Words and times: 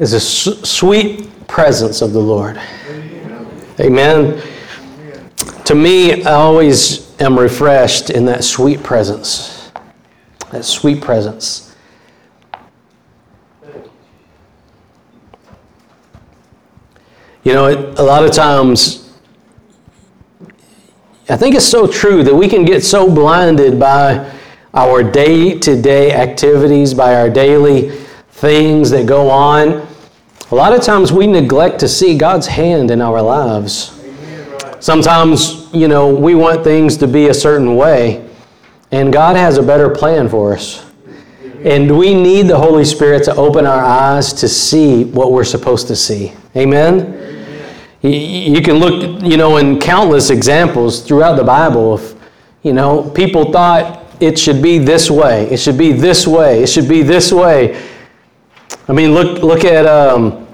is 0.00 0.12
the 0.12 0.20
sweet 0.20 1.46
presence 1.46 2.00
of 2.00 2.14
the 2.14 2.20
Lord. 2.20 2.60
Amen. 3.78 4.42
To 5.66 5.74
me, 5.74 6.24
I 6.24 6.32
always 6.32 7.20
am 7.20 7.38
refreshed 7.38 8.08
in 8.08 8.24
that 8.24 8.42
sweet 8.42 8.82
presence. 8.82 9.70
That 10.50 10.64
sweet 10.64 11.02
presence. 11.02 11.76
You 17.44 17.52
know, 17.52 17.68
a 17.68 18.02
lot 18.02 18.24
of 18.24 18.32
times, 18.32 19.12
I 21.28 21.36
think 21.36 21.54
it's 21.54 21.64
so 21.64 21.86
true 21.86 22.22
that 22.22 22.34
we 22.34 22.48
can 22.48 22.64
get 22.64 22.82
so 22.82 23.08
blinded 23.08 23.78
by 23.78 24.34
our 24.72 25.02
day 25.02 25.58
to 25.58 25.80
day 25.80 26.12
activities, 26.12 26.94
by 26.94 27.16
our 27.16 27.28
daily 27.28 27.90
things 28.30 28.88
that 28.90 29.06
go 29.06 29.28
on. 29.28 29.89
A 30.52 30.54
lot 30.54 30.72
of 30.72 30.82
times 30.82 31.12
we 31.12 31.28
neglect 31.28 31.78
to 31.78 31.88
see 31.88 32.18
God's 32.18 32.48
hand 32.48 32.90
in 32.90 33.00
our 33.00 33.22
lives. 33.22 33.96
Sometimes, 34.80 35.72
you 35.72 35.86
know, 35.86 36.12
we 36.12 36.34
want 36.34 36.64
things 36.64 36.96
to 36.96 37.06
be 37.06 37.28
a 37.28 37.34
certain 37.34 37.76
way, 37.76 38.28
and 38.90 39.12
God 39.12 39.36
has 39.36 39.58
a 39.58 39.62
better 39.62 39.88
plan 39.88 40.28
for 40.28 40.54
us. 40.54 40.84
And 41.62 41.96
we 41.96 42.14
need 42.14 42.48
the 42.48 42.58
Holy 42.58 42.84
Spirit 42.84 43.22
to 43.24 43.34
open 43.36 43.64
our 43.64 43.80
eyes 43.80 44.32
to 44.32 44.48
see 44.48 45.04
what 45.04 45.30
we're 45.30 45.44
supposed 45.44 45.86
to 45.86 45.94
see. 45.94 46.32
Amen? 46.56 47.16
You 48.02 48.60
can 48.60 48.76
look, 48.76 49.22
you 49.22 49.36
know, 49.36 49.58
in 49.58 49.78
countless 49.78 50.30
examples 50.30 51.00
throughout 51.00 51.36
the 51.36 51.44
Bible 51.44 51.94
of, 51.94 52.20
you 52.64 52.72
know, 52.72 53.08
people 53.10 53.52
thought 53.52 54.04
it 54.18 54.36
should 54.36 54.60
be 54.60 54.78
this 54.78 55.12
way, 55.12 55.48
it 55.48 55.58
should 55.58 55.78
be 55.78 55.92
this 55.92 56.26
way, 56.26 56.64
it 56.64 56.68
should 56.68 56.88
be 56.88 57.02
this 57.02 57.32
way. 57.32 57.80
I 58.90 58.92
mean, 58.92 59.14
look, 59.14 59.40
look 59.44 59.64
at, 59.64 59.86
um, 59.86 60.48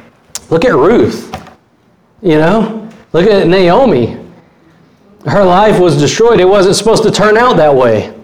look 0.51 0.67
at 0.67 0.75
Ruth, 0.75 1.35
you 2.21 2.37
know, 2.37 2.87
look 3.15 3.27
at 3.31 3.49
Naomi. 3.49 4.19
Her 5.25 5.43
life 5.43 5.81
was 5.81 5.99
destroyed. 5.99 6.39
It 6.39 6.45
wasn't 6.45 6.77
supposed 6.77 7.03
to 7.05 7.11
turn 7.11 7.39
out 7.39 7.57
that 7.57 7.75
way. 7.75 8.15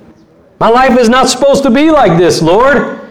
My 0.61 0.69
life 0.69 0.99
is 0.99 1.09
not 1.09 1.31
supposed 1.31 1.63
to 1.63 1.71
be 1.71 1.91
like 1.91 2.19
this, 2.19 2.43
Lord. 2.43 3.11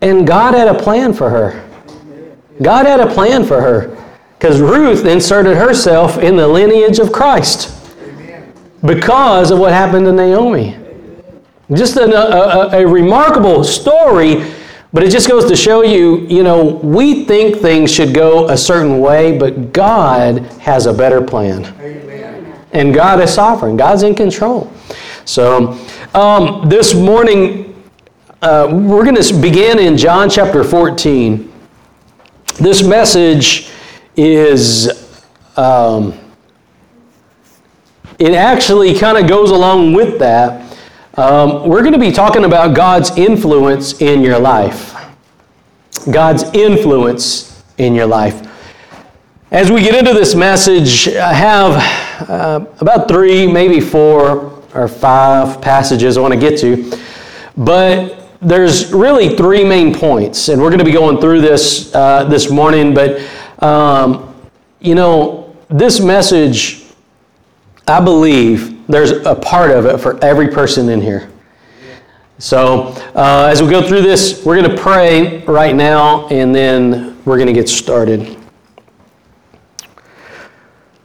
And 0.00 0.24
God 0.24 0.54
had 0.54 0.68
a 0.68 0.80
plan 0.80 1.12
for 1.12 1.28
her. 1.28 1.68
God 2.62 2.86
had 2.86 3.00
a 3.00 3.12
plan 3.12 3.44
for 3.44 3.60
her. 3.60 4.00
Because 4.38 4.60
Ruth 4.60 5.04
inserted 5.06 5.56
herself 5.56 6.18
in 6.18 6.36
the 6.36 6.46
lineage 6.46 7.00
of 7.00 7.10
Christ 7.10 7.74
because 8.84 9.50
of 9.50 9.58
what 9.58 9.72
happened 9.72 10.06
to 10.06 10.12
Naomi. 10.12 10.76
Just 11.72 11.96
a, 11.96 12.04
a, 12.04 12.82
a, 12.82 12.86
remarkable 12.86 13.64
story, 13.64 14.52
but 14.94 15.02
it 15.02 15.10
just 15.10 15.28
goes 15.28 15.44
to 15.46 15.56
show 15.56 15.82
you, 15.82 16.20
you 16.28 16.44
know, 16.44 16.64
we 16.64 17.24
think 17.24 17.56
things 17.56 17.92
should 17.92 18.14
go 18.14 18.48
a 18.48 18.56
certain 18.56 19.00
way, 19.00 19.36
but 19.36 19.72
God 19.72 20.38
has 20.60 20.86
a 20.86 20.94
better 20.94 21.20
plan. 21.20 21.64
Amen. 21.80 22.64
And 22.72 22.94
God 22.94 23.20
is 23.20 23.34
sovereign, 23.34 23.76
God's 23.76 24.04
in 24.04 24.14
control. 24.14 24.72
So, 25.24 25.76
um, 26.14 26.68
this 26.68 26.94
morning, 26.94 27.84
uh, 28.40 28.68
we're 28.70 29.02
going 29.02 29.20
to 29.20 29.40
begin 29.40 29.80
in 29.80 29.96
John 29.96 30.30
chapter 30.30 30.62
14. 30.62 31.52
This 32.60 32.84
message 32.84 33.70
is 34.16 35.18
um, 35.56 36.16
it 38.20 38.32
actually 38.32 38.96
kind 38.96 39.18
of 39.18 39.28
goes 39.28 39.50
along 39.50 39.92
with 39.92 40.20
that. 40.20 40.63
Um, 41.16 41.68
we're 41.68 41.82
going 41.82 41.92
to 41.92 41.98
be 41.98 42.10
talking 42.10 42.44
about 42.44 42.74
God's 42.74 43.16
influence 43.16 44.00
in 44.00 44.20
your 44.20 44.40
life. 44.40 44.96
God's 46.10 46.42
influence 46.52 47.62
in 47.78 47.94
your 47.94 48.06
life. 48.06 48.50
As 49.52 49.70
we 49.70 49.80
get 49.80 49.94
into 49.94 50.12
this 50.12 50.34
message, 50.34 51.06
I 51.06 51.32
have 51.32 52.28
uh, 52.28 52.66
about 52.80 53.06
three, 53.06 53.46
maybe 53.46 53.78
four 53.78 54.60
or 54.74 54.88
five 54.88 55.62
passages 55.62 56.16
I 56.16 56.20
want 56.20 56.34
to 56.34 56.40
get 56.40 56.58
to. 56.62 56.98
But 57.56 58.28
there's 58.42 58.92
really 58.92 59.36
three 59.36 59.62
main 59.62 59.94
points, 59.94 60.48
and 60.48 60.60
we're 60.60 60.70
going 60.70 60.80
to 60.80 60.84
be 60.84 60.90
going 60.90 61.20
through 61.20 61.42
this 61.42 61.94
uh, 61.94 62.24
this 62.24 62.50
morning. 62.50 62.92
But 62.92 63.24
um, 63.60 64.34
you 64.80 64.96
know, 64.96 65.56
this 65.68 66.00
message, 66.00 66.86
I 67.86 68.00
believe 68.00 68.73
there's 68.88 69.10
a 69.10 69.34
part 69.34 69.70
of 69.70 69.86
it 69.86 69.98
for 69.98 70.22
every 70.22 70.48
person 70.48 70.88
in 70.88 71.00
here. 71.00 71.30
So, 72.38 72.88
uh, 73.14 73.48
as 73.50 73.62
we 73.62 73.70
go 73.70 73.86
through 73.86 74.02
this, 74.02 74.44
we're 74.44 74.60
going 74.60 74.74
to 74.74 74.82
pray 74.82 75.44
right 75.44 75.74
now 75.74 76.26
and 76.28 76.54
then 76.54 77.16
we're 77.24 77.36
going 77.36 77.46
to 77.46 77.52
get 77.52 77.68
started. 77.68 78.36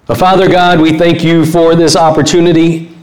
But 0.08 0.18
Father 0.18 0.50
God, 0.50 0.82
we 0.82 0.98
thank 0.98 1.24
you 1.24 1.46
for 1.46 1.76
this 1.76 1.96
opportunity 1.96 2.98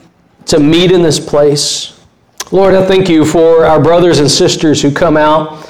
to 0.46 0.58
meet 0.58 0.90
in 0.90 1.02
this 1.02 1.20
place. 1.20 2.04
Lord, 2.50 2.74
I 2.74 2.84
thank 2.84 3.08
you 3.08 3.24
for 3.24 3.64
our 3.64 3.80
brothers 3.80 4.18
and 4.18 4.30
sisters 4.30 4.82
who 4.82 4.90
come 4.90 5.16
out, 5.16 5.64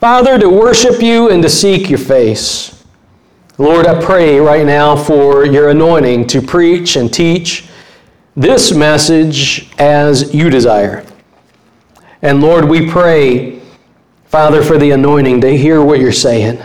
Father, 0.00 0.38
to 0.38 0.48
worship 0.48 1.02
you 1.02 1.28
and 1.28 1.42
to 1.42 1.50
seek 1.50 1.90
your 1.90 1.98
face. 1.98 2.84
Lord, 3.58 3.86
I 3.86 4.02
pray 4.02 4.38
right 4.38 4.64
now 4.64 4.96
for 4.96 5.44
your 5.44 5.68
anointing 5.68 6.26
to 6.28 6.40
preach 6.40 6.96
and 6.96 7.12
teach 7.12 7.67
this 8.38 8.72
message 8.72 9.68
as 9.78 10.32
you 10.32 10.48
desire. 10.48 11.04
And 12.22 12.40
Lord, 12.40 12.68
we 12.68 12.88
pray, 12.88 13.60
Father, 14.26 14.62
for 14.62 14.78
the 14.78 14.92
anointing 14.92 15.40
to 15.40 15.56
hear 15.56 15.82
what 15.82 15.98
you're 15.98 16.12
saying. 16.12 16.62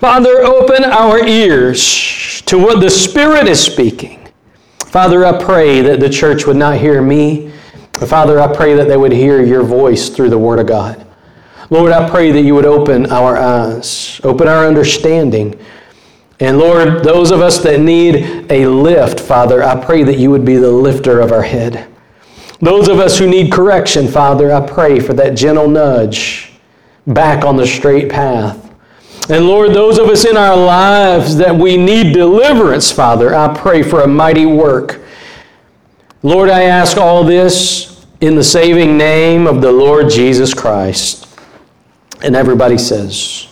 Father, 0.00 0.38
open 0.38 0.84
our 0.84 1.18
ears 1.26 2.40
to 2.46 2.56
what 2.56 2.80
the 2.80 2.88
Spirit 2.88 3.46
is 3.46 3.62
speaking. 3.62 4.26
Father, 4.86 5.26
I 5.26 5.42
pray 5.42 5.82
that 5.82 6.00
the 6.00 6.08
church 6.08 6.46
would 6.46 6.56
not 6.56 6.78
hear 6.78 7.02
me. 7.02 7.52
Father, 8.06 8.40
I 8.40 8.54
pray 8.54 8.74
that 8.74 8.88
they 8.88 8.96
would 8.96 9.12
hear 9.12 9.44
your 9.44 9.62
voice 9.62 10.08
through 10.08 10.30
the 10.30 10.38
Word 10.38 10.60
of 10.60 10.66
God. 10.66 11.06
Lord, 11.68 11.92
I 11.92 12.08
pray 12.08 12.32
that 12.32 12.40
you 12.42 12.54
would 12.54 12.64
open 12.64 13.12
our 13.12 13.36
eyes, 13.36 14.18
open 14.24 14.48
our 14.48 14.66
understanding 14.66 15.60
and 16.42 16.58
Lord, 16.58 17.04
those 17.04 17.30
of 17.30 17.40
us 17.40 17.58
that 17.58 17.78
need 17.78 18.50
a 18.50 18.66
lift, 18.66 19.20
Father, 19.20 19.62
I 19.62 19.76
pray 19.76 20.02
that 20.02 20.18
you 20.18 20.28
would 20.32 20.44
be 20.44 20.56
the 20.56 20.72
lifter 20.72 21.20
of 21.20 21.30
our 21.30 21.44
head. 21.44 21.86
Those 22.58 22.88
of 22.88 22.98
us 22.98 23.16
who 23.16 23.28
need 23.28 23.52
correction, 23.52 24.08
Father, 24.08 24.52
I 24.52 24.66
pray 24.66 24.98
for 24.98 25.12
that 25.12 25.36
gentle 25.36 25.68
nudge 25.68 26.50
back 27.06 27.44
on 27.44 27.56
the 27.56 27.64
straight 27.64 28.10
path. 28.10 28.74
And 29.30 29.46
Lord, 29.46 29.72
those 29.72 30.00
of 30.00 30.08
us 30.08 30.24
in 30.24 30.36
our 30.36 30.56
lives 30.56 31.36
that 31.36 31.54
we 31.54 31.76
need 31.76 32.12
deliverance, 32.12 32.90
Father, 32.90 33.36
I 33.36 33.56
pray 33.56 33.84
for 33.84 34.00
a 34.00 34.08
mighty 34.08 34.44
work. 34.44 35.00
Lord, 36.24 36.50
I 36.50 36.62
ask 36.62 36.96
all 36.96 37.22
this 37.22 38.04
in 38.20 38.34
the 38.34 38.42
saving 38.42 38.98
name 38.98 39.46
of 39.46 39.60
the 39.60 39.70
Lord 39.70 40.10
Jesus 40.10 40.54
Christ. 40.54 41.28
And 42.20 42.34
everybody 42.34 42.78
says, 42.78 43.46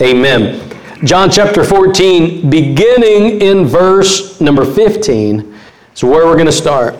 Amen. 0.00 0.69
John 1.04 1.30
chapter 1.30 1.64
14, 1.64 2.50
beginning 2.50 3.40
in 3.40 3.64
verse 3.64 4.38
number 4.38 4.66
15, 4.66 5.58
is 5.94 6.04
where 6.04 6.26
we're 6.26 6.34
going 6.34 6.44
to 6.44 6.52
start. 6.52 6.94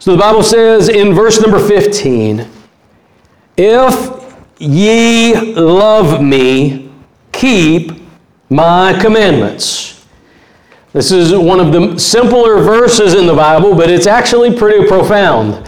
So 0.00 0.10
the 0.10 0.18
Bible 0.18 0.42
says 0.42 0.88
in 0.88 1.14
verse 1.14 1.40
number 1.40 1.64
15, 1.64 2.48
If 3.56 4.36
ye 4.58 5.54
love 5.54 6.20
me, 6.20 6.92
keep 7.30 7.92
my 8.50 8.98
commandments. 9.00 10.04
This 10.92 11.12
is 11.12 11.32
one 11.32 11.60
of 11.60 11.72
the 11.72 11.96
simpler 11.96 12.60
verses 12.60 13.14
in 13.14 13.26
the 13.26 13.34
Bible, 13.34 13.76
but 13.76 13.88
it's 13.88 14.08
actually 14.08 14.52
pretty 14.56 14.88
profound. 14.88 15.64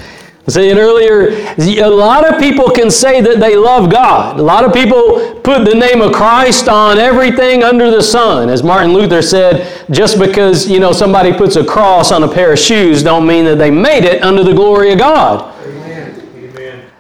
Saying 0.46 0.76
earlier, 0.76 1.31
a 1.58 1.88
lot 1.88 2.31
of 2.31 2.38
people 2.38 2.69
can 2.69 2.91
say 2.91 3.23
that 3.23 3.41
they 3.41 3.56
love 3.56 3.91
God. 3.91 4.38
A 4.38 4.43
lot 4.43 4.62
of 4.64 4.75
people 4.75 5.41
put 5.41 5.64
the 5.64 5.75
name 5.75 6.02
of 6.02 6.12
Christ 6.12 6.69
on 6.69 6.99
everything 6.99 7.62
under 7.62 7.91
the 7.91 8.02
sun. 8.02 8.50
As 8.50 8.62
Martin 8.62 8.93
Luther 8.93 9.23
said, 9.23 9.87
just 9.91 10.19
because 10.19 10.69
you 10.69 10.81
know 10.81 10.93
somebody 10.93 11.32
puts 11.32 11.56
a 11.56 11.64
cross 11.64 12.12
on 12.12 12.23
a 12.25 12.29
pair 12.29 12.52
of 12.52 12.58
shoes 12.58 13.02
don't 13.02 13.26
mean 13.26 13.46
that 13.46 13.56
they 13.56 13.70
made 13.70 14.05
it 14.05 14.23
under 14.23 14.44
the 14.44 14.52
glory 14.52 14.93
of 14.93 14.99
God. 14.99 15.55
Amen. 15.64 16.91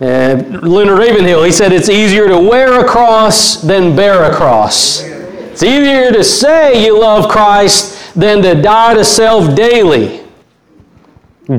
And 0.00 0.62
Leonard 0.62 0.98
Ravenhill, 0.98 1.44
he 1.44 1.52
said 1.52 1.72
it's 1.72 1.90
easier 1.90 2.26
to 2.28 2.38
wear 2.38 2.80
a 2.80 2.88
cross 2.88 3.60
than 3.60 3.94
bear 3.94 4.30
a 4.32 4.34
cross. 4.34 5.02
It's 5.02 5.62
easier 5.62 6.10
to 6.10 6.24
say 6.24 6.84
you 6.86 6.98
love 6.98 7.30
Christ 7.30 8.14
than 8.14 8.40
to 8.42 8.60
die 8.60 8.94
to 8.94 9.04
self 9.04 9.54
daily. 9.54 10.23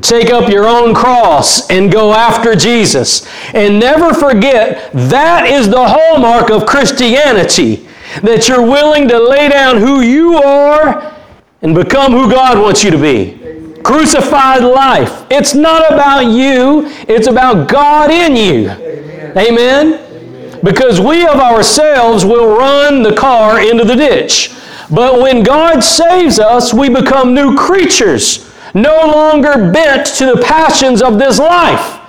Take 0.01 0.31
up 0.31 0.49
your 0.49 0.67
own 0.67 0.95
cross 0.95 1.69
and 1.69 1.91
go 1.91 2.13
after 2.13 2.55
Jesus. 2.55 3.27
And 3.53 3.79
never 3.79 4.13
forget 4.13 4.91
that 4.93 5.45
is 5.45 5.69
the 5.69 5.87
hallmark 5.87 6.49
of 6.49 6.65
Christianity 6.65 7.87
that 8.23 8.47
you're 8.47 8.65
willing 8.65 9.07
to 9.07 9.19
lay 9.19 9.49
down 9.49 9.77
who 9.77 10.01
you 10.01 10.37
are 10.37 11.15
and 11.61 11.75
become 11.75 12.13
who 12.13 12.29
God 12.29 12.59
wants 12.59 12.83
you 12.83 12.91
to 12.91 12.97
be. 12.97 13.81
Crucified 13.83 14.63
life. 14.63 15.25
It's 15.29 15.53
not 15.53 15.93
about 15.93 16.31
you, 16.31 16.85
it's 17.07 17.27
about 17.27 17.69
God 17.69 18.09
in 18.09 18.35
you. 18.35 18.69
Amen? 19.37 20.61
Because 20.63 20.99
we 20.99 21.27
of 21.27 21.35
ourselves 21.35 22.25
will 22.25 22.57
run 22.57 23.03
the 23.03 23.15
car 23.15 23.61
into 23.61 23.83
the 23.83 23.95
ditch. 23.95 24.51
But 24.89 25.21
when 25.21 25.43
God 25.43 25.83
saves 25.83 26.39
us, 26.39 26.73
we 26.73 26.89
become 26.89 27.35
new 27.35 27.55
creatures, 27.55 28.51
no 28.75 29.07
longer 29.07 29.71
bent 29.71 30.05
to 30.05 30.25
the 30.25 30.41
passions 30.45 31.01
of 31.01 31.17
this 31.17 31.39
life. 31.39 32.01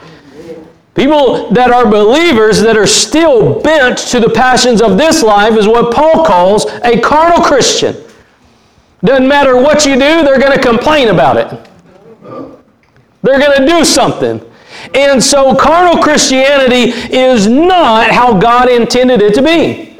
People 0.94 1.50
that 1.50 1.70
are 1.70 1.88
believers 1.88 2.60
that 2.62 2.76
are 2.76 2.86
still 2.86 3.60
bent 3.60 3.98
to 3.98 4.18
the 4.18 4.30
passions 4.30 4.82
of 4.82 4.98
this 4.98 5.22
life 5.22 5.54
is 5.56 5.66
what 5.66 5.94
Paul 5.94 6.24
calls 6.24 6.66
a 6.82 7.00
carnal 7.00 7.44
Christian. 7.44 7.94
Doesn't 9.04 9.28
matter 9.28 9.56
what 9.56 9.86
you 9.86 9.92
do, 9.92 9.98
they're 10.24 10.40
going 10.40 10.58
to 10.58 10.62
complain 10.62 11.08
about 11.08 11.36
it. 11.36 11.70
They're 13.22 13.38
going 13.38 13.58
to 13.60 13.66
do 13.66 13.84
something. 13.84 14.40
And 14.94 15.22
so 15.22 15.54
carnal 15.54 16.02
Christianity 16.02 16.90
is 17.14 17.46
not 17.46 18.10
how 18.10 18.38
God 18.38 18.68
intended 18.68 19.22
it 19.22 19.34
to 19.34 19.42
be. 19.42 19.95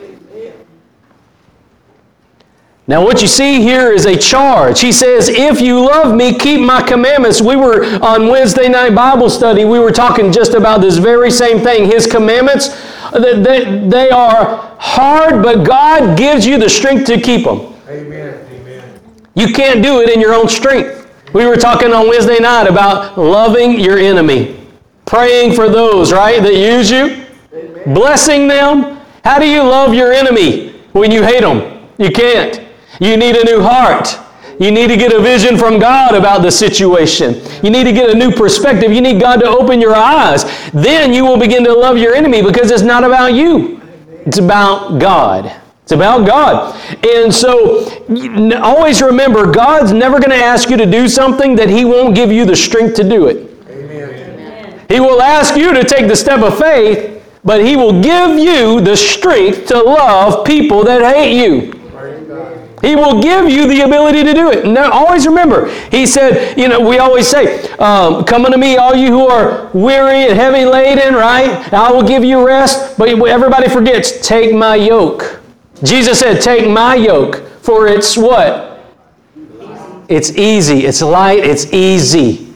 Now, 2.89 3.05
what 3.05 3.21
you 3.21 3.27
see 3.27 3.63
here 3.63 3.91
is 3.91 4.07
a 4.07 4.17
charge. 4.17 4.81
He 4.81 4.93
says, 4.93 5.29
If 5.29 5.61
you 5.61 5.85
love 5.85 6.15
me, 6.15 6.39
keep 6.39 6.61
my 6.61 6.81
commandments. 6.81 7.41
We 7.41 7.57
were 7.57 7.85
on 8.01 8.29
Wednesday 8.29 8.69
night 8.69 8.95
Bible 8.95 9.29
study, 9.29 9.65
we 9.65 9.81
were 9.81 9.91
talking 9.91 10.31
just 10.31 10.55
about 10.55 10.81
this 10.81 10.97
very 10.97 11.33
same 11.33 11.59
thing. 11.59 11.87
His 11.87 12.07
commandments, 12.07 12.69
they, 13.13 13.89
they 13.89 14.11
are 14.11 14.77
hard, 14.79 15.43
but 15.43 15.67
God 15.67 16.17
gives 16.17 16.47
you 16.47 16.59
the 16.59 16.71
strength 16.71 17.07
to 17.07 17.21
keep 17.21 17.45
them. 17.45 17.75
Amen. 17.89 18.47
Amen. 18.53 19.01
You 19.35 19.53
can't 19.53 19.83
do 19.83 20.01
it 20.01 20.09
in 20.09 20.21
your 20.21 20.33
own 20.33 20.49
strength. 20.49 21.11
We 21.33 21.45
were 21.45 21.57
talking 21.57 21.93
on 21.93 22.09
Wednesday 22.09 22.39
night 22.39 22.69
about 22.69 23.19
loving 23.19 23.81
your 23.81 23.99
enemy, 23.99 24.65
praying 25.07 25.55
for 25.55 25.69
those, 25.69 26.13
right, 26.13 26.41
that 26.41 26.55
use 26.55 26.89
you, 26.89 27.27
Amen. 27.53 27.95
blessing 27.95 28.47
them. 28.47 29.01
How 29.25 29.41
do 29.41 29.49
you 29.49 29.65
love 29.65 29.93
your 29.93 30.13
enemy 30.13 30.69
when 30.93 31.11
you 31.11 31.25
hate 31.25 31.41
them? 31.41 31.89
You 31.99 32.13
can't. 32.13 32.66
You 33.01 33.17
need 33.17 33.37
a 33.37 33.45
new 33.45 33.61
heart. 33.63 34.19
You 34.59 34.71
need 34.71 34.89
to 34.89 34.97
get 34.97 35.13
a 35.13 35.21
vision 35.21 35.59
from 35.59 35.79
God 35.79 36.15
about 36.15 36.43
the 36.43 36.51
situation. 36.51 37.35
You 37.63 37.71
need 37.71 37.85
to 37.85 37.93
get 37.93 38.09
a 38.09 38.15
new 38.15 38.31
perspective. 38.31 38.91
You 38.93 39.03
need 39.03 39.21
God 39.21 39.37
to 39.41 39.47
open 39.47 39.81
your 39.81 39.95
eyes. 39.95 40.45
Then 40.73 41.13
you 41.13 41.25
will 41.27 41.39
begin 41.39 41.63
to 41.65 41.75
love 41.75 41.99
your 41.99 42.15
enemy 42.15 42.43
because 42.43 42.71
it's 42.71 42.83
not 42.83 43.05
about 43.05 43.35
you, 43.35 43.81
it's 44.25 44.39
about 44.39 44.99
God. 44.99 45.61
It's 45.83 45.93
about 45.93 46.27
God. 46.27 46.75
And 47.07 47.33
so 47.33 47.89
always 48.61 49.01
remember, 49.01 49.53
God's 49.53 49.93
never 49.93 50.19
going 50.19 50.31
to 50.31 50.45
ask 50.45 50.69
you 50.69 50.77
to 50.79 50.87
do 50.87 51.07
something 51.07 51.55
that 51.55 51.71
He 51.71 51.85
won't 51.85 52.13
give 52.13 52.33
you 52.33 52.45
the 52.45 52.57
strength 52.57 52.97
to 52.97 53.09
do 53.09 53.29
it. 53.29 53.49
Amen. 53.71 54.85
He 54.89 54.99
will 54.99 55.23
ask 55.23 55.55
you 55.55 55.73
to 55.73 55.85
take 55.85 56.09
the 56.09 56.17
step 56.17 56.41
of 56.41 56.59
faith, 56.59 57.25
but 57.45 57.65
He 57.65 57.77
will 57.77 58.03
give 58.03 58.37
you 58.37 58.81
the 58.81 58.97
strength 58.97 59.67
to 59.67 59.81
love 59.81 60.45
people 60.45 60.83
that 60.83 61.03
hate 61.15 61.41
you. 61.41 61.76
He 62.87 62.95
will 62.95 63.21
give 63.21 63.51
you 63.51 63.67
the 63.67 63.81
ability 63.81 64.23
to 64.23 64.33
do 64.33 64.49
it. 64.53 64.65
Now, 64.65 64.93
always 64.93 65.27
remember, 65.27 65.69
He 65.91 66.07
said, 66.07 66.57
you 66.57 66.69
know, 66.69 66.79
we 66.79 66.99
always 66.99 67.27
say, 67.27 67.69
um, 67.79 68.25
Come 68.25 68.45
unto 68.45 68.57
me, 68.57 68.77
all 68.77 68.95
you 68.95 69.09
who 69.09 69.27
are 69.27 69.69
weary 69.75 70.29
and 70.29 70.39
heavy 70.39 70.65
laden, 70.65 71.15
right? 71.15 71.73
I 71.73 71.91
will 71.91 72.07
give 72.07 72.23
you 72.23 72.47
rest. 72.47 72.97
But 72.97 73.09
everybody 73.09 73.69
forgets, 73.69 74.25
take 74.25 74.55
my 74.55 74.77
yoke. 74.77 75.41
Jesus 75.83 76.21
said, 76.21 76.41
Take 76.41 76.71
my 76.71 76.95
yoke, 76.95 77.43
for 77.61 77.89
it's 77.89 78.17
what? 78.17 78.85
It's 80.09 80.31
easy, 80.37 80.87
it's 80.87 81.03
light, 81.03 81.41
it's 81.41 81.73
easy. 81.73 82.55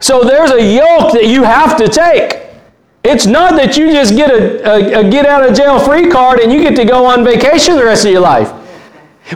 So 0.00 0.22
there's 0.22 0.50
a 0.50 0.62
yoke 0.62 1.14
that 1.14 1.26
you 1.26 1.44
have 1.44 1.78
to 1.78 1.88
take. 1.88 2.42
It's 3.02 3.24
not 3.24 3.52
that 3.52 3.78
you 3.78 3.90
just 3.90 4.14
get 4.14 4.30
a, 4.30 4.70
a, 4.70 5.00
a 5.00 5.10
get 5.10 5.24
out 5.24 5.48
of 5.48 5.56
jail 5.56 5.78
free 5.78 6.10
card 6.10 6.40
and 6.40 6.52
you 6.52 6.60
get 6.60 6.76
to 6.76 6.84
go 6.84 7.06
on 7.06 7.24
vacation 7.24 7.76
the 7.76 7.84
rest 7.84 8.04
of 8.04 8.12
your 8.12 8.20
life. 8.20 8.52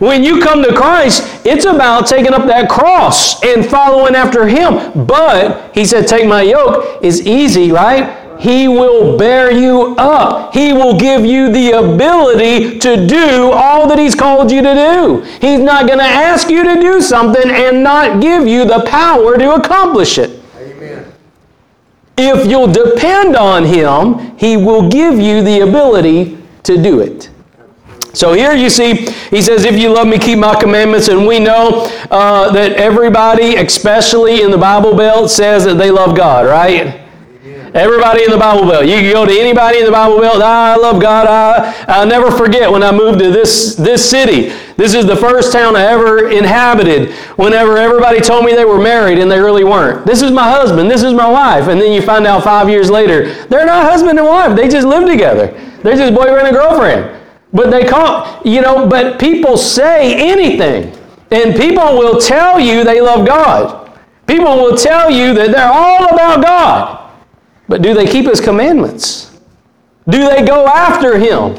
When 0.00 0.24
you 0.24 0.40
come 0.40 0.62
to 0.62 0.74
Christ, 0.74 1.46
it's 1.46 1.64
about 1.64 2.06
taking 2.06 2.32
up 2.34 2.46
that 2.46 2.68
cross 2.68 3.42
and 3.44 3.64
following 3.64 4.14
after 4.14 4.46
Him. 4.46 5.06
But 5.06 5.74
He 5.74 5.84
said, 5.84 6.08
Take 6.08 6.26
my 6.26 6.42
yoke 6.42 7.02
is 7.02 7.26
easy, 7.26 7.70
right? 7.70 8.20
He 8.38 8.66
will 8.66 9.16
bear 9.16 9.52
you 9.52 9.94
up. 9.96 10.52
He 10.52 10.72
will 10.72 10.98
give 10.98 11.24
you 11.24 11.52
the 11.52 11.72
ability 11.72 12.78
to 12.80 13.06
do 13.06 13.52
all 13.52 13.86
that 13.88 13.98
He's 13.98 14.14
called 14.14 14.50
you 14.50 14.60
to 14.62 14.74
do. 14.74 15.20
He's 15.40 15.60
not 15.60 15.86
going 15.86 16.00
to 16.00 16.04
ask 16.04 16.48
you 16.50 16.64
to 16.64 16.80
do 16.80 17.00
something 17.00 17.50
and 17.50 17.84
not 17.84 18.20
give 18.20 18.46
you 18.46 18.64
the 18.64 18.84
power 18.86 19.38
to 19.38 19.54
accomplish 19.54 20.18
it. 20.18 20.42
Amen. 20.58 21.12
If 22.16 22.48
you'll 22.48 22.72
depend 22.72 23.36
on 23.36 23.64
Him, 23.64 24.36
He 24.36 24.56
will 24.56 24.88
give 24.88 25.18
you 25.20 25.42
the 25.42 25.60
ability 25.60 26.36
to 26.64 26.82
do 26.82 27.00
it. 27.00 27.30
So 28.14 28.32
here 28.32 28.54
you 28.54 28.70
see, 28.70 29.06
he 29.30 29.42
says, 29.42 29.64
If 29.64 29.78
you 29.78 29.92
love 29.92 30.06
me, 30.06 30.18
keep 30.18 30.38
my 30.38 30.58
commandments. 30.58 31.08
And 31.08 31.26
we 31.26 31.40
know 31.40 31.86
uh, 32.10 32.52
that 32.52 32.72
everybody, 32.72 33.56
especially 33.56 34.42
in 34.42 34.50
the 34.50 34.58
Bible 34.58 34.96
Belt, 34.96 35.30
says 35.30 35.64
that 35.64 35.74
they 35.74 35.90
love 35.90 36.16
God, 36.16 36.46
right? 36.46 37.00
Everybody 37.74 38.22
in 38.22 38.30
the 38.30 38.38
Bible 38.38 38.68
Belt. 38.68 38.86
You 38.86 39.00
can 39.00 39.12
go 39.12 39.26
to 39.26 39.32
anybody 39.32 39.78
in 39.78 39.84
the 39.84 39.90
Bible 39.90 40.20
Belt. 40.20 40.40
I 40.40 40.76
love 40.76 41.02
God. 41.02 41.26
I, 41.26 41.74
I'll 41.88 42.06
never 42.06 42.30
forget 42.30 42.70
when 42.70 42.84
I 42.84 42.92
moved 42.92 43.18
to 43.18 43.32
this, 43.32 43.74
this 43.74 44.08
city. 44.08 44.54
This 44.76 44.94
is 44.94 45.06
the 45.06 45.16
first 45.16 45.52
town 45.52 45.74
I 45.74 45.82
ever 45.86 46.30
inhabited 46.30 47.10
whenever 47.36 47.76
everybody 47.76 48.20
told 48.20 48.44
me 48.44 48.54
they 48.54 48.64
were 48.64 48.80
married 48.80 49.18
and 49.18 49.28
they 49.28 49.40
really 49.40 49.64
weren't. 49.64 50.06
This 50.06 50.22
is 50.22 50.30
my 50.30 50.48
husband. 50.48 50.88
This 50.88 51.02
is 51.02 51.14
my 51.14 51.28
wife. 51.28 51.66
And 51.66 51.80
then 51.80 51.90
you 51.90 52.00
find 52.00 52.28
out 52.28 52.44
five 52.44 52.68
years 52.68 52.90
later, 52.90 53.34
they're 53.46 53.66
not 53.66 53.90
husband 53.90 54.20
and 54.20 54.28
wife. 54.28 54.54
They 54.54 54.68
just 54.68 54.86
live 54.86 55.08
together. 55.08 55.48
They're 55.82 55.96
just 55.96 56.14
boyfriend 56.14 56.46
and 56.46 56.56
girlfriend. 56.56 57.23
But 57.54 57.70
they 57.70 57.84
call, 57.86 58.42
you 58.44 58.60
know, 58.60 58.86
but 58.88 59.20
people 59.20 59.56
say 59.56 60.16
anything. 60.16 60.92
And 61.30 61.54
people 61.54 61.96
will 61.96 62.20
tell 62.20 62.58
you 62.58 62.84
they 62.84 63.00
love 63.00 63.26
God. 63.26 63.92
People 64.26 64.56
will 64.56 64.76
tell 64.76 65.10
you 65.10 65.32
that 65.34 65.52
they're 65.52 65.72
all 65.72 66.04
about 66.06 66.42
God. 66.42 67.12
But 67.68 67.80
do 67.80 67.94
they 67.94 68.06
keep 68.06 68.26
His 68.26 68.40
commandments? 68.40 69.38
Do 70.08 70.28
they 70.28 70.44
go 70.44 70.66
after 70.66 71.16
Him? 71.16 71.54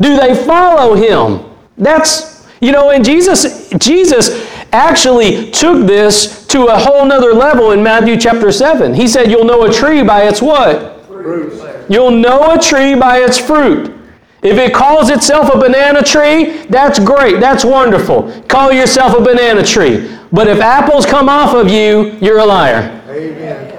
Do 0.00 0.16
they 0.16 0.34
follow 0.34 0.94
Him? 0.94 1.44
That's, 1.76 2.46
you 2.60 2.72
know, 2.72 2.90
and 2.90 3.04
Jesus, 3.04 3.70
Jesus 3.78 4.50
actually 4.72 5.50
took 5.50 5.86
this 5.86 6.46
to 6.48 6.66
a 6.66 6.78
whole 6.78 7.04
nother 7.04 7.32
level 7.32 7.72
in 7.72 7.82
Matthew 7.82 8.16
chapter 8.16 8.50
7. 8.50 8.94
He 8.94 9.06
said, 9.06 9.30
You'll 9.30 9.44
know 9.44 9.64
a 9.64 9.72
tree 9.72 10.02
by 10.02 10.24
its 10.24 10.40
what? 10.40 11.04
Fruit. 11.06 11.86
You'll 11.88 12.10
know 12.10 12.52
a 12.52 12.58
tree 12.58 12.94
by 12.94 13.18
its 13.18 13.38
fruit. 13.38 13.95
If 14.42 14.58
it 14.58 14.74
calls 14.74 15.10
itself 15.10 15.52
a 15.52 15.58
banana 15.58 16.02
tree, 16.02 16.66
that's 16.66 16.98
great. 16.98 17.40
That's 17.40 17.64
wonderful. 17.64 18.30
Call 18.48 18.72
yourself 18.72 19.18
a 19.18 19.22
banana 19.22 19.64
tree. 19.64 20.16
But 20.32 20.48
if 20.48 20.60
apples 20.60 21.06
come 21.06 21.28
off 21.28 21.54
of 21.54 21.70
you, 21.70 22.16
you're 22.20 22.38
a 22.38 22.46
liar. 22.46 23.02
Amen. 23.08 23.72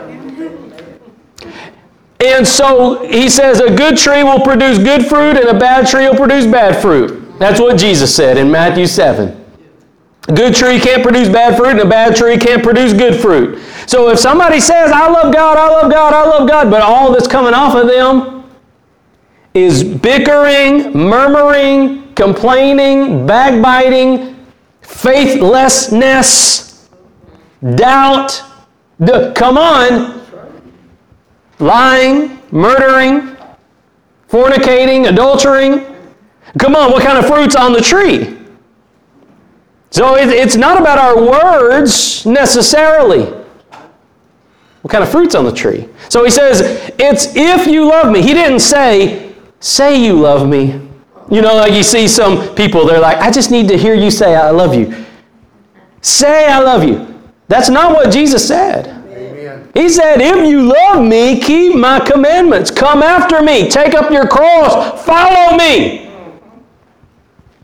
And 2.20 2.48
so 2.48 3.08
he 3.08 3.30
says 3.30 3.60
a 3.60 3.76
good 3.76 3.98
tree 3.98 4.24
will 4.24 4.42
produce 4.42 4.80
good 4.80 5.06
fruit 5.06 5.38
and 5.38 5.48
a 5.48 5.58
bad 5.58 5.88
tree 5.88 6.08
will 6.08 6.16
produce 6.16 6.48
bad 6.48 6.82
fruit. 6.82 7.38
That's 7.38 7.60
what 7.60 7.78
Jesus 7.78 8.14
said 8.16 8.38
in 8.38 8.50
Matthew 8.50 8.88
7. 8.88 9.46
A 10.28 10.34
good 10.34 10.56
tree 10.56 10.80
can't 10.80 11.04
produce 11.04 11.30
bad 11.30 11.56
fruit 11.56 11.70
and 11.70 11.80
a 11.82 11.86
bad 11.86 12.16
tree 12.16 12.38
can't 12.38 12.64
produce 12.64 12.92
good 12.92 13.22
fruit. 13.22 13.62
So 13.86 14.10
if 14.10 14.20
somebody 14.20 14.60
says, 14.60 14.92
I 14.92 15.08
love 15.10 15.32
God, 15.32 15.58
I 15.58 15.70
love 15.70 15.92
God, 15.92 16.14
I 16.14 16.28
love 16.28 16.50
God, 16.50 16.72
but 16.72 16.82
all 16.82 17.14
that's 17.14 17.28
coming 17.28 17.54
off 17.54 17.76
of 17.76 17.88
them 17.88 18.37
is 19.64 19.84
bickering, 19.84 20.94
murmuring, 20.94 22.14
complaining, 22.14 23.26
backbiting, 23.26 24.36
faithlessness, 24.82 26.90
doubt. 27.76 28.44
come 29.36 29.58
on. 29.58 30.18
Lying, 31.60 32.40
murdering, 32.52 33.36
fornicating, 34.30 35.08
adultering. 35.08 35.96
Come 36.60 36.76
on, 36.76 36.92
what 36.92 37.04
kind 37.04 37.18
of 37.18 37.26
fruit's 37.26 37.56
on 37.56 37.74
the 37.74 37.82
tree? 37.82 38.38
So 39.90 40.16
it's 40.16 40.56
not 40.56 40.80
about 40.80 41.00
our 41.00 41.20
words 41.20 42.26
necessarily. 42.26 43.24
What 44.82 44.92
kind 44.92 45.04
of 45.04 45.10
fruit's 45.10 45.36
on 45.36 45.46
the 45.46 45.52
tree? 45.52 45.90
So 46.10 46.24
he 46.24 46.30
says, 46.30 46.62
it's 47.00 47.36
if 47.36 47.68
you 47.68 47.90
love 47.90 48.12
me. 48.12 48.22
He 48.22 48.34
didn't 48.34 48.60
say, 48.60 49.27
Say 49.60 50.04
you 50.04 50.14
love 50.14 50.48
me. 50.48 50.82
You 51.30 51.42
know, 51.42 51.56
like 51.56 51.74
you 51.74 51.84
see 51.84 52.08
some 52.08 52.56
people, 52.56 52.86
they're 52.86 53.02
like, 53.02 53.18
I 53.18 53.32
just 53.32 53.52
need 53.52 53.68
to 53.68 53.78
hear 53.78 53.94
you 53.94 54.10
say, 54.12 54.36
I 54.36 54.50
love 54.52 54.74
you. 54.74 55.06
Say, 56.02 56.48
I 56.48 56.60
love 56.60 56.84
you. 56.84 57.20
That's 57.48 57.70
not 57.70 57.94
what 57.94 58.12
Jesus 58.12 58.48
said. 58.48 58.88
Amen. 58.88 59.70
He 59.74 59.90
said, 59.90 60.22
If 60.22 60.48
you 60.48 60.72
love 60.72 61.04
me, 61.04 61.40
keep 61.40 61.76
my 61.76 62.00
commandments. 62.00 62.72
Come 62.72 63.04
after 63.04 63.42
me. 63.42 63.70
Take 63.70 63.94
up 63.94 64.12
your 64.12 64.28
cross. 64.28 65.04
Follow 65.06 65.58
me. 65.58 66.10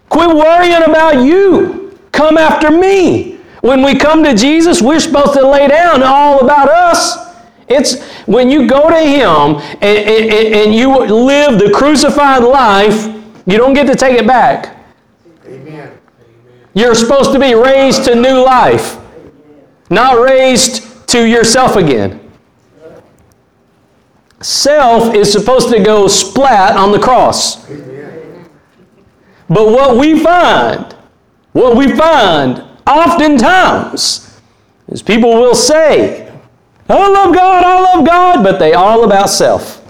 Quit 0.10 0.36
worrying 0.36 0.84
about 0.84 1.24
you. 1.24 1.98
Come 2.12 2.38
after 2.38 2.70
me. 2.70 3.40
When 3.62 3.82
we 3.82 3.96
come 3.96 4.24
to 4.26 4.36
Jesus, 4.36 4.82
we're 4.82 5.00
supposed 5.00 5.34
to 5.34 5.48
lay 5.48 5.68
down 5.68 6.04
all 6.04 6.44
about 6.44 6.70
us 6.70 7.33
It's 7.68 8.02
when 8.26 8.50
you 8.50 8.68
go 8.68 8.90
to 8.90 9.00
Him 9.00 9.62
and, 9.82 9.84
and, 9.84 10.56
and 10.56 10.76
you 10.76 10.98
live 10.98 11.60
the 11.60 11.72
crucified 11.74 12.44
life, 12.44 13.06
you 13.46 13.58
don't 13.58 13.74
get 13.74 13.88
to 13.88 13.96
take 13.96 14.18
it 14.18 14.28
back. 14.28 14.86
Amen. 15.46 15.98
You're 16.74 16.96
supposed 16.96 17.32
to 17.34 17.40
be 17.40 17.54
raised 17.54 18.06
to 18.06 18.16
new 18.16 18.44
life, 18.44 18.98
not 19.90 20.20
raised 20.20 21.08
to 21.10 21.28
yourself 21.28 21.76
again. 21.76 22.20
Self 24.42 25.16
is 25.16 25.32
supposed 25.32 25.70
to 25.70 25.82
go 25.82 26.08
splat 26.08 26.76
on 26.76 26.92
the 26.92 27.00
cross. 27.00 27.66
But 29.50 29.68
what 29.68 29.98
we 29.98 30.20
find, 30.20 30.94
what 31.52 31.78
we 31.78 31.96
find 31.96 32.64
oftentimes 32.88 34.40
is 34.88 35.02
people 35.02 35.30
will 35.36 35.56
say, 35.56 36.23
I 36.90 37.08
love 37.08 37.34
God, 37.34 37.64
I 37.64 37.82
love 37.82 38.06
God, 38.06 38.44
but 38.44 38.60
they 38.60 38.74
all 38.74 39.04
about 39.04 39.30
self. 39.30 39.82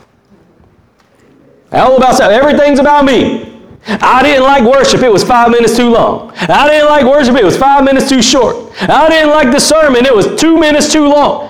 All 1.71 1.97
about 1.97 2.15
self. 2.15 2.31
Everything's 2.31 2.79
about 2.79 3.05
me. 3.05 3.53
I 3.85 4.23
didn't 4.23 4.43
like 4.43 4.63
worship, 4.63 5.01
it 5.01 5.12
was 5.12 5.23
five 5.23 5.51
minutes 5.51 5.75
too 5.75 5.89
long. 5.89 6.31
I 6.35 6.69
didn't 6.69 6.88
like 6.88 7.03
worship, 7.03 7.35
it 7.35 7.43
was 7.43 7.57
five 7.57 7.83
minutes 7.83 8.07
too 8.07 8.21
short. 8.21 8.71
I 8.81 9.09
didn't 9.09 9.31
like 9.31 9.51
the 9.51 9.59
sermon, 9.59 10.05
it 10.05 10.15
was 10.15 10.39
two 10.39 10.57
minutes 10.57 10.91
too 10.91 11.07
long. 11.07 11.50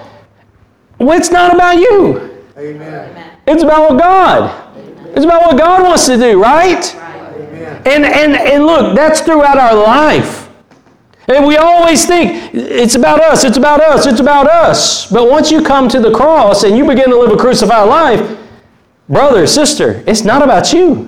Well, 0.98 1.18
it's 1.18 1.30
not 1.30 1.54
about 1.54 1.78
you. 1.78 2.44
Amen. 2.58 3.40
It's 3.46 3.62
about 3.62 3.92
what 3.92 4.00
God. 4.00 4.78
Amen. 4.78 5.12
It's 5.16 5.26
about 5.26 5.46
what 5.46 5.58
God 5.58 5.84
wants 5.84 6.06
to 6.06 6.18
do, 6.18 6.42
right? 6.42 6.96
Amen. 6.96 7.82
And, 7.86 8.06
and, 8.06 8.36
and 8.36 8.66
look, 8.66 8.96
that's 8.96 9.22
throughout 9.22 9.58
our 9.58 9.76
life. 9.76 10.43
And 11.28 11.46
we 11.46 11.56
always 11.56 12.06
think 12.06 12.54
it's 12.54 12.96
about 12.96 13.22
us, 13.22 13.46
it's 13.46 13.58
about 13.58 13.82
us, 13.82 14.06
it's 14.06 14.20
about 14.20 14.48
us. 14.48 15.10
But 15.10 15.30
once 15.30 15.52
you 15.52 15.64
come 15.64 15.88
to 15.90 16.00
the 16.00 16.12
cross 16.14 16.64
and 16.64 16.78
you 16.78 16.86
begin 16.86 17.10
to 17.10 17.18
live 17.18 17.32
a 17.32 17.38
crucified 17.38 17.88
life, 17.88 18.40
brother, 19.08 19.48
sister, 19.48 20.04
it's 20.06 20.24
not 20.24 20.42
about 20.42 20.74
you. 20.74 21.08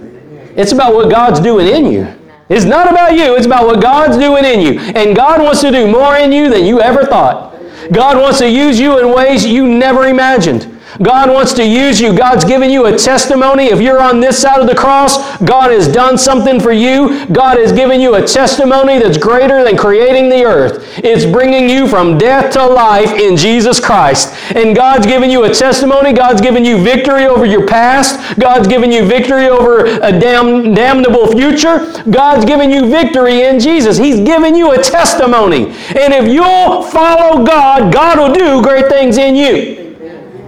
It's 0.55 0.71
about 0.71 0.93
what 0.93 1.11
God's 1.11 1.41
doing 1.41 1.67
in 1.67 1.91
you. 1.91 2.07
It's 2.47 2.63
not 2.63 2.89
about 2.89 3.13
you, 3.13 3.35
it's 3.35 3.45
about 3.45 3.65
what 3.65 3.81
God's 3.81 4.17
doing 4.17 4.45
in 4.45 4.61
you. 4.61 4.79
And 4.79 5.15
God 5.15 5.41
wants 5.41 5.61
to 5.61 5.71
do 5.71 5.91
more 5.91 6.15
in 6.15 6.31
you 6.31 6.49
than 6.49 6.63
you 6.63 6.79
ever 6.79 7.03
thought. 7.03 7.53
God 7.91 8.17
wants 8.17 8.39
to 8.39 8.49
use 8.49 8.79
you 8.79 8.99
in 8.99 9.13
ways 9.13 9.45
you 9.45 9.67
never 9.67 10.07
imagined. 10.07 10.74
God 11.01 11.29
wants 11.29 11.53
to 11.53 11.65
use 11.65 11.99
you. 11.99 12.15
God's 12.15 12.45
given 12.45 12.69
you 12.69 12.85
a 12.85 12.97
testimony. 12.97 13.65
If 13.65 13.81
you're 13.81 14.01
on 14.01 14.19
this 14.19 14.41
side 14.41 14.61
of 14.61 14.67
the 14.67 14.75
cross, 14.75 15.37
God 15.43 15.71
has 15.71 15.87
done 15.87 16.17
something 16.17 16.59
for 16.59 16.71
you. 16.71 17.25
God 17.27 17.57
has 17.57 17.71
given 17.71 17.99
you 17.99 18.15
a 18.15 18.25
testimony 18.25 18.99
that's 18.99 19.17
greater 19.17 19.63
than 19.63 19.75
creating 19.75 20.29
the 20.29 20.45
earth. 20.45 20.99
It's 20.99 21.25
bringing 21.25 21.69
you 21.69 21.87
from 21.87 22.17
death 22.17 22.53
to 22.53 22.65
life 22.65 23.11
in 23.11 23.35
Jesus 23.35 23.79
Christ. 23.79 24.33
And 24.55 24.75
God's 24.75 25.05
given 25.05 25.29
you 25.29 25.43
a 25.43 25.53
testimony. 25.53 26.13
God's 26.13 26.41
given 26.41 26.63
you 26.63 26.81
victory 26.81 27.25
over 27.25 27.45
your 27.45 27.67
past. 27.67 28.39
God's 28.39 28.67
given 28.67 28.91
you 28.91 29.05
victory 29.05 29.47
over 29.47 29.85
a 29.85 30.17
damn, 30.17 30.73
damnable 30.73 31.27
future. 31.27 31.91
God's 32.09 32.45
given 32.45 32.69
you 32.69 32.89
victory 32.89 33.41
in 33.41 33.59
Jesus. 33.59 33.97
He's 33.97 34.19
given 34.21 34.55
you 34.55 34.71
a 34.71 34.81
testimony. 34.81 35.65
And 35.65 36.13
if 36.13 36.31
you'll 36.31 36.83
follow 36.83 37.45
God, 37.45 37.91
God 37.91 38.17
will 38.17 38.33
do 38.33 38.61
great 38.61 38.87
things 38.87 39.17
in 39.17 39.35
you. 39.35 39.84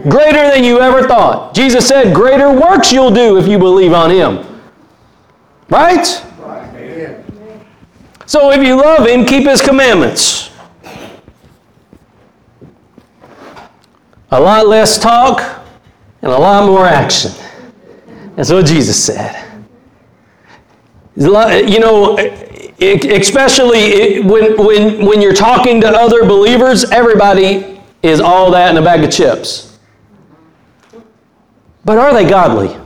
Greater 0.09 0.51
than 0.51 0.63
you 0.63 0.79
ever 0.79 1.07
thought. 1.07 1.53
Jesus 1.53 1.87
said, 1.87 2.13
Greater 2.13 2.51
works 2.51 2.91
you'll 2.91 3.11
do 3.11 3.37
if 3.37 3.47
you 3.47 3.57
believe 3.57 3.93
on 3.93 4.09
Him. 4.09 4.61
Right? 5.69 6.05
So 8.25 8.51
if 8.51 8.61
you 8.61 8.75
love 8.77 9.07
Him, 9.07 9.25
keep 9.25 9.47
His 9.47 9.61
commandments. 9.61 10.51
A 14.31 14.39
lot 14.39 14.67
less 14.67 14.99
talk 14.99 15.41
and 16.21 16.31
a 16.31 16.37
lot 16.37 16.65
more 16.65 16.85
action. 16.85 17.31
That's 18.35 18.51
what 18.51 18.65
Jesus 18.65 19.03
said. 19.03 19.43
You 21.15 21.79
know, 21.79 22.17
especially 22.79 24.21
when, 24.21 24.57
when, 24.57 25.05
when 25.05 25.21
you're 25.21 25.33
talking 25.33 25.81
to 25.81 25.87
other 25.87 26.25
believers, 26.25 26.91
everybody 26.91 27.81
is 28.03 28.19
all 28.19 28.51
that 28.51 28.69
in 28.69 28.77
a 28.77 28.81
bag 28.81 29.03
of 29.03 29.11
chips. 29.11 29.66
But 31.87 31.97
are 31.97 32.13
they 32.13 32.29
godly? 32.29 32.77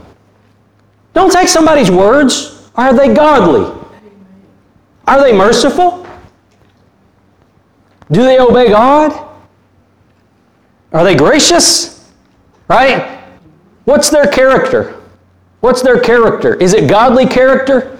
Don't 1.12 1.32
take 1.32 1.48
somebody's 1.48 1.90
words. 1.90 2.70
Are 2.76 2.94
they 2.94 3.12
godly? 3.12 3.68
Are 5.08 5.20
they 5.20 5.36
merciful? 5.36 6.06
Do 8.12 8.22
they 8.22 8.38
obey 8.38 8.68
God? 8.68 9.28
Are 10.92 11.02
they 11.02 11.16
gracious? 11.16 12.12
Right? 12.68 13.24
What's 13.86 14.08
their 14.08 14.26
character? 14.26 15.02
What's 15.58 15.82
their 15.82 15.98
character? 15.98 16.54
Is 16.54 16.72
it 16.72 16.88
godly 16.88 17.26
character? 17.26 17.98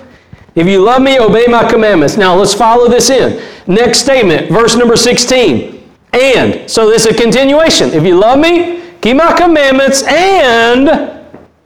If 0.55 0.69
you 0.69 0.85
love 0.85 1.03
me, 1.03 1.19
obey 1.19 1.47
my 1.49 1.69
commandments. 1.69 2.17
Now 2.17 2.37
let's 2.37 2.55
follow 2.55 2.89
this 2.89 3.11
in. 3.11 3.43
Next 3.67 3.99
statement, 3.99 4.53
verse 4.53 4.77
number 4.77 4.97
16. 4.97 5.83
And, 6.13 6.71
so 6.71 6.89
this 6.89 7.07
is 7.07 7.17
a 7.17 7.21
continuation. 7.21 7.91
If 7.91 8.05
you 8.05 8.21
love 8.21 8.39
me, 8.39 8.82
keep 9.03 9.17
my 9.17 9.33
commandments, 9.37 10.05
and, 10.05 10.89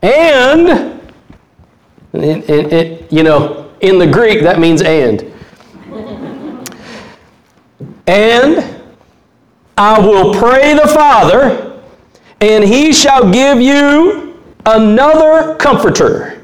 and, 0.01 0.99
it, 2.13 2.49
it, 2.49 2.73
it, 2.73 3.11
you 3.11 3.23
know, 3.23 3.71
in 3.79 3.99
the 3.99 4.07
Greek, 4.07 4.41
that 4.41 4.59
means 4.59 4.81
and. 4.81 5.31
and 8.07 8.75
I 9.77 9.99
will 9.99 10.33
pray 10.33 10.73
the 10.73 10.87
Father, 10.87 11.79
and 12.41 12.63
he 12.63 12.91
shall 12.91 13.31
give 13.31 13.61
you 13.61 14.41
another 14.65 15.55
comforter, 15.55 16.43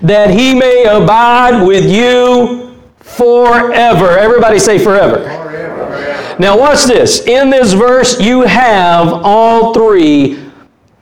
that 0.00 0.30
he 0.30 0.54
may 0.54 0.84
abide 0.84 1.66
with 1.66 1.84
you 1.84 2.73
forever. 3.16 4.18
Everybody 4.18 4.58
say 4.58 4.78
forever. 4.78 5.22
forever. 5.22 6.36
Now, 6.38 6.58
watch 6.58 6.84
this. 6.84 7.26
In 7.26 7.50
this 7.50 7.72
verse, 7.72 8.20
you 8.20 8.42
have 8.42 9.08
all 9.08 9.72
three 9.72 10.50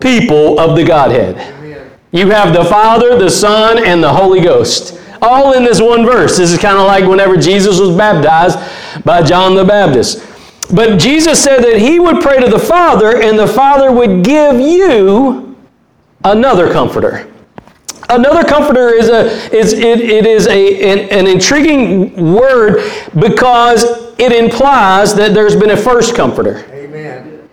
people 0.00 0.60
of 0.60 0.76
the 0.76 0.84
Godhead. 0.84 1.36
You 2.12 2.28
have 2.30 2.52
the 2.52 2.64
Father, 2.64 3.18
the 3.18 3.30
Son, 3.30 3.82
and 3.82 4.02
the 4.02 4.12
Holy 4.12 4.40
Ghost. 4.40 5.00
All 5.22 5.54
in 5.54 5.64
this 5.64 5.80
one 5.80 6.04
verse. 6.04 6.36
This 6.36 6.52
is 6.52 6.58
kind 6.58 6.76
of 6.76 6.86
like 6.86 7.08
whenever 7.08 7.36
Jesus 7.36 7.80
was 7.80 7.96
baptized 7.96 8.58
by 9.04 9.22
John 9.22 9.54
the 9.54 9.64
Baptist. 9.64 10.28
But 10.74 10.98
Jesus 10.98 11.42
said 11.42 11.62
that 11.62 11.78
he 11.78 11.98
would 11.98 12.20
pray 12.20 12.40
to 12.40 12.48
the 12.48 12.58
Father, 12.58 13.22
and 13.22 13.38
the 13.38 13.46
Father 13.46 13.90
would 13.90 14.24
give 14.24 14.60
you 14.60 15.56
another 16.24 16.70
comforter. 16.72 17.31
Another 18.14 18.44
comforter 18.44 18.88
is 18.88 19.08
a 19.08 19.26
is 19.54 19.72
it, 19.72 20.00
it 20.00 20.26
is 20.26 20.46
a 20.46 20.92
an, 20.92 21.08
an 21.10 21.26
intriguing 21.26 22.34
word 22.34 22.90
because 23.18 23.84
it 24.18 24.32
implies 24.32 25.14
that 25.14 25.34
there's 25.34 25.56
been 25.56 25.70
a 25.70 25.76
first 25.76 26.14
comforter. 26.14 26.64
Amen. 26.72 27.48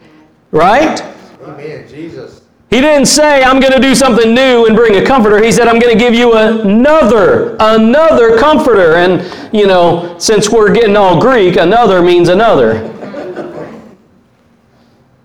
Right? 0.52 1.02
Amen. 1.44 1.88
Jesus. 1.88 2.42
He 2.70 2.82
didn't 2.82 3.08
say, 3.08 3.42
I'm 3.42 3.60
going 3.60 3.74
to 3.74 3.80
do 3.80 3.96
something 3.96 4.36
new 4.36 4.68
and 4.68 4.76
bring 4.76 5.02
a 5.02 5.04
comforter. 5.04 5.42
He 5.44 5.52
said, 5.52 5.68
I'm 5.68 5.80
going 5.80 5.92
to 5.92 6.00
give 6.00 6.14
you 6.14 6.38
another, 6.38 7.56
another 7.60 8.38
comforter. 8.38 8.94
And, 8.94 9.24
you 9.52 9.66
know, 9.66 10.16
since 10.20 10.50
we're 10.50 10.72
getting 10.72 10.96
all 10.96 11.20
Greek, 11.20 11.56
another 11.56 12.04
means 12.04 12.30
another. 12.30 12.94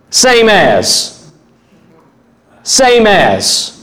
Same 0.09 0.49
as. 0.49 1.33
Same 2.63 3.07
as. 3.07 3.74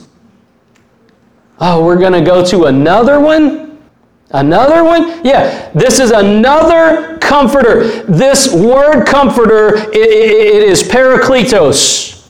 Oh, 1.63 1.86
we're 1.86 2.00
going 2.00 2.13
to 2.13 2.22
go 2.22 2.44
to 2.44 2.65
another 2.65 3.20
one? 3.20 3.80
Another 4.32 4.84
one? 4.84 5.24
Yeah, 5.24 5.72
this 5.74 6.00
is 6.00 6.10
another 6.10 7.20
comforter. 7.20 8.01
This 8.03 8.51
word 8.51 9.06
comforter, 9.06 9.75
it, 9.75 9.96
it 9.96 10.63
is 10.63 10.82
parakletos. 10.82 12.30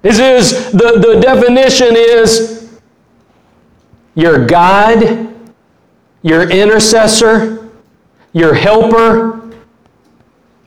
This 0.00 0.18
is, 0.18 0.72
the, 0.72 0.98
the 0.98 1.20
definition 1.20 1.96
is 1.96 2.80
your 4.14 4.46
guide, 4.46 5.28
your 6.22 6.50
intercessor, 6.50 7.70
your 8.32 8.54
helper, 8.54 9.54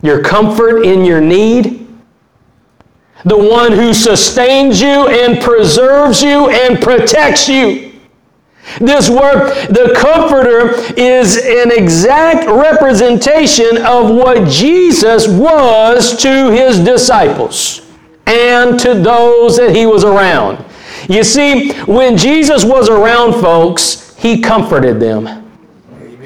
your 0.04 0.22
comfort 0.22 0.84
in 0.84 1.04
your 1.06 1.22
need, 1.22 1.88
the 3.26 3.38
one 3.38 3.72
who 3.72 3.94
sustains 3.94 4.82
you 4.82 5.08
and 5.08 5.42
preserves 5.42 6.22
you 6.22 6.50
and 6.50 6.82
protects 6.82 7.50
you. 7.50 7.90
This 8.80 9.10
word, 9.10 9.50
the 9.68 9.94
Comforter, 9.98 10.76
is 10.96 11.38
an 11.38 11.72
exact 11.72 12.48
representation 12.48 13.78
of 13.86 14.12
what 14.12 14.48
Jesus 14.48 15.28
was 15.28 16.16
to 16.22 16.52
his 16.52 16.80
disciples 16.80 17.82
and 18.28 18.80
to 18.80 18.94
those 18.94 19.58
that 19.58 19.76
he 19.76 19.86
was 19.86 20.04
around. 20.04 20.64
You 21.10 21.24
see, 21.24 21.74
when 21.86 22.16
Jesus 22.16 22.64
was 22.64 22.90
around 22.90 23.34
folks, 23.42 24.16
he 24.18 24.40
comforted 24.40 25.00
them. 25.00 25.50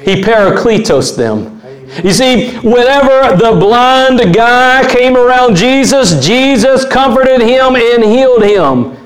He 0.04 0.20
parakletos 0.20 1.16
them. 1.16 1.53
You 2.02 2.12
see, 2.12 2.56
whenever 2.58 3.36
the 3.36 3.56
blind 3.58 4.34
guy 4.34 4.88
came 4.90 5.16
around 5.16 5.56
Jesus, 5.56 6.24
Jesus 6.24 6.84
comforted 6.84 7.40
him 7.40 7.76
and 7.76 8.02
healed 8.02 8.42
him. 8.42 8.96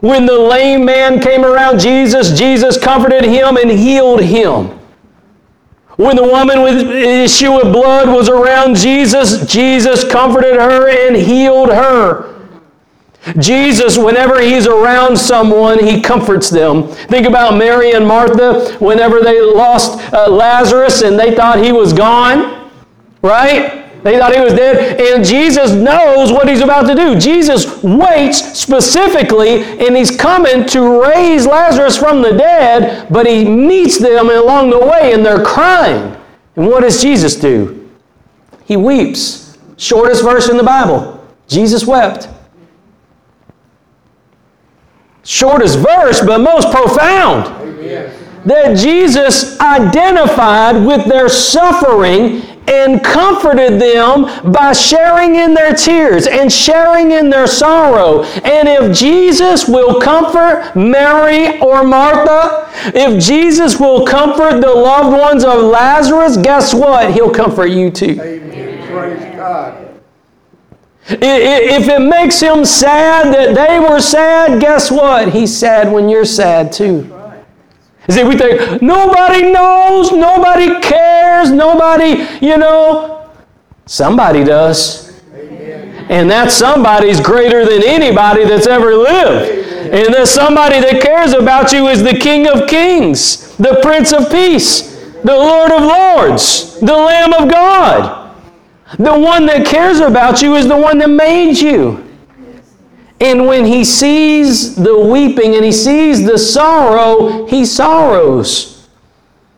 When 0.00 0.26
the 0.26 0.38
lame 0.38 0.84
man 0.84 1.20
came 1.20 1.44
around 1.44 1.80
Jesus, 1.80 2.38
Jesus 2.38 2.78
comforted 2.78 3.24
him 3.24 3.56
and 3.56 3.70
healed 3.70 4.20
him. 4.20 4.78
When 5.96 6.16
the 6.16 6.24
woman 6.24 6.62
with 6.62 6.90
issue 6.90 7.52
of 7.52 7.72
blood 7.72 8.08
was 8.08 8.28
around 8.28 8.76
Jesus, 8.76 9.46
Jesus 9.46 10.02
comforted 10.10 10.56
her 10.56 10.88
and 10.88 11.14
healed 11.14 11.68
her. 11.68 12.33
Jesus, 13.38 13.96
whenever 13.96 14.40
he's 14.40 14.66
around 14.66 15.16
someone, 15.16 15.82
he 15.82 16.00
comforts 16.00 16.50
them. 16.50 16.88
Think 16.88 17.26
about 17.26 17.56
Mary 17.56 17.92
and 17.92 18.06
Martha 18.06 18.76
whenever 18.78 19.20
they 19.20 19.40
lost 19.40 19.98
uh, 20.12 20.28
Lazarus 20.28 21.02
and 21.02 21.18
they 21.18 21.34
thought 21.34 21.62
he 21.62 21.72
was 21.72 21.92
gone, 21.92 22.70
right? 23.22 23.84
They 24.04 24.18
thought 24.18 24.34
he 24.34 24.40
was 24.40 24.52
dead. 24.52 25.00
And 25.00 25.24
Jesus 25.24 25.72
knows 25.72 26.30
what 26.30 26.46
he's 26.46 26.60
about 26.60 26.86
to 26.88 26.94
do. 26.94 27.18
Jesus 27.18 27.82
waits 27.82 28.60
specifically 28.60 29.62
and 29.62 29.96
he's 29.96 30.14
coming 30.14 30.66
to 30.66 31.02
raise 31.02 31.46
Lazarus 31.46 31.96
from 31.96 32.20
the 32.20 32.32
dead, 32.32 33.10
but 33.10 33.26
he 33.26 33.46
meets 33.46 33.98
them 33.98 34.28
along 34.28 34.68
the 34.68 34.78
way 34.78 35.14
and 35.14 35.24
they're 35.24 35.42
crying. 35.42 36.14
And 36.56 36.66
what 36.66 36.82
does 36.82 37.00
Jesus 37.00 37.34
do? 37.34 37.90
He 38.66 38.76
weeps. 38.76 39.56
Shortest 39.78 40.22
verse 40.22 40.50
in 40.50 40.58
the 40.58 40.62
Bible. 40.62 41.26
Jesus 41.48 41.86
wept. 41.86 42.28
Shortest 45.24 45.78
verse, 45.78 46.20
but 46.20 46.38
most 46.38 46.70
profound. 46.70 47.46
Amen. 47.46 48.12
That 48.44 48.76
Jesus 48.76 49.58
identified 49.58 50.84
with 50.86 51.06
their 51.06 51.30
suffering 51.30 52.42
and 52.66 53.02
comforted 53.04 53.80
them 53.80 54.52
by 54.52 54.72
sharing 54.72 55.36
in 55.36 55.54
their 55.54 55.74
tears 55.74 56.26
and 56.26 56.52
sharing 56.52 57.12
in 57.12 57.30
their 57.30 57.46
sorrow. 57.46 58.22
And 58.22 58.68
if 58.68 58.96
Jesus 58.96 59.68
will 59.68 60.00
comfort 60.00 60.72
Mary 60.74 61.58
or 61.60 61.84
Martha, 61.84 62.70
if 62.94 63.22
Jesus 63.22 63.78
will 63.78 64.06
comfort 64.06 64.60
the 64.60 64.72
loved 64.72 65.16
ones 65.18 65.44
of 65.44 65.62
Lazarus, 65.62 66.36
guess 66.36 66.74
what? 66.74 67.12
He'll 67.12 67.30
comfort 67.30 67.66
you 67.66 67.90
too. 67.90 68.18
Amen. 68.20 68.86
Praise 68.88 69.36
God. 69.36 69.83
If 71.06 71.88
it 71.88 72.00
makes 72.00 72.40
him 72.40 72.64
sad 72.64 73.34
that 73.34 73.54
they 73.54 73.78
were 73.78 74.00
sad, 74.00 74.60
guess 74.60 74.90
what? 74.90 75.32
He's 75.32 75.54
sad 75.54 75.92
when 75.92 76.08
you're 76.08 76.24
sad 76.24 76.72
too. 76.72 77.10
See, 78.08 78.24
we 78.24 78.36
think, 78.36 78.82
nobody 78.82 79.50
knows, 79.50 80.12
nobody 80.12 80.80
cares, 80.80 81.50
nobody, 81.50 82.26
you 82.44 82.58
know. 82.58 83.30
Somebody 83.86 84.44
does. 84.44 85.20
And 85.32 86.30
that 86.30 86.50
somebody's 86.50 87.20
greater 87.20 87.64
than 87.64 87.82
anybody 87.82 88.44
that's 88.44 88.66
ever 88.66 88.94
lived. 88.94 89.68
And 89.92 90.14
that 90.14 90.28
somebody 90.28 90.80
that 90.80 91.02
cares 91.02 91.32
about 91.32 91.72
you 91.72 91.88
is 91.88 92.02
the 92.02 92.14
King 92.14 92.46
of 92.46 92.68
Kings, 92.68 93.56
the 93.56 93.78
Prince 93.82 94.12
of 94.12 94.30
Peace, 94.30 94.94
the 95.22 95.34
Lord 95.34 95.70
of 95.70 95.82
Lords, 95.82 96.78
the 96.80 96.92
Lamb 96.92 97.32
of 97.32 97.50
God. 97.50 98.23
The 98.98 99.18
one 99.18 99.46
that 99.46 99.66
cares 99.66 100.00
about 100.00 100.42
you 100.42 100.54
is 100.54 100.68
the 100.68 100.76
one 100.76 100.98
that 100.98 101.10
made 101.10 101.58
you. 101.58 102.04
And 103.20 103.46
when 103.46 103.64
he 103.64 103.84
sees 103.84 104.74
the 104.74 104.98
weeping 104.98 105.54
and 105.54 105.64
he 105.64 105.72
sees 105.72 106.24
the 106.24 106.38
sorrow, 106.38 107.46
he 107.46 107.64
sorrows. 107.64 108.88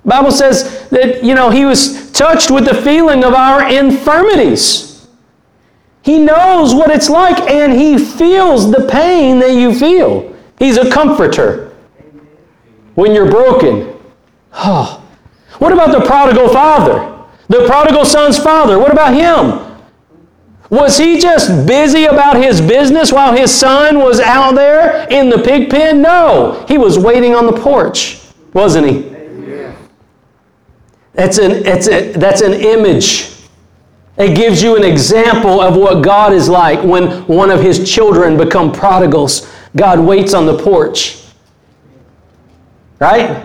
Bible 0.04 0.30
says 0.30 0.88
that, 0.90 1.24
you 1.24 1.34
know, 1.34 1.50
he 1.50 1.64
was 1.64 2.12
touched 2.12 2.50
with 2.50 2.64
the 2.64 2.74
feeling 2.74 3.24
of 3.24 3.34
our 3.34 3.68
infirmities. 3.68 5.08
He 6.02 6.20
knows 6.20 6.72
what 6.72 6.90
it's 6.92 7.10
like 7.10 7.50
and 7.50 7.72
he 7.72 7.98
feels 7.98 8.70
the 8.70 8.86
pain 8.88 9.40
that 9.40 9.54
you 9.54 9.74
feel. 9.74 10.36
He's 10.58 10.76
a 10.76 10.88
comforter 10.88 11.74
when 12.94 13.12
you're 13.12 13.30
broken. 13.30 13.94
Oh. 14.54 15.02
What 15.58 15.72
about 15.72 15.90
the 15.90 16.04
prodigal 16.06 16.50
father? 16.50 17.15
The 17.48 17.64
prodigal 17.66 18.04
son's 18.04 18.38
father, 18.38 18.78
what 18.78 18.92
about 18.92 19.14
him? 19.14 19.66
Was 20.68 20.98
he 20.98 21.20
just 21.20 21.66
busy 21.66 22.06
about 22.06 22.36
his 22.42 22.60
business 22.60 23.12
while 23.12 23.36
his 23.36 23.54
son 23.54 23.98
was 24.00 24.18
out 24.18 24.56
there 24.56 25.06
in 25.10 25.28
the 25.28 25.38
pig 25.38 25.70
pen? 25.70 26.02
No. 26.02 26.64
He 26.66 26.76
was 26.76 26.98
waiting 26.98 27.36
on 27.36 27.46
the 27.46 27.52
porch, 27.52 28.20
wasn't 28.52 28.88
he? 28.88 29.16
That's 31.12 31.38
an, 31.38 31.66
a, 31.66 32.12
that's 32.12 32.40
an 32.40 32.52
image. 32.52 33.32
It 34.18 34.34
gives 34.34 34.62
you 34.62 34.76
an 34.76 34.84
example 34.84 35.60
of 35.60 35.76
what 35.76 36.02
God 36.02 36.32
is 36.32 36.48
like 36.48 36.82
when 36.82 37.24
one 37.26 37.50
of 37.50 37.60
his 37.60 37.90
children 37.90 38.36
become 38.36 38.72
prodigals. 38.72 39.50
God 39.76 40.00
waits 40.00 40.34
on 40.34 40.46
the 40.46 40.58
porch. 40.58 41.22
Right? 42.98 43.44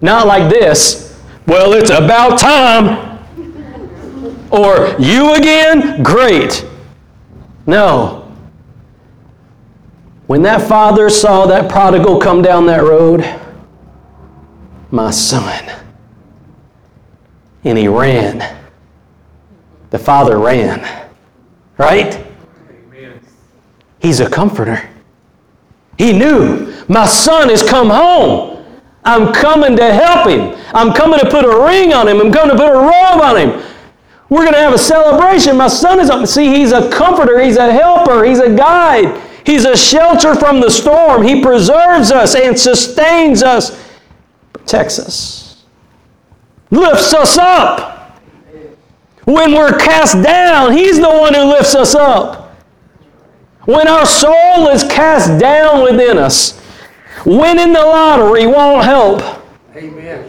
Not 0.00 0.26
like 0.26 0.50
this. 0.50 1.11
Well, 1.46 1.74
it's 1.74 1.90
about 1.90 2.38
time. 2.38 3.18
Or 4.50 4.94
you 4.98 5.34
again? 5.34 6.02
Great. 6.02 6.66
No. 7.66 8.30
When 10.26 10.42
that 10.42 10.62
father 10.68 11.10
saw 11.10 11.46
that 11.46 11.70
prodigal 11.70 12.18
come 12.18 12.42
down 12.42 12.66
that 12.66 12.82
road, 12.82 13.24
my 14.90 15.10
son, 15.10 15.70
and 17.64 17.78
he 17.78 17.88
ran. 17.88 18.58
The 19.90 19.98
father 19.98 20.38
ran. 20.38 21.10
Right? 21.76 22.24
Amen. 22.70 23.20
He's 24.00 24.20
a 24.20 24.28
comforter. 24.28 24.88
He 25.98 26.12
knew 26.12 26.74
my 26.88 27.06
son 27.06 27.48
has 27.48 27.62
come 27.62 27.90
home. 27.90 28.51
I'm 29.04 29.32
coming 29.32 29.76
to 29.76 29.92
help 29.92 30.28
him. 30.28 30.56
I'm 30.74 30.92
coming 30.92 31.18
to 31.18 31.28
put 31.28 31.44
a 31.44 31.64
ring 31.64 31.92
on 31.92 32.08
him. 32.08 32.20
I'm 32.20 32.30
going 32.30 32.48
to 32.48 32.56
put 32.56 32.68
a 32.68 32.78
robe 32.78 33.22
on 33.22 33.36
him. 33.36 33.62
We're 34.28 34.44
going 34.44 34.54
to 34.54 34.60
have 34.60 34.72
a 34.72 34.78
celebration. 34.78 35.56
My 35.56 35.68
son 35.68 36.00
is 36.00 36.08
up. 36.08 36.26
See, 36.26 36.54
he's 36.54 36.72
a 36.72 36.90
comforter, 36.90 37.38
he's 37.40 37.56
a 37.56 37.70
helper, 37.70 38.24
he's 38.24 38.38
a 38.38 38.54
guide, 38.54 39.20
he's 39.44 39.66
a 39.66 39.76
shelter 39.76 40.34
from 40.34 40.60
the 40.60 40.70
storm. 40.70 41.22
He 41.22 41.42
preserves 41.42 42.10
us 42.10 42.34
and 42.34 42.58
sustains 42.58 43.42
us, 43.42 43.78
protects 44.54 44.98
us, 44.98 45.64
lifts 46.70 47.12
us 47.12 47.36
up. 47.36 48.20
When 49.24 49.52
we're 49.52 49.78
cast 49.78 50.22
down, 50.22 50.72
he's 50.72 50.98
the 50.98 51.10
one 51.10 51.34
who 51.34 51.44
lifts 51.44 51.74
us 51.74 51.94
up. 51.94 52.56
When 53.66 53.86
our 53.86 54.06
soul 54.06 54.68
is 54.68 54.82
cast 54.82 55.38
down 55.38 55.82
within 55.82 56.18
us, 56.18 56.61
winning 57.24 57.72
the 57.72 57.80
lottery 57.80 58.46
won't 58.46 58.84
help. 58.84 59.22
Amen. 59.74 60.28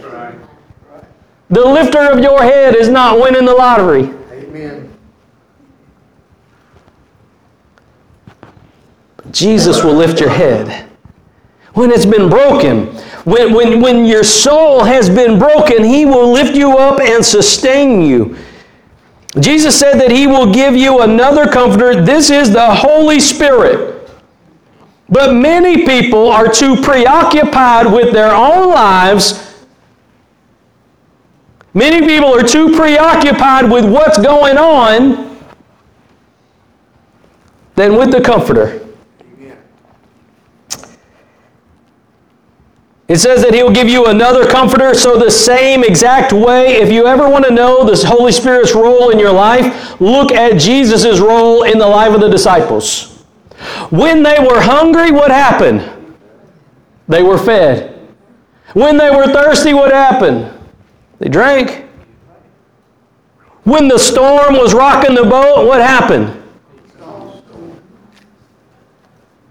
The 1.50 1.64
lifter 1.64 2.10
of 2.10 2.20
your 2.20 2.42
head 2.42 2.74
is 2.74 2.88
not 2.88 3.20
winning 3.20 3.44
the 3.44 3.54
lottery. 3.54 4.10
Amen. 4.32 4.92
Jesus 9.30 9.84
will 9.84 9.94
lift 9.94 10.20
your 10.20 10.30
head. 10.30 10.88
When 11.74 11.90
it's 11.90 12.06
been 12.06 12.28
broken, 12.28 12.86
when, 13.24 13.52
when, 13.52 13.80
when 13.80 14.04
your 14.04 14.24
soul 14.24 14.84
has 14.84 15.08
been 15.08 15.38
broken, 15.38 15.84
He 15.84 16.06
will 16.06 16.32
lift 16.32 16.56
you 16.56 16.76
up 16.78 17.00
and 17.00 17.24
sustain 17.24 18.00
you. 18.02 18.36
Jesus 19.38 19.78
said 19.78 20.00
that 20.00 20.10
He 20.10 20.26
will 20.26 20.52
give 20.52 20.74
you 20.74 21.02
another 21.02 21.46
comforter. 21.46 22.00
This 22.02 22.30
is 22.30 22.52
the 22.52 22.74
Holy 22.74 23.20
Spirit. 23.20 23.93
But 25.08 25.34
many 25.34 25.84
people 25.84 26.30
are 26.30 26.48
too 26.48 26.80
preoccupied 26.80 27.92
with 27.92 28.12
their 28.12 28.34
own 28.34 28.68
lives 28.70 29.54
Many 31.74 32.06
people 32.06 32.32
are 32.32 32.42
too 32.44 32.74
preoccupied 32.76 33.68
with 33.68 33.84
what's 33.84 34.16
going 34.16 34.56
on 34.56 35.36
than 37.74 37.96
with 37.96 38.12
the 38.12 38.20
Comforter. 38.20 38.80
It 43.06 43.18
says 43.18 43.42
that 43.42 43.52
He'll 43.52 43.72
give 43.72 43.88
you 43.88 44.06
another 44.06 44.48
comforter, 44.48 44.94
so 44.94 45.18
the 45.18 45.30
same 45.30 45.84
exact 45.84 46.32
way, 46.32 46.76
if 46.76 46.90
you 46.90 47.06
ever 47.06 47.28
want 47.28 47.44
to 47.44 47.50
know 47.50 47.84
the 47.84 48.06
Holy 48.06 48.32
Spirit's 48.32 48.72
role 48.72 49.10
in 49.10 49.18
your 49.18 49.32
life, 49.32 50.00
look 50.00 50.32
at 50.32 50.58
Jesus' 50.58 51.18
role 51.18 51.64
in 51.64 51.78
the 51.78 51.86
life 51.86 52.14
of 52.14 52.22
the 52.22 52.30
disciples. 52.30 53.13
When 53.90 54.22
they 54.22 54.38
were 54.40 54.60
hungry, 54.60 55.10
what 55.10 55.30
happened? 55.30 55.90
They 57.08 57.22
were 57.22 57.38
fed. 57.38 57.94
When 58.72 58.96
they 58.96 59.10
were 59.10 59.26
thirsty, 59.26 59.74
what 59.74 59.92
happened? 59.92 60.52
They 61.18 61.28
drank. 61.28 61.86
When 63.64 63.88
the 63.88 63.98
storm 63.98 64.54
was 64.54 64.74
rocking 64.74 65.14
the 65.14 65.24
boat, 65.24 65.66
what 65.66 65.80
happened? 65.80 66.42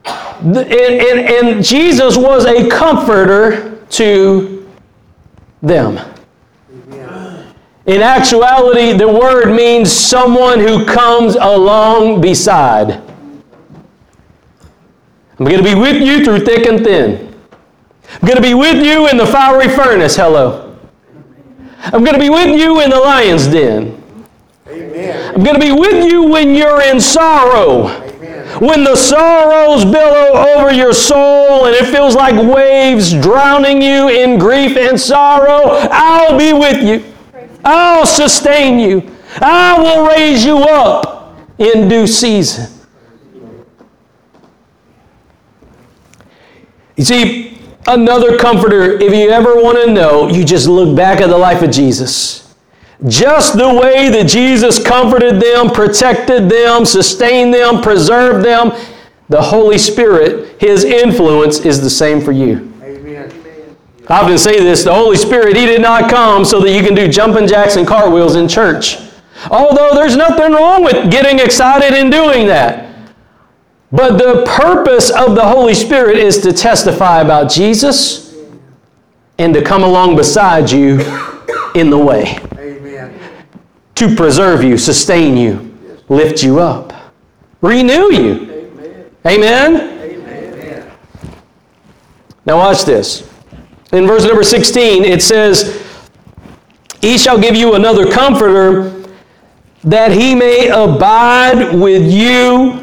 And, 0.06 0.58
and, 0.58 1.19
and 1.19 1.63
Jesus 1.63 2.17
was 2.17 2.45
a 2.45 2.67
comforter 2.69 3.78
to 3.91 4.69
them. 5.62 5.99
In 7.86 8.02
actuality, 8.02 8.93
the 8.93 9.08
word 9.08 9.54
means 9.54 9.91
someone 9.91 10.60
who 10.60 10.86
comes 10.86 11.36
along 11.36 12.21
beside. 12.21 13.02
I'm 15.43 15.49
going 15.49 15.62
to 15.62 15.75
be 15.75 15.75
with 15.75 16.01
you 16.01 16.23
through 16.23 16.45
thick 16.45 16.67
and 16.67 16.82
thin. 16.86 17.36
I'm 18.13 18.25
going 18.25 18.38
to 18.38 18.41
be 18.41 18.53
with 18.53 18.82
you 18.82 19.10
in 19.10 19.17
the 19.17 19.25
fiery 19.25 19.67
furnace. 19.67 20.15
Hello. 20.15 20.79
I'm 21.82 22.06
going 22.06 22.13
to 22.13 22.19
be 22.19 22.29
with 22.29 22.58
you 22.58 22.79
in 22.79 22.89
the 22.89 22.97
lion's 22.97 23.47
den. 23.47 24.01
Amen. 24.69 25.36
I'm 25.36 25.43
going 25.43 25.60
to 25.60 25.60
be 25.60 25.73
with 25.73 26.10
you 26.10 26.23
when 26.23 26.56
you're 26.56 26.82
in 26.84 27.01
sorrow. 27.01 27.89
Amen. 27.89 28.62
When 28.62 28.86
the 28.86 28.95
sorrows 28.95 29.84
billow 29.84 30.45
over 30.56 30.71
your 30.71 30.93
soul 30.93 31.65
and 31.65 31.75
it 31.75 31.93
feels 31.93 32.15
like 32.15 32.36
waves 32.36 33.12
drowning 33.12 33.82
you 33.82 34.08
in 34.08 34.39
grief 34.39 34.77
and 34.77 34.97
sorrow, 34.97 35.77
I'll 35.91 36.38
be 36.38 36.53
with 36.53 36.82
you. 36.82 37.13
I'll 37.65 38.06
sustain 38.06 38.79
you. 38.79 39.13
I 39.41 39.77
will 39.77 40.08
raise 40.08 40.45
you 40.45 40.60
up 40.60 41.38
in 41.58 41.89
due 41.89 42.08
season. 42.08 42.73
You 46.95 47.03
see, 47.03 47.58
another 47.88 48.38
comforter, 48.38 48.99
if 48.99 49.13
you 49.13 49.29
ever 49.29 49.56
want 49.56 49.84
to 49.84 49.91
know, 49.91 50.27
you 50.27 50.43
just 50.43 50.67
look 50.67 50.95
back 50.95 51.21
at 51.21 51.27
the 51.27 51.38
life 51.38 51.62
of 51.62 51.71
Jesus. 51.71 52.56
Just 53.08 53.58
the 53.58 53.67
way 53.67 54.10
that 54.10 54.27
Jesus 54.27 54.82
comforted 54.82 55.41
them, 55.41 55.69
protected 55.69 56.47
them, 56.47 56.86
sustained 56.86 57.53
them, 57.53 57.82
preserved 57.82 58.45
them, 58.45 58.71
the 59.29 59.41
Holy 59.41 59.77
Spirit, 59.77 60.62
His 60.62 60.84
influence 60.84 61.60
is 61.60 61.82
the 61.82 61.89
same 61.89 62.21
for 62.21 62.32
you. 62.32 62.71
I 64.10 64.21
often 64.21 64.38
say 64.38 64.60
this 64.60 64.84
the 64.84 64.93
Holy 64.93 65.17
Spirit, 65.17 65.56
He 65.56 65.65
did 65.65 65.82
not 65.82 66.10
come 66.10 66.45
so 66.45 66.60
that 66.60 66.71
you 66.71 66.84
can 66.84 66.93
do 66.93 67.08
jumping 67.08 67.47
jacks 67.47 67.77
and 67.77 67.88
cartwheels 67.88 68.36
in 68.36 68.47
church. 68.47 68.97
Although 69.49 69.95
there's 69.95 70.15
nothing 70.15 70.51
wrong 70.53 70.84
with 70.84 71.12
getting 71.12 71.39
excited 71.39 71.93
and 71.93 72.12
doing 72.12 72.47
that. 72.47 72.92
But 73.93 74.17
the 74.17 74.43
purpose 74.47 75.12
of 75.12 75.36
the 75.36 75.47
Holy 75.47 75.75
Spirit 75.75 76.17
is 76.17 76.39
to 76.39 76.51
testify 76.51 77.21
about 77.21 77.51
Jesus 77.51 78.36
and 79.38 79.53
to 79.53 79.62
come 79.62 79.84
along 79.84 80.15
beside 80.15 80.71
you 80.71 80.99
in 81.75 81.91
the 81.91 81.97
way. 81.99 82.39
Amen. 82.58 83.19
To 83.93 84.15
preserve 84.15 84.63
you, 84.63 84.79
sustain 84.79 85.38
you, 85.38 85.77
lift 86.10 86.41
you 86.41 86.60
up, 86.60 86.91
renew 87.62 88.12
you. 88.12 88.32
Amen. 88.32 89.12
Amen? 89.27 89.75
Amen. 90.01 90.91
Now, 92.47 92.58
watch 92.58 92.86
this. 92.86 93.29
In 93.91 94.08
verse 94.08 94.25
number 94.25 94.43
16, 94.43 95.03
it 95.03 95.21
says, 95.21 95.88
He 96.99 97.19
shall 97.19 97.39
give 97.39 97.56
you 97.56 97.75
another 97.75 98.12
comforter 98.12 99.03
that 99.84 100.12
he 100.12 100.34
may 100.34 100.69
abide 100.69 101.75
with 101.75 102.12
you 102.12 102.83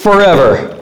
forever. 0.00 0.76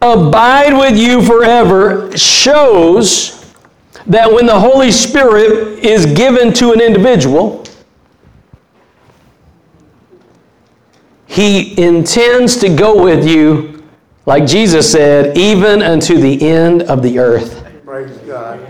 Abide 0.00 0.74
with 0.74 0.96
you 0.96 1.22
forever 1.22 2.16
shows 2.16 3.52
that 4.06 4.32
when 4.32 4.46
the 4.46 4.58
Holy 4.58 4.92
Spirit 4.92 5.84
is 5.84 6.06
given 6.06 6.52
to 6.54 6.72
an 6.72 6.80
individual, 6.80 7.64
he 11.26 11.80
intends 11.82 12.56
to 12.58 12.68
go 12.68 13.02
with 13.02 13.26
you 13.26 13.78
like 14.28 14.46
Jesus 14.46 14.92
said, 14.92 15.38
even 15.38 15.80
unto 15.80 16.18
the 16.18 16.46
end 16.46 16.82
of 16.82 17.02
the 17.02 17.18
earth. 17.18 17.64
Praise 17.86 18.14
God. 18.18 18.60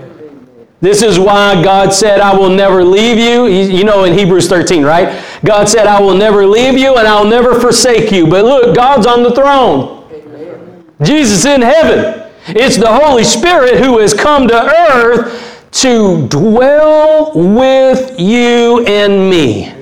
This 0.80 1.02
is 1.02 1.18
why 1.18 1.62
God 1.62 1.92
said, 1.92 2.20
I 2.20 2.36
will 2.36 2.50
never 2.50 2.84
leave 2.84 3.18
you. 3.18 3.46
You 3.46 3.84
know 3.84 4.04
in 4.04 4.16
Hebrews 4.16 4.48
13, 4.48 4.84
right? 4.84 5.24
God 5.44 5.68
said, 5.68 5.86
I 5.86 6.00
will 6.00 6.16
never 6.16 6.46
leave 6.46 6.78
you 6.78 6.96
and 6.96 7.08
I'll 7.08 7.24
never 7.24 7.58
forsake 7.60 8.12
you. 8.12 8.26
But 8.28 8.44
look, 8.44 8.76
God's 8.76 9.06
on 9.06 9.22
the 9.22 9.32
throne. 9.32 10.04
Amen. 10.12 10.84
Jesus 11.02 11.44
in 11.44 11.62
heaven. 11.62 12.30
It's 12.48 12.76
the 12.76 12.92
Holy 12.92 13.24
Spirit 13.24 13.84
who 13.84 13.98
has 13.98 14.14
come 14.14 14.46
to 14.48 14.74
earth 14.90 15.70
to 15.72 16.28
dwell 16.28 17.32
with 17.34 18.18
you 18.18 18.84
and 18.86 19.28
me 19.28 19.77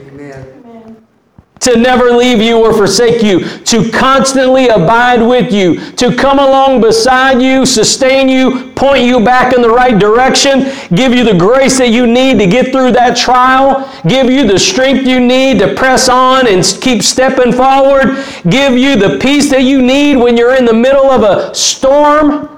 to 1.60 1.76
never 1.76 2.10
leave 2.10 2.40
you 2.40 2.62
or 2.62 2.72
forsake 2.72 3.22
you, 3.22 3.40
to 3.60 3.90
constantly 3.90 4.68
abide 4.68 5.22
with 5.22 5.52
you, 5.52 5.80
to 5.92 6.14
come 6.14 6.38
along 6.38 6.80
beside 6.80 7.40
you, 7.40 7.64
sustain 7.64 8.28
you, 8.28 8.70
point 8.72 9.02
you 9.02 9.24
back 9.24 9.54
in 9.54 9.62
the 9.62 9.68
right 9.68 9.98
direction, 9.98 10.70
give 10.94 11.14
you 11.14 11.24
the 11.24 11.36
grace 11.36 11.78
that 11.78 11.88
you 11.88 12.06
need 12.06 12.38
to 12.38 12.46
get 12.46 12.72
through 12.72 12.92
that 12.92 13.16
trial, 13.16 13.90
give 14.06 14.30
you 14.30 14.46
the 14.46 14.58
strength 14.58 15.06
you 15.06 15.18
need 15.18 15.58
to 15.58 15.74
press 15.74 16.08
on 16.08 16.46
and 16.46 16.62
keep 16.82 17.02
stepping 17.02 17.52
forward, 17.52 18.22
give 18.50 18.76
you 18.76 18.96
the 18.96 19.18
peace 19.18 19.50
that 19.50 19.62
you 19.62 19.80
need 19.80 20.16
when 20.16 20.36
you're 20.36 20.54
in 20.54 20.66
the 20.66 20.74
middle 20.74 21.10
of 21.10 21.22
a 21.22 21.54
storm, 21.54 22.50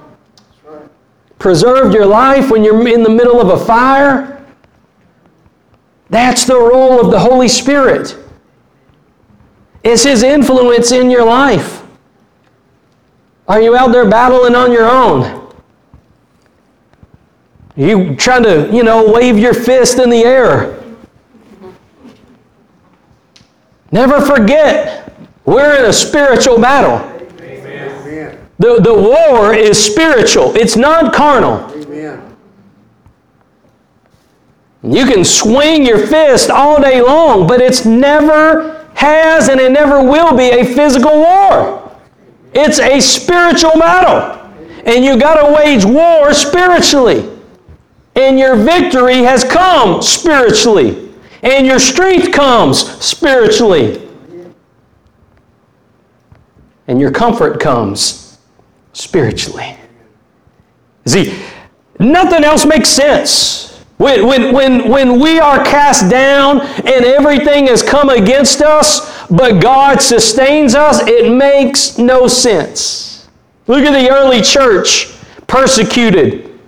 preserve 1.38 1.92
your 1.92 2.06
life 2.06 2.50
when 2.50 2.64
you're 2.64 2.86
in 2.88 3.04
the 3.04 3.10
middle 3.10 3.40
of 3.40 3.48
a 3.60 3.64
fire. 3.64 4.44
That's 6.10 6.44
the 6.46 6.58
role 6.58 7.00
of 7.00 7.12
the 7.12 7.20
Holy 7.20 7.48
Spirit. 7.48 8.16
Is 9.82 10.02
His 10.04 10.22
influence 10.22 10.92
in 10.92 11.10
your 11.10 11.24
life? 11.24 11.82
Are 13.46 13.60
you 13.62 13.76
out 13.76 13.92
there 13.92 14.08
battling 14.08 14.54
on 14.54 14.72
your 14.72 14.88
own? 14.88 15.22
Are 17.76 17.82
you 17.82 18.16
trying 18.16 18.42
to, 18.42 18.68
you 18.72 18.82
know, 18.82 19.10
wave 19.10 19.38
your 19.38 19.54
fist 19.54 19.98
in 19.98 20.10
the 20.10 20.24
air? 20.24 20.82
Never 23.90 24.20
forget, 24.20 25.16
we're 25.46 25.78
in 25.78 25.86
a 25.86 25.92
spiritual 25.92 26.60
battle. 26.60 26.98
Amen. 27.40 28.48
The, 28.58 28.80
the 28.80 28.92
war 28.92 29.54
is 29.54 29.82
spiritual, 29.82 30.54
it's 30.56 30.76
not 30.76 31.14
carnal. 31.14 31.72
Amen. 31.74 32.36
You 34.82 35.06
can 35.06 35.24
swing 35.24 35.86
your 35.86 36.06
fist 36.06 36.50
all 36.50 36.82
day 36.82 37.00
long, 37.00 37.46
but 37.46 37.62
it's 37.62 37.86
never 37.86 38.77
has 38.98 39.48
and 39.48 39.60
it 39.60 39.70
never 39.70 40.02
will 40.02 40.36
be 40.36 40.50
a 40.50 40.64
physical 40.64 41.12
war. 41.12 41.96
It's 42.52 42.80
a 42.80 42.98
spiritual 42.98 43.70
battle. 43.78 44.34
And 44.84 45.04
you 45.04 45.16
got 45.16 45.40
to 45.40 45.54
wage 45.54 45.84
war 45.84 46.34
spiritually. 46.34 47.30
And 48.16 48.40
your 48.40 48.56
victory 48.56 49.18
has 49.18 49.44
come 49.44 50.02
spiritually. 50.02 51.12
And 51.42 51.64
your 51.64 51.78
strength 51.78 52.32
comes 52.32 52.80
spiritually. 53.04 54.04
And 56.88 57.00
your 57.00 57.12
comfort 57.12 57.60
comes 57.60 58.36
spiritually. 58.94 59.76
See, 61.06 61.40
nothing 62.00 62.42
else 62.42 62.66
makes 62.66 62.88
sense. 62.88 63.67
When, 63.98 64.26
when, 64.26 64.52
when, 64.52 64.88
when 64.88 65.20
we 65.20 65.40
are 65.40 65.62
cast 65.64 66.08
down 66.08 66.60
and 66.60 67.04
everything 67.04 67.66
has 67.66 67.82
come 67.82 68.08
against 68.08 68.62
us, 68.62 69.26
but 69.28 69.60
God 69.60 70.00
sustains 70.00 70.76
us, 70.76 71.00
it 71.06 71.32
makes 71.32 71.98
no 71.98 72.28
sense. 72.28 73.28
Look 73.66 73.84
at 73.84 73.92
the 73.92 74.08
early 74.08 74.40
church 74.40 75.12
persecuted, 75.48 76.60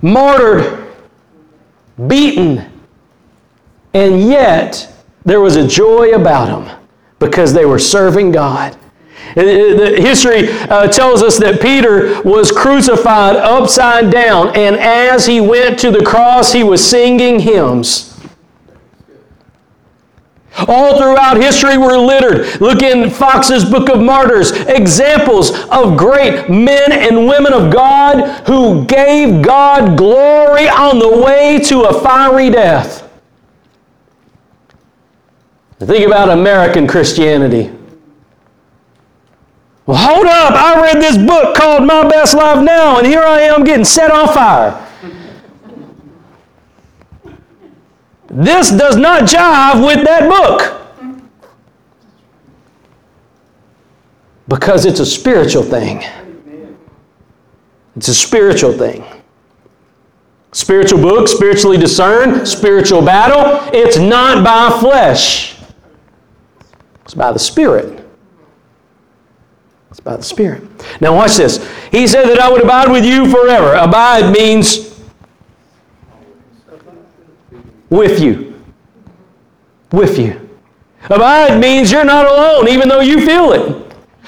martyred, 0.00 0.94
beaten, 2.06 2.70
and 3.92 4.22
yet 4.22 4.90
there 5.24 5.40
was 5.40 5.56
a 5.56 5.66
joy 5.66 6.12
about 6.12 6.46
them 6.46 6.78
because 7.18 7.52
they 7.52 7.66
were 7.66 7.78
serving 7.80 8.30
God. 8.30 8.78
The 9.34 9.96
history 10.00 10.48
uh, 10.50 10.88
tells 10.88 11.22
us 11.22 11.38
that 11.38 11.60
Peter 11.60 12.20
was 12.22 12.50
crucified 12.50 13.36
upside 13.36 14.10
down, 14.10 14.56
and 14.56 14.76
as 14.76 15.26
he 15.26 15.40
went 15.40 15.78
to 15.80 15.90
the 15.90 16.04
cross, 16.04 16.52
he 16.52 16.62
was 16.62 16.84
singing 16.84 17.40
hymns. 17.40 18.10
All 20.68 20.98
throughout 20.98 21.36
history, 21.36 21.78
we're 21.78 21.96
littered. 21.96 22.60
Look 22.60 22.82
in 22.82 23.08
Foxe's 23.08 23.64
Book 23.64 23.88
of 23.88 24.00
Martyrs, 24.00 24.50
examples 24.52 25.52
of 25.70 25.96
great 25.96 26.50
men 26.50 26.92
and 26.92 27.26
women 27.26 27.52
of 27.52 27.72
God 27.72 28.46
who 28.46 28.84
gave 28.84 29.42
God 29.42 29.96
glory 29.96 30.68
on 30.68 30.98
the 30.98 31.22
way 31.24 31.60
to 31.66 31.82
a 31.82 32.00
fiery 32.00 32.50
death. 32.50 33.08
Think 35.78 36.06
about 36.06 36.28
American 36.28 36.86
Christianity. 36.86 37.72
Well, 39.90 39.98
hold 39.98 40.26
up. 40.26 40.52
I 40.52 40.80
read 40.80 41.02
this 41.02 41.16
book 41.18 41.56
called 41.56 41.84
My 41.84 42.08
Best 42.08 42.32
Life 42.32 42.62
Now, 42.62 42.98
and 42.98 43.06
here 43.08 43.24
I 43.24 43.40
am 43.40 43.64
getting 43.64 43.84
set 43.84 44.12
on 44.12 44.28
fire. 44.28 44.86
This 48.28 48.70
does 48.70 48.94
not 48.94 49.22
jive 49.22 49.84
with 49.84 50.04
that 50.04 50.28
book. 50.28 50.80
Because 54.46 54.86
it's 54.86 55.00
a 55.00 55.06
spiritual 55.06 55.64
thing. 55.64 56.04
It's 57.96 58.06
a 58.06 58.14
spiritual 58.14 58.72
thing. 58.72 59.04
Spiritual 60.52 61.00
book, 61.00 61.26
spiritually 61.26 61.78
discerned, 61.78 62.46
spiritual 62.46 63.02
battle. 63.02 63.68
It's 63.74 63.98
not 63.98 64.44
by 64.44 64.70
flesh, 64.78 65.56
it's 67.02 67.14
by 67.14 67.32
the 67.32 67.40
Spirit. 67.40 67.99
It's 69.90 70.00
by 70.00 70.16
the 70.16 70.22
Spirit. 70.22 70.62
Now, 71.00 71.14
watch 71.14 71.36
this. 71.36 71.58
He 71.90 72.06
said 72.06 72.26
that 72.28 72.38
I 72.38 72.50
would 72.50 72.62
abide 72.62 72.90
with 72.90 73.04
you 73.04 73.28
forever. 73.30 73.74
Abide 73.74 74.32
means 74.32 75.00
with 77.88 78.20
you. 78.20 78.54
With 79.90 80.18
you. 80.18 80.48
Abide 81.04 81.60
means 81.60 81.90
you're 81.90 82.04
not 82.04 82.26
alone, 82.26 82.68
even 82.68 82.88
though 82.88 83.00
you 83.00 83.24
feel 83.26 83.52
it. 83.52 83.80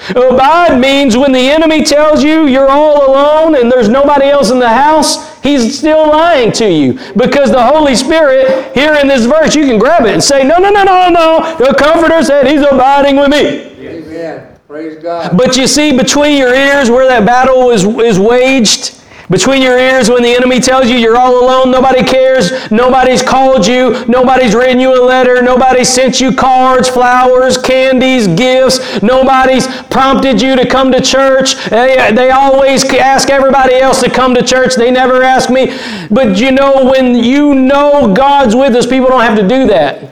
Abide 0.09 0.79
means 0.79 1.15
when 1.15 1.31
the 1.31 1.39
enemy 1.39 1.83
tells 1.83 2.23
you 2.23 2.47
you're 2.47 2.69
all 2.69 3.09
alone 3.09 3.55
and 3.55 3.71
there's 3.71 3.87
nobody 3.87 4.25
else 4.25 4.51
in 4.51 4.59
the 4.59 4.67
house, 4.67 5.39
he's 5.41 5.77
still 5.77 6.09
lying 6.09 6.51
to 6.53 6.69
you. 6.69 6.99
Because 7.15 7.51
the 7.51 7.63
Holy 7.63 7.95
Spirit, 7.95 8.73
here 8.75 8.95
in 8.95 9.07
this 9.07 9.25
verse, 9.25 9.55
you 9.55 9.65
can 9.65 9.79
grab 9.79 10.03
it 10.05 10.13
and 10.13 10.23
say, 10.23 10.43
No, 10.43 10.57
no, 10.57 10.71
no, 10.71 10.83
no, 10.83 11.09
no. 11.09 11.55
The 11.57 11.73
Comforter 11.77 12.21
said 12.21 12.47
he's 12.47 12.61
abiding 12.61 13.15
with 13.15 13.29
me. 13.29 13.71
Amen. 13.87 14.52
Praise 14.73 14.97
God. 14.97 15.37
But 15.37 15.55
you 15.55 15.67
see, 15.67 15.95
between 15.95 16.35
your 16.35 16.51
ears 16.51 16.89
where 16.89 17.07
that 17.07 17.27
battle 17.27 17.69
is, 17.69 17.85
is 17.85 18.17
waged, 18.17 18.99
between 19.29 19.61
your 19.61 19.77
ears 19.77 20.09
when 20.09 20.23
the 20.23 20.33
enemy 20.33 20.59
tells 20.59 20.89
you 20.89 20.97
you're 20.97 21.15
all 21.15 21.45
alone, 21.45 21.69
nobody 21.69 22.01
cares, 22.01 22.71
nobody's 22.71 23.21
called 23.21 23.67
you, 23.67 24.03
nobody's 24.07 24.55
written 24.55 24.79
you 24.79 24.99
a 24.99 25.05
letter, 25.05 25.43
nobody 25.43 25.83
sent 25.83 26.19
you 26.19 26.35
cards, 26.35 26.89
flowers, 26.89 27.55
candies, 27.55 28.27
gifts, 28.29 29.03
nobody's 29.03 29.67
prompted 29.91 30.41
you 30.41 30.55
to 30.55 30.67
come 30.67 30.91
to 30.91 31.01
church. 31.01 31.53
They, 31.65 32.11
they 32.11 32.31
always 32.31 32.83
ask 32.95 33.29
everybody 33.29 33.75
else 33.75 34.01
to 34.01 34.09
come 34.09 34.33
to 34.33 34.41
church, 34.41 34.73
they 34.73 34.89
never 34.89 35.21
ask 35.21 35.51
me. 35.51 35.77
But 36.09 36.39
you 36.39 36.51
know, 36.51 36.89
when 36.89 37.13
you 37.13 37.53
know 37.53 38.11
God's 38.11 38.55
with 38.55 38.75
us, 38.75 38.87
people 38.87 39.09
don't 39.09 39.21
have 39.21 39.37
to 39.37 39.47
do 39.47 39.67
that. 39.67 40.09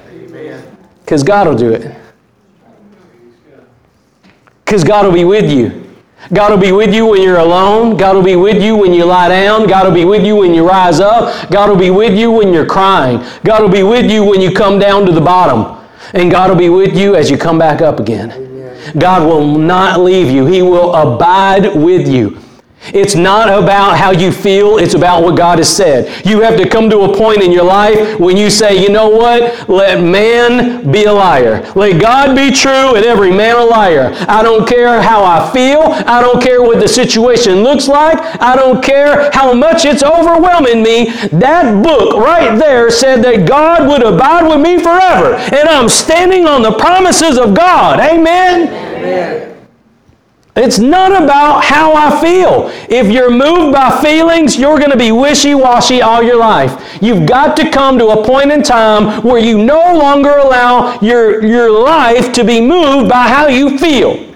Because 1.04 1.24
God 1.24 1.47
will 1.47 1.56
do 1.56 1.74
it. 1.74 2.00
Because 4.71 4.86
God 4.86 5.05
will 5.05 5.12
be 5.12 5.25
with 5.25 5.51
you. 5.51 5.86
God 6.31 6.49
will 6.49 6.57
be 6.57 6.71
with 6.71 6.95
you 6.95 7.05
when 7.05 7.21
you're 7.21 7.39
alone. 7.39 7.97
God 7.97 8.15
will 8.15 8.23
be 8.23 8.38
with 8.38 8.63
you 8.63 8.77
when 8.77 8.93
you 8.93 9.03
lie 9.03 9.27
down. 9.27 9.67
God 9.67 9.86
will 9.86 9.93
be 9.93 10.05
with 10.05 10.25
you 10.25 10.38
when 10.38 10.53
you 10.53 10.65
rise 10.65 11.01
up. 11.01 11.51
God 11.51 11.69
will 11.69 11.75
be 11.75 11.89
with 11.89 12.17
you 12.17 12.31
when 12.31 12.53
you're 12.53 12.65
crying. 12.65 13.21
God 13.43 13.62
will 13.62 13.69
be 13.69 13.84
with 13.84 14.10
you 14.10 14.23
when 14.23 14.39
you 14.39 14.49
come 14.55 14.79
down 14.79 15.05
to 15.07 15.12
the 15.12 15.19
bottom. 15.19 15.86
And 16.13 16.31
God 16.31 16.49
will 16.49 16.57
be 16.57 16.69
with 16.69 16.95
you 16.95 17.17
as 17.17 17.29
you 17.29 17.38
come 17.38 17.60
back 17.60 17.81
up 17.81 17.99
again. 17.99 18.29
God 18.97 19.27
will 19.27 19.57
not 19.57 19.99
leave 19.99 20.31
you, 20.31 20.45
He 20.45 20.62
will 20.62 20.95
abide 20.95 21.75
with 21.75 22.07
you. 22.07 22.39
It's 22.86 23.15
not 23.15 23.48
about 23.48 23.98
how 23.98 24.12
you 24.12 24.32
feel, 24.32 24.78
it's 24.78 24.96
about 24.96 25.24
what 25.24 25.38
God 25.38 25.60
has 25.60 25.70
said. 25.70 26.26
You 26.26 26.41
have 26.41 26.58
to 26.58 26.67
come 26.67 26.89
to 26.89 27.02
a 27.02 27.15
point 27.15 27.41
in 27.41 27.52
your 27.52 27.63
life 27.63 28.20
when 28.20 28.36
you 28.36 28.50
say, 28.50 28.82
you 28.82 28.89
know 28.89 29.08
what? 29.08 29.70
Let 29.70 30.04
man 30.04 30.91
be 30.91 31.04
a 31.04 31.13
liar. 31.13 31.62
Let 31.76 32.02
God 32.02 32.36
be 32.36 32.52
true 32.52 32.96
and 32.96 33.06
every 33.06 33.32
man 33.32 33.56
a 33.56 33.63
liar. 33.63 34.12
I 34.28 34.41
don't 34.41 34.67
care 34.67 35.02
how 35.02 35.24
I 35.24 35.52
feel. 35.54 35.82
I 35.82 36.22
don't 36.22 36.41
care 36.41 36.62
what 36.62 36.80
the 36.80 36.88
situation 36.88 37.62
looks 37.63 37.88
like. 37.88 38.17
I 38.41 38.56
don't 38.56 38.84
care 38.84 39.30
how 39.32 39.54
much 39.54 39.86
it's 39.86 40.04
overwhelming 40.04 40.82
me. 40.82 41.12
That 41.38 41.84
book 41.84 42.15
right 42.15 42.58
there 42.58 42.89
said 42.89 43.24
that 43.24 43.48
God 43.48 43.88
would 43.88 44.02
abide 44.02 44.48
with 44.48 44.60
me 44.60 44.78
forever. 44.80 45.36
And 45.36 45.70
I'm 45.70 45.88
standing 45.88 46.48
on 46.48 46.63
the 46.63 46.74
promises 46.74 47.38
of 47.38 47.54
God. 47.54 48.00
Amen. 48.00 48.67
Amen. 48.67 49.50
It's 50.55 50.79
not 50.79 51.11
about 51.11 51.63
how 51.63 51.93
I 51.93 52.19
feel. 52.21 52.69
If 52.89 53.09
you're 53.09 53.31
moved 53.31 53.73
by 53.73 54.01
feelings, 54.01 54.57
you're 54.57 54.77
going 54.79 54.91
to 54.91 54.97
be 54.97 55.11
wishy 55.11 55.55
washy 55.55 56.01
all 56.01 56.21
your 56.21 56.37
life. 56.37 56.99
You've 57.01 57.25
got 57.25 57.55
to 57.57 57.69
come 57.69 57.97
to 57.99 58.07
a 58.07 58.25
point 58.25 58.51
in 58.51 58.61
time 58.61 59.23
where 59.23 59.39
you 59.39 59.63
no 59.63 59.97
longer 59.97 60.29
allow 60.29 60.99
your, 60.99 61.43
your 61.43 61.71
life 61.71 62.33
to 62.33 62.43
be 62.43 62.59
moved 62.59 63.09
by 63.09 63.29
how 63.29 63.47
you 63.47 63.77
feel. 63.77 64.31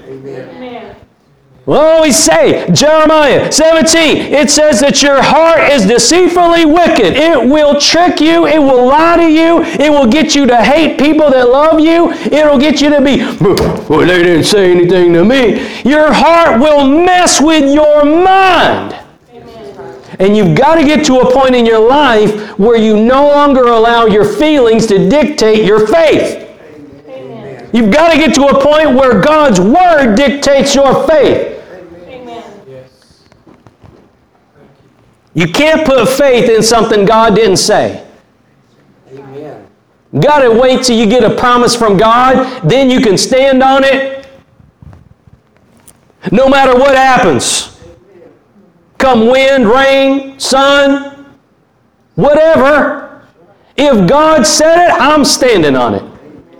We'll 1.65 1.79
always 1.79 2.15
say, 2.15 2.69
Jeremiah 2.71 3.51
17, 3.51 4.17
it 4.33 4.51
says 4.51 4.79
that 4.81 5.01
your 5.01 5.19
heart 5.19 5.71
is 5.71 5.87
deceitfully 5.87 6.63
wicked. 6.63 7.15
It 7.15 7.49
will 7.49 7.79
trick 7.79 8.21
you. 8.21 8.45
It 8.45 8.59
will 8.59 8.85
lie 8.85 9.17
to 9.17 9.27
you. 9.27 9.63
It 9.63 9.89
will 9.89 10.05
get 10.05 10.35
you 10.35 10.45
to 10.45 10.63
hate 10.63 10.99
people 10.99 11.31
that 11.31 11.49
love 11.49 11.79
you. 11.79 12.11
It'll 12.11 12.59
get 12.59 12.81
you 12.81 12.91
to 12.91 13.01
be, 13.01 13.17
well, 13.89 14.05
they 14.05 14.21
didn't 14.21 14.43
say 14.43 14.71
anything 14.71 15.13
to 15.13 15.25
me. 15.25 15.59
Your 15.81 16.13
heart 16.13 16.59
will 16.61 16.87
mess 16.87 17.41
with 17.41 17.73
your 17.73 18.05
mind. 18.05 18.95
And 20.19 20.37
you've 20.37 20.55
got 20.55 20.75
to 20.75 20.83
get 20.83 21.03
to 21.07 21.21
a 21.21 21.33
point 21.33 21.55
in 21.55 21.65
your 21.65 21.85
life 21.85 22.59
where 22.59 22.77
you 22.77 22.95
no 22.95 23.27
longer 23.27 23.63
allow 23.63 24.05
your 24.05 24.23
feelings 24.23 24.85
to 24.85 25.09
dictate 25.09 25.65
your 25.65 25.87
faith. 25.87 26.43
You've 27.73 27.91
got 27.91 28.11
to 28.11 28.17
get 28.17 28.35
to 28.35 28.45
a 28.45 28.63
point 28.63 28.95
where 28.95 29.19
God's 29.19 29.59
Word 29.59 30.15
dictates 30.15 30.75
your 30.75 31.05
faith. 31.07 31.54
You 35.35 35.51
can't 35.51 35.85
put 35.85 36.07
faith 36.07 36.49
in 36.49 36.63
something 36.63 37.05
God 37.05 37.35
didn't 37.35 37.57
say. 37.57 38.07
Amen. 39.11 39.67
Got 40.17 40.39
to 40.39 40.49
wait 40.49 40.83
till 40.85 40.97
you 40.97 41.05
get 41.05 41.29
a 41.29 41.35
promise 41.35 41.75
from 41.75 41.97
God, 41.97 42.61
then 42.67 42.89
you 42.89 43.01
can 43.01 43.17
stand 43.17 43.61
on 43.61 43.83
it. 43.83 44.27
No 46.31 46.47
matter 46.47 46.73
what 46.73 46.95
happens. 46.95 47.77
Come 48.97 49.27
wind, 49.27 49.67
rain, 49.67 50.39
sun, 50.39 51.35
whatever. 52.15 53.27
If 53.75 54.09
God 54.09 54.47
said 54.47 54.87
it, 54.87 54.93
I'm 54.93 55.25
standing 55.25 55.75
on 55.75 55.95
it. 55.95 56.03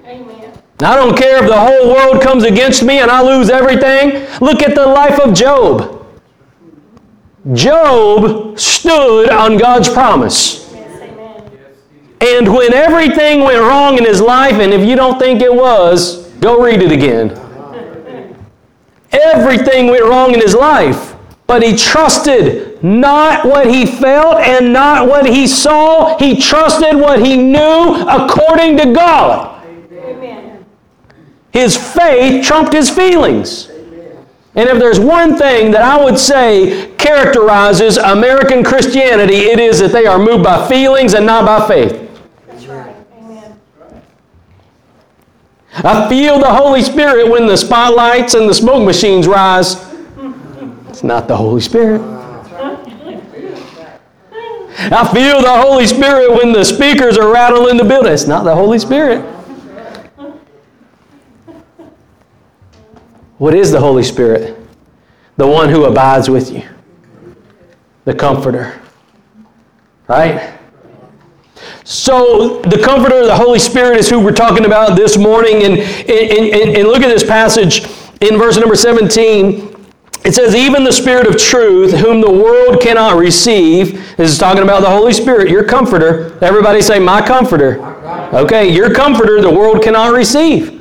Amen. 0.06 0.52
I 0.82 0.96
don't 0.98 1.18
care 1.18 1.42
if 1.42 1.50
the 1.50 1.58
whole 1.58 1.94
world 1.94 2.22
comes 2.22 2.44
against 2.44 2.84
me 2.84 3.00
and 3.00 3.10
I 3.10 3.22
lose 3.22 3.50
everything. 3.50 4.28
Look 4.42 4.62
at 4.62 4.76
the 4.76 4.86
life 4.86 5.18
of 5.22 5.34
Job. 5.34 6.05
Job 7.54 8.60
stood 8.60 9.30
on 9.30 9.58
God's 9.58 9.88
promise. 9.88 10.66
And 12.22 12.52
when 12.52 12.74
everything 12.74 13.42
went 13.42 13.60
wrong 13.60 13.98
in 13.98 14.06
his 14.06 14.20
life, 14.20 14.54
and 14.54 14.74
if 14.74 14.88
you 14.88 14.96
don't 14.96 15.20
think 15.20 15.42
it 15.42 15.54
was, 15.54 16.28
go 16.40 16.62
read 16.62 16.82
it 16.82 16.92
again. 16.92 17.40
Everything 19.12 19.88
went 19.88 20.04
wrong 20.04 20.34
in 20.34 20.42
his 20.42 20.56
life, 20.56 21.16
but 21.46 21.62
he 21.62 21.76
trusted 21.76 22.84
not 22.84 23.46
what 23.46 23.68
he 23.68 23.86
felt 23.86 24.38
and 24.38 24.74
not 24.74 25.08
what 25.08 25.26
he 25.26 25.48
saw. 25.48 26.18
He 26.18 26.40
trusted 26.40 26.96
what 26.96 27.24
he 27.24 27.38
knew 27.38 28.06
according 28.08 28.78
to 28.78 28.94
God. 28.94 29.64
Amen. 29.92 30.66
His 31.52 31.78
faith 31.78 32.44
trumped 32.46 32.74
his 32.74 32.90
feelings. 32.90 33.70
And 34.56 34.70
if 34.70 34.80
there's 34.80 35.00
one 35.00 35.38
thing 35.38 35.72
that 35.72 35.82
I 35.82 36.02
would 36.02 36.18
say 36.18 36.94
characterizes 36.96 37.98
American 37.98 38.64
Christianity, 38.64 39.36
it 39.36 39.60
is 39.60 39.80
that 39.80 39.92
they 39.92 40.06
are 40.06 40.18
moved 40.18 40.44
by 40.46 40.66
feelings 40.70 41.14
and 41.14 41.26
not 41.26 41.46
by 41.46 41.68
faith. 41.68 42.10
That's 42.48 42.66
right. 42.68 42.96
Amen. 43.18 43.60
I 45.74 46.08
feel 46.08 46.40
the 46.40 46.54
Holy 46.54 46.82
Spirit 46.82 47.30
when 47.30 47.48
the 47.48 47.58
spotlights 47.58 48.34
and 48.34 48.50
the 48.50 48.54
smoke 48.54 48.86
machines 48.86 49.28
rise. 49.28 49.76
It's 50.88 51.04
not 51.04 51.28
the 51.28 51.36
Holy 51.36 51.60
Spirit. 51.60 52.02
I 54.78 55.10
feel 55.14 55.42
the 55.42 55.62
Holy 55.62 55.88
Spirit 55.88 56.32
when 56.32 56.54
the 56.54 56.64
speakers 56.64 57.18
are 57.18 57.32
rattling 57.32 57.76
the 57.76 57.84
building. 57.84 58.14
It's 58.14 58.28
not 58.28 58.46
the 58.46 58.56
Holy 58.56 58.80
Spirit. 58.80 59.35
What 63.38 63.54
is 63.54 63.72
the 63.72 63.80
Holy 63.80 64.04
Spirit? 64.04 64.58
The 65.38 65.48
one 65.48 65.70
who 65.70 65.84
abides 65.86 66.30
with 66.30 66.52
you, 66.52 66.64
the 68.06 68.14
Comforter. 68.14 68.80
Right? 70.08 70.58
So, 71.84 72.62
the 72.62 72.82
Comforter, 72.82 73.26
the 73.26 73.36
Holy 73.36 73.60
Spirit, 73.60 73.98
is 74.00 74.10
who 74.10 74.20
we're 74.20 74.32
talking 74.32 74.66
about 74.66 74.96
this 74.96 75.18
morning. 75.18 75.64
And, 75.64 75.80
and, 75.80 76.54
and, 76.54 76.78
and 76.78 76.88
look 76.88 77.04
at 77.04 77.10
this 77.10 77.24
passage 77.24 77.86
in 78.22 78.38
verse 78.38 78.58
number 78.58 78.76
17. 78.76 79.76
It 80.24 80.34
says, 80.34 80.56
even 80.56 80.84
the 80.84 80.92
Spirit 80.92 81.28
of 81.28 81.38
truth, 81.38 81.94
whom 81.94 82.22
the 82.22 82.32
world 82.32 82.82
cannot 82.82 83.18
receive. 83.18 83.94
This 84.18 84.32
is 84.32 84.38
talking 84.40 84.64
about 84.64 84.82
the 84.82 84.90
Holy 84.90 85.14
Spirit, 85.14 85.50
your 85.50 85.64
comforter. 85.64 86.38
Everybody 86.42 86.82
say, 86.82 86.98
My 86.98 87.26
comforter. 87.26 87.84
Okay, 88.34 88.74
your 88.74 88.94
comforter, 88.94 89.42
the 89.42 89.52
world 89.52 89.84
cannot 89.84 90.14
receive. 90.14 90.75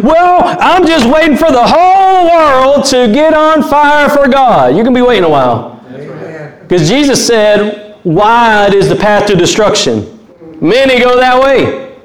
Well, 0.00 0.56
I'm 0.60 0.86
just 0.86 1.06
waiting 1.06 1.36
for 1.36 1.50
the 1.50 1.64
whole 1.64 2.30
world 2.30 2.84
to 2.86 3.12
get 3.12 3.34
on 3.34 3.62
fire 3.62 4.08
for 4.08 4.28
God. 4.28 4.76
You 4.76 4.84
can 4.84 4.94
be 4.94 5.02
waiting 5.02 5.24
a 5.24 5.28
while. 5.28 5.80
Because 6.62 6.88
Jesus 6.88 7.26
said, 7.26 7.98
wide 8.04 8.74
is 8.74 8.88
the 8.88 8.96
path 8.96 9.26
to 9.26 9.36
destruction. 9.36 10.18
Many 10.60 11.00
go 11.00 11.16
that 11.16 11.42
way. 11.42 11.96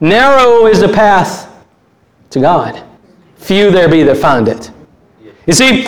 Narrow 0.00 0.66
is 0.66 0.80
the 0.80 0.88
path 0.88 1.52
to 2.30 2.40
God. 2.40 2.82
Few 3.36 3.70
there 3.70 3.88
be 3.88 4.02
that 4.04 4.16
find 4.16 4.48
it. 4.48 4.70
You 5.46 5.52
see, 5.52 5.86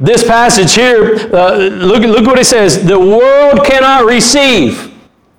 This 0.00 0.26
passage 0.26 0.74
here, 0.74 1.16
uh, 1.30 1.56
look, 1.56 2.00
look 2.00 2.24
what 2.24 2.38
it 2.38 2.46
says. 2.46 2.82
The 2.82 2.98
world 2.98 3.66
cannot 3.66 4.06
receive 4.06 4.94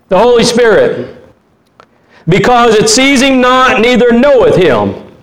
the 0.07 0.19
Holy 0.19 0.43
Spirit 0.43 1.20
because 2.27 2.75
it 2.75 2.89
sees 2.89 3.21
him 3.21 3.41
not, 3.41 3.81
neither 3.81 4.11
knoweth 4.11 4.55
him. 4.55 5.15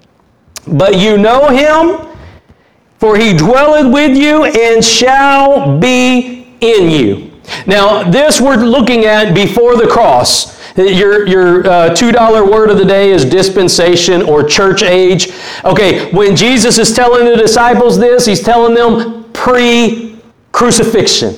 But 0.67 0.99
you 0.99 1.17
know 1.17 1.49
him, 1.49 2.09
for 2.99 3.17
he 3.17 3.37
dwelleth 3.37 3.93
with 3.93 4.17
you 4.17 4.45
and 4.45 4.85
shall 4.85 5.79
be 5.79 6.57
in 6.61 6.91
you. 6.91 7.33
Now, 7.67 8.09
this 8.09 8.41
we're 8.41 8.57
looking 8.57 9.05
at 9.05 9.35
before 9.35 9.77
the 9.77 9.87
cross. 9.87 10.59
Your, 10.77 11.27
your 11.27 11.67
uh, 11.67 11.91
$2 11.91 12.53
word 12.53 12.71
of 12.71 12.79
the 12.79 12.85
day 12.85 13.11
is 13.11 13.25
dispensation 13.25 14.23
or 14.23 14.45
church 14.45 14.83
age. 14.83 15.33
Okay, 15.65 16.11
when 16.13 16.37
Jesus 16.37 16.79
is 16.79 16.95
telling 16.95 17.25
the 17.25 17.37
disciples 17.37 17.99
this, 17.99 18.27
he's 18.27 18.43
telling 18.43 18.75
them 18.75 19.25
pre 19.33 20.21
crucifixion. 20.53 21.35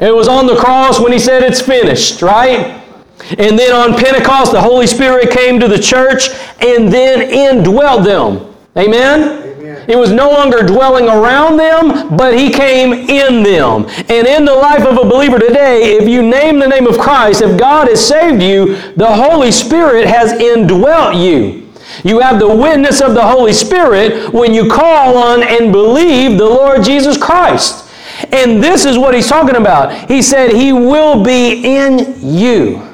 It 0.00 0.14
was 0.14 0.28
on 0.28 0.46
the 0.46 0.56
cross 0.56 1.00
when 1.00 1.12
he 1.12 1.18
said 1.18 1.42
it's 1.42 1.60
finished, 1.60 2.22
right? 2.22 2.79
And 3.38 3.58
then 3.58 3.72
on 3.72 3.98
Pentecost, 3.98 4.52
the 4.52 4.60
Holy 4.60 4.86
Spirit 4.86 5.30
came 5.30 5.60
to 5.60 5.68
the 5.68 5.78
church 5.78 6.30
and 6.60 6.92
then 6.92 7.30
indwelled 7.30 8.04
them. 8.04 8.54
Amen? 8.76 9.50
It 9.88 9.96
was 9.96 10.12
no 10.12 10.30
longer 10.30 10.62
dwelling 10.62 11.08
around 11.08 11.56
them, 11.56 12.16
but 12.16 12.38
He 12.38 12.50
came 12.50 12.92
in 12.92 13.42
them. 13.42 13.86
And 14.08 14.26
in 14.26 14.44
the 14.44 14.54
life 14.54 14.84
of 14.86 14.98
a 14.98 15.08
believer 15.08 15.38
today, 15.38 15.96
if 15.96 16.08
you 16.08 16.22
name 16.22 16.58
the 16.58 16.68
name 16.68 16.86
of 16.86 16.98
Christ, 16.98 17.42
if 17.42 17.58
God 17.58 17.88
has 17.88 18.06
saved 18.06 18.42
you, 18.42 18.76
the 18.92 19.12
Holy 19.12 19.50
Spirit 19.50 20.06
has 20.06 20.32
indwelt 20.32 21.16
you. 21.16 21.68
You 22.04 22.20
have 22.20 22.38
the 22.38 22.48
witness 22.48 23.00
of 23.00 23.14
the 23.14 23.26
Holy 23.26 23.52
Spirit 23.52 24.32
when 24.32 24.54
you 24.54 24.70
call 24.70 25.16
on 25.16 25.42
and 25.42 25.72
believe 25.72 26.38
the 26.38 26.44
Lord 26.44 26.84
Jesus 26.84 27.16
Christ. 27.16 27.88
And 28.32 28.62
this 28.62 28.84
is 28.84 28.98
what 28.98 29.14
he's 29.14 29.28
talking 29.28 29.56
about. 29.56 30.08
He 30.08 30.22
said, 30.22 30.52
He 30.52 30.72
will 30.72 31.24
be 31.24 31.64
in 31.64 32.14
you. 32.22 32.89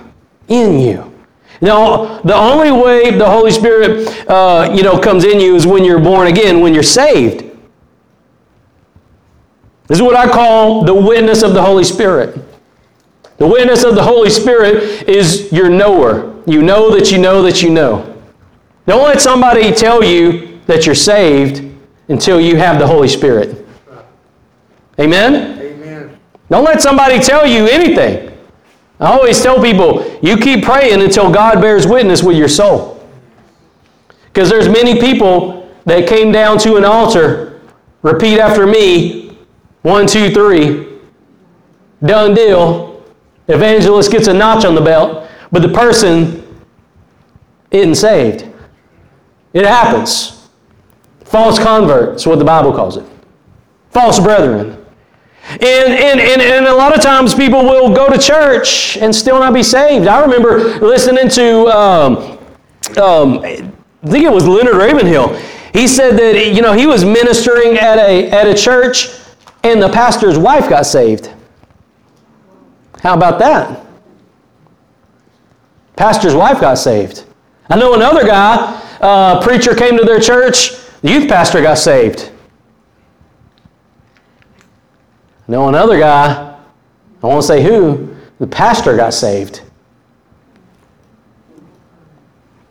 In 0.48 0.78
you. 0.78 1.12
Now, 1.60 2.20
the 2.20 2.34
only 2.34 2.70
way 2.70 3.10
the 3.10 3.28
Holy 3.28 3.50
Spirit, 3.50 4.08
uh, 4.28 4.70
you 4.74 4.82
know, 4.82 4.98
comes 4.98 5.24
in 5.24 5.40
you 5.40 5.54
is 5.54 5.66
when 5.66 5.84
you're 5.84 6.00
born 6.00 6.28
again, 6.28 6.60
when 6.60 6.74
you're 6.74 6.82
saved. 6.82 7.44
This 9.86 9.98
is 9.98 10.02
what 10.02 10.16
I 10.16 10.30
call 10.30 10.84
the 10.84 10.94
witness 10.94 11.42
of 11.42 11.54
the 11.54 11.62
Holy 11.62 11.84
Spirit. 11.84 12.38
The 13.38 13.46
witness 13.46 13.84
of 13.84 13.94
the 13.94 14.02
Holy 14.02 14.30
Spirit 14.30 15.08
is 15.08 15.52
your 15.52 15.68
knower. 15.68 16.34
You 16.46 16.62
know 16.62 16.90
that 16.96 17.10
you 17.10 17.18
know 17.18 17.42
that 17.42 17.62
you 17.62 17.70
know. 17.70 18.14
Don't 18.86 19.04
let 19.04 19.20
somebody 19.20 19.72
tell 19.72 20.02
you 20.02 20.60
that 20.66 20.86
you're 20.86 20.94
saved 20.94 21.62
until 22.08 22.40
you 22.40 22.56
have 22.56 22.78
the 22.78 22.86
Holy 22.86 23.08
Spirit. 23.08 23.66
Amen? 24.98 25.60
Amen. 25.60 26.18
Don't 26.48 26.64
let 26.64 26.80
somebody 26.80 27.18
tell 27.18 27.46
you 27.46 27.66
anything. 27.66 28.25
I 28.98 29.12
always 29.12 29.42
tell 29.42 29.60
people, 29.62 30.04
you 30.22 30.38
keep 30.38 30.64
praying 30.64 31.02
until 31.02 31.30
God 31.30 31.60
bears 31.60 31.86
witness 31.86 32.22
with 32.22 32.36
your 32.36 32.48
soul. 32.48 33.06
Because 34.24 34.48
there's 34.48 34.68
many 34.68 34.98
people 35.00 35.70
that 35.84 36.08
came 36.08 36.32
down 36.32 36.58
to 36.58 36.76
an 36.76 36.84
altar, 36.84 37.60
repeat 38.02 38.38
after 38.38 38.66
me, 38.66 39.36
one, 39.82 40.06
two, 40.06 40.30
three, 40.32 40.98
done 42.04 42.34
deal. 42.34 43.04
Evangelist 43.48 44.10
gets 44.10 44.26
a 44.26 44.34
notch 44.34 44.64
on 44.64 44.74
the 44.74 44.80
belt, 44.80 45.28
but 45.52 45.62
the 45.62 45.68
person 45.68 46.42
isn't 47.70 47.94
saved. 47.94 48.46
It 49.52 49.64
happens. 49.64 50.48
False 51.24 51.58
convert 51.58 52.16
is 52.16 52.26
what 52.26 52.38
the 52.38 52.44
Bible 52.44 52.72
calls 52.72 52.96
it. 52.96 53.06
False 53.90 54.18
brethren. 54.20 54.84
And, 55.48 55.62
and, 55.62 56.20
and, 56.20 56.42
and 56.42 56.66
a 56.66 56.74
lot 56.74 56.94
of 56.94 57.02
times 57.02 57.34
people 57.34 57.62
will 57.62 57.94
go 57.94 58.10
to 58.10 58.18
church 58.18 58.96
and 58.96 59.14
still 59.14 59.38
not 59.38 59.54
be 59.54 59.62
saved. 59.62 60.06
I 60.08 60.20
remember 60.20 60.78
listening 60.80 61.28
to, 61.30 61.66
um, 61.68 62.16
um, 62.98 63.38
I 63.44 63.56
think 64.06 64.24
it 64.24 64.32
was 64.32 64.46
Leonard 64.46 64.76
Ravenhill. 64.76 65.34
He 65.72 65.86
said 65.86 66.16
that, 66.18 66.52
you 66.54 66.62
know, 66.62 66.72
he 66.72 66.86
was 66.86 67.04
ministering 67.04 67.76
at 67.78 67.98
a, 67.98 68.28
at 68.30 68.46
a 68.48 68.54
church 68.54 69.08
and 69.62 69.80
the 69.80 69.88
pastor's 69.88 70.38
wife 70.38 70.68
got 70.68 70.84
saved. 70.86 71.30
How 73.00 73.14
about 73.14 73.38
that? 73.38 73.86
Pastor's 75.96 76.34
wife 76.34 76.60
got 76.60 76.74
saved. 76.78 77.24
I 77.70 77.76
know 77.76 77.94
another 77.94 78.26
guy, 78.26 78.82
uh, 79.00 79.40
preacher 79.42 79.74
came 79.74 79.96
to 79.96 80.04
their 80.04 80.20
church, 80.20 80.72
the 81.02 81.10
youth 81.10 81.28
pastor 81.28 81.62
got 81.62 81.78
saved. 81.78 82.32
I 85.48 85.52
know 85.52 85.68
another 85.68 85.98
guy, 85.98 86.58
I 87.22 87.26
won't 87.26 87.44
say 87.44 87.62
who, 87.62 88.16
the 88.38 88.46
pastor 88.46 88.96
got 88.96 89.14
saved. 89.14 89.62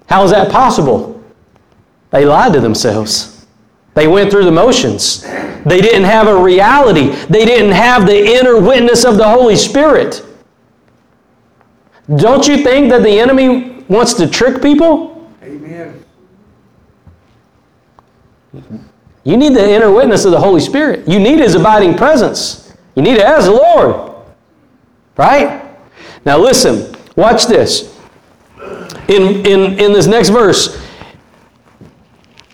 How 0.08 0.24
is 0.24 0.32
that 0.32 0.52
possible? 0.52 1.24
They 2.12 2.26
lied 2.26 2.54
to 2.54 2.60
themselves. 2.60 3.46
They 3.94 4.08
went 4.08 4.30
through 4.30 4.46
the 4.46 4.52
motions. 4.52 5.22
They 5.22 5.82
didn't 5.82 6.04
have 6.04 6.28
a 6.28 6.42
reality. 6.42 7.08
They 7.26 7.46
didn't 7.46 7.72
have 7.72 8.06
the 8.06 8.18
inner 8.18 8.60
witness 8.60 9.04
of 9.04 9.18
the 9.18 9.28
Holy 9.28 9.56
Spirit. 9.56 10.24
Don't 12.18 12.48
you 12.48 12.64
think 12.64 12.90
that 12.90 13.02
the 13.02 13.20
enemy 13.20 13.84
wants 13.88 14.14
to 14.16 14.28
trick 14.28 14.62
people? 14.62 15.32
Amen. 15.42 16.04
You 19.24 19.38
need 19.38 19.54
the 19.54 19.68
inner 19.68 19.92
witness 19.92 20.26
of 20.26 20.32
the 20.32 20.40
Holy 20.40 20.62
Spirit. 20.62 21.08
You 21.08 21.20
need 21.20 21.40
His 21.40 21.56
abiding 21.56 21.96
presence. 21.96 22.64
You 22.96 23.02
need 23.02 23.16
it 23.16 23.26
as 23.26 23.46
the 23.46 23.52
Lord. 23.52 24.16
Right? 25.18 25.62
Now 26.26 26.38
listen, 26.38 26.96
watch 27.16 27.46
this. 27.46 27.94
In, 29.08 29.46
in, 29.46 29.80
in 29.80 29.94
this 29.94 30.08
next 30.08 30.30
verse, 30.30 30.82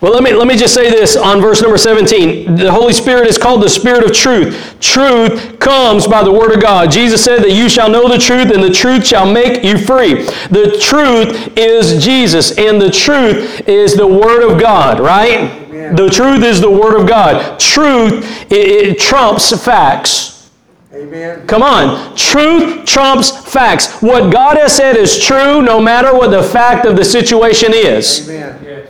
well, 0.01 0.11
let 0.13 0.23
me, 0.23 0.33
let 0.33 0.47
me 0.47 0.57
just 0.57 0.73
say 0.73 0.89
this 0.89 1.15
on 1.15 1.41
verse 1.41 1.61
number 1.61 1.77
17. 1.77 2.55
The 2.55 2.71
Holy 2.71 2.91
Spirit 2.91 3.27
is 3.27 3.37
called 3.37 3.61
the 3.61 3.69
Spirit 3.69 4.03
of 4.03 4.11
truth. 4.11 4.75
Truth 4.79 5.59
comes 5.59 6.07
by 6.07 6.23
the 6.23 6.31
Word 6.31 6.55
of 6.55 6.59
God. 6.59 6.89
Jesus 6.89 7.23
said 7.23 7.43
that 7.43 7.51
you 7.51 7.69
shall 7.69 7.87
know 7.87 8.09
the 8.09 8.17
truth, 8.17 8.49
and 8.51 8.63
the 8.63 8.71
truth 8.71 9.05
shall 9.05 9.31
make 9.31 9.63
you 9.63 9.77
free. 9.77 10.23
The 10.49 10.79
truth 10.81 11.55
is 11.55 12.03
Jesus, 12.03 12.57
and 12.57 12.81
the 12.81 12.89
truth 12.89 13.67
is 13.69 13.93
the 13.93 14.07
Word 14.07 14.41
of 14.41 14.59
God, 14.59 14.99
right? 14.99 15.41
Amen. 15.41 15.95
The 15.95 16.09
truth 16.09 16.43
is 16.43 16.59
the 16.59 16.71
Word 16.71 16.99
of 16.99 17.07
God. 17.07 17.59
Truth, 17.59 18.51
it, 18.51 18.87
it 18.87 18.99
trumps 18.99 19.51
facts. 19.63 20.30
Amen. 21.01 21.47
Come 21.47 21.63
on. 21.63 22.15
Truth 22.15 22.85
trumps 22.85 23.31
facts. 23.51 24.01
What 24.01 24.31
God 24.31 24.57
has 24.57 24.75
said 24.75 24.95
is 24.95 25.19
true 25.19 25.61
no 25.61 25.81
matter 25.81 26.13
what 26.13 26.29
the 26.29 26.43
fact 26.43 26.85
of 26.85 26.95
the 26.95 27.03
situation 27.03 27.71
is. 27.73 28.29
Amen. 28.29 28.87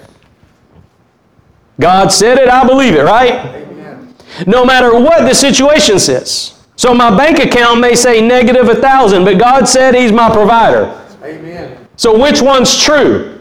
God 1.80 2.12
said 2.12 2.38
it, 2.38 2.50
I 2.50 2.68
believe 2.68 2.96
it, 2.96 3.04
right? 3.04 3.34
Amen. 3.56 4.14
No 4.46 4.66
matter 4.66 4.94
what 4.94 5.22
the 5.28 5.34
situation 5.34 6.00
says. 6.00 6.64
So 6.76 6.94
my 6.94 7.16
bank 7.16 7.40
account 7.40 7.80
may 7.80 7.96
say 7.96 8.22
negative 8.22 8.68
a 8.68 8.76
thousand, 8.76 9.24
but 9.24 9.40
God 9.40 9.68
said 9.68 9.96
He's 9.96 10.12
my 10.12 10.30
provider. 10.32 11.00
Amen. 11.24 11.88
So 11.96 12.22
which 12.22 12.42
one's 12.42 12.78
true? 12.78 13.40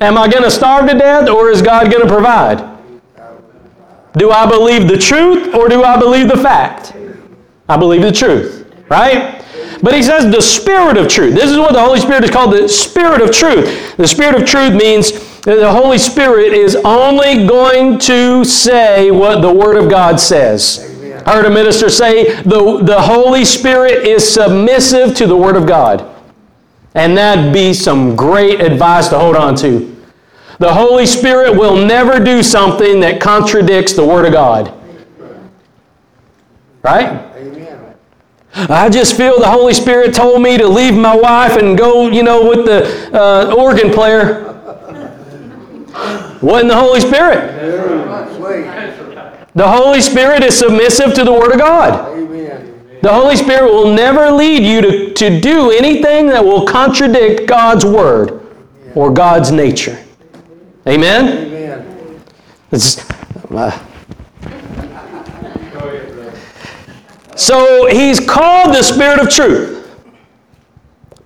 Am 0.00 0.16
I 0.16 0.28
going 0.28 0.44
to 0.44 0.50
starve 0.50 0.88
to 0.88 0.96
death 0.96 1.28
or 1.28 1.50
is 1.50 1.62
God 1.62 1.90
going 1.90 2.02
to 2.02 2.08
provide? 2.08 2.58
Do 4.16 4.30
I 4.30 4.48
believe 4.48 4.86
the 4.86 4.98
truth 4.98 5.54
or 5.54 5.68
do 5.68 5.82
I 5.82 5.98
believe 5.98 6.28
the 6.28 6.36
fact? 6.36 6.94
I 7.68 7.76
believe 7.76 8.02
the 8.02 8.12
truth, 8.12 8.70
right? 8.88 9.42
But 9.82 9.94
he 9.94 10.02
says 10.02 10.30
the 10.30 10.40
Spirit 10.40 10.96
of 10.96 11.08
truth. 11.08 11.34
This 11.34 11.50
is 11.50 11.58
what 11.58 11.72
the 11.72 11.80
Holy 11.80 12.00
Spirit 12.00 12.24
is 12.24 12.30
called 12.30 12.52
the 12.52 12.68
Spirit 12.68 13.20
of 13.20 13.30
truth. 13.32 13.96
The 13.96 14.06
Spirit 14.06 14.40
of 14.40 14.48
truth 14.48 14.72
means 14.72 15.12
that 15.42 15.56
the 15.56 15.70
Holy 15.70 15.98
Spirit 15.98 16.52
is 16.52 16.76
only 16.76 17.46
going 17.46 17.98
to 18.00 18.44
say 18.44 19.10
what 19.10 19.42
the 19.42 19.52
Word 19.52 19.76
of 19.76 19.90
God 19.90 20.18
says. 20.18 20.90
I 21.26 21.34
heard 21.34 21.46
a 21.46 21.50
minister 21.50 21.88
say 21.90 22.34
the, 22.42 22.80
the 22.82 23.00
Holy 23.00 23.44
Spirit 23.44 24.06
is 24.06 24.26
submissive 24.26 25.14
to 25.16 25.26
the 25.26 25.36
Word 25.36 25.56
of 25.56 25.66
God. 25.66 26.10
And 26.94 27.16
that'd 27.16 27.52
be 27.52 27.74
some 27.74 28.14
great 28.14 28.60
advice 28.60 29.08
to 29.08 29.18
hold 29.18 29.36
on 29.36 29.56
to. 29.56 29.94
The 30.60 30.72
Holy 30.72 31.06
Spirit 31.06 31.52
will 31.56 31.76
never 31.76 32.22
do 32.22 32.42
something 32.42 33.00
that 33.00 33.20
contradicts 33.20 33.94
the 33.94 34.06
Word 34.06 34.26
of 34.26 34.32
God. 34.32 34.72
Right? 36.82 37.33
I 38.56 38.88
just 38.88 39.16
feel 39.16 39.40
the 39.40 39.50
Holy 39.50 39.74
Spirit 39.74 40.14
told 40.14 40.40
me 40.40 40.56
to 40.58 40.68
leave 40.68 40.94
my 40.94 41.14
wife 41.14 41.56
and 41.56 41.76
go, 41.76 42.08
you 42.08 42.22
know, 42.22 42.48
with 42.48 42.64
the 42.64 43.10
uh, 43.12 43.54
organ 43.54 43.90
player. 43.90 44.44
Wasn't 46.40 46.68
the 46.68 46.76
Holy 46.76 47.00
Spirit. 47.00 47.54
The 49.54 49.68
Holy 49.68 50.00
Spirit 50.00 50.42
is 50.42 50.58
submissive 50.58 51.14
to 51.14 51.24
the 51.24 51.32
Word 51.32 51.52
of 51.52 51.58
God. 51.58 52.14
The 53.02 53.12
Holy 53.12 53.36
Spirit 53.36 53.72
will 53.72 53.92
never 53.92 54.30
lead 54.30 54.62
you 54.62 54.80
to, 54.80 55.12
to 55.14 55.40
do 55.40 55.70
anything 55.70 56.28
that 56.28 56.42
will 56.44 56.64
contradict 56.66 57.46
God's 57.46 57.84
Word 57.84 58.40
or 58.94 59.12
God's 59.12 59.50
nature. 59.50 60.02
Amen? 60.86 61.46
Amen. 61.46 62.22
It's, 62.70 63.08
uh, 63.50 63.83
So 67.36 67.86
he's 67.86 68.20
called 68.20 68.74
the 68.74 68.82
Spirit 68.82 69.20
of 69.20 69.28
truth. 69.28 69.72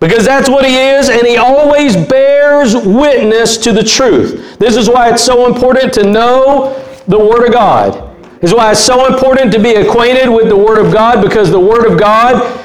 Because 0.01 0.25
that's 0.25 0.49
what 0.49 0.65
he 0.65 0.77
is, 0.77 1.09
and 1.09 1.27
he 1.27 1.37
always 1.37 1.97
bears 1.97 2.77
witness 2.77 3.57
to 3.59 3.73
the 3.73 3.83
truth. 3.83 4.57
This 4.59 4.77
is 4.77 4.89
why 4.89 5.11
it's 5.11 5.25
so 5.25 5.47
important 5.53 5.93
to 5.95 6.05
know 6.05 6.75
the 7.09 7.19
Word 7.19 7.47
of 7.47 7.53
God. 7.53 8.17
This 8.41 8.53
is 8.53 8.57
why 8.57 8.71
it's 8.71 8.81
so 8.81 9.13
important 9.13 9.51
to 9.53 9.59
be 9.59 9.75
acquainted 9.75 10.31
with 10.31 10.49
the 10.49 10.57
Word 10.57 10.79
of 10.79 10.93
God, 10.93 11.21
because 11.21 11.51
the 11.51 11.59
Word 11.59 11.91
of 11.91 11.99
God 11.99 12.65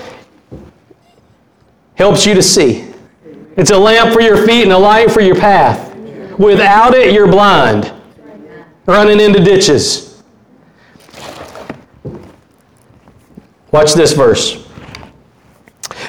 helps 1.95 2.25
you 2.25 2.35
to 2.35 2.43
see. 2.43 2.93
It's 3.57 3.71
a 3.71 3.77
lamp 3.77 4.13
for 4.13 4.21
your 4.21 4.45
feet 4.45 4.63
and 4.63 4.71
a 4.71 4.77
light 4.77 5.11
for 5.11 5.21
your 5.21 5.35
path. 5.35 5.95
Without 6.37 6.93
it, 6.93 7.13
you're 7.13 7.27
blind, 7.27 7.91
running 8.85 9.19
into 9.19 9.39
ditches. 9.43 10.12
Watch 13.73 13.95
this 13.95 14.13
verse. 14.13 14.63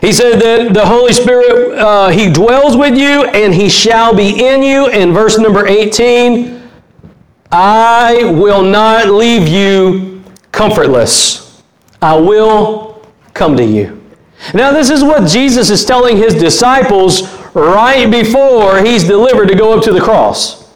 He 0.03 0.13
said 0.13 0.39
that 0.39 0.75
the 0.75 0.85
Holy 0.85 1.15
Spirit, 1.15 1.79
uh, 1.79 2.11
He 2.11 2.31
dwells 2.31 2.77
with 2.77 2.97
you 2.97 3.25
and 3.25 3.55
He 3.55 3.71
shall 3.71 4.15
be 4.15 4.47
in 4.47 4.63
you. 4.63 4.89
In 4.91 5.15
verse 5.15 5.39
number 5.39 5.67
18, 5.67 6.63
I 7.51 8.25
will 8.25 8.63
not 8.63 9.09
leave 9.09 9.49
you 9.49 10.23
comfortless. 10.53 11.63
I 12.03 12.17
will 12.17 13.03
come 13.33 13.57
to 13.57 13.65
you. 13.65 13.99
Now, 14.53 14.71
this 14.71 14.91
is 14.91 15.03
what 15.03 15.27
Jesus 15.27 15.71
is 15.71 15.87
telling 15.87 16.19
His 16.19 16.35
disciples 16.35 17.33
right 17.55 18.11
before 18.11 18.85
He's 18.85 19.05
delivered 19.05 19.47
to 19.47 19.55
go 19.55 19.79
up 19.79 19.83
to 19.85 19.93
the 19.93 20.03
cross. 20.03 20.75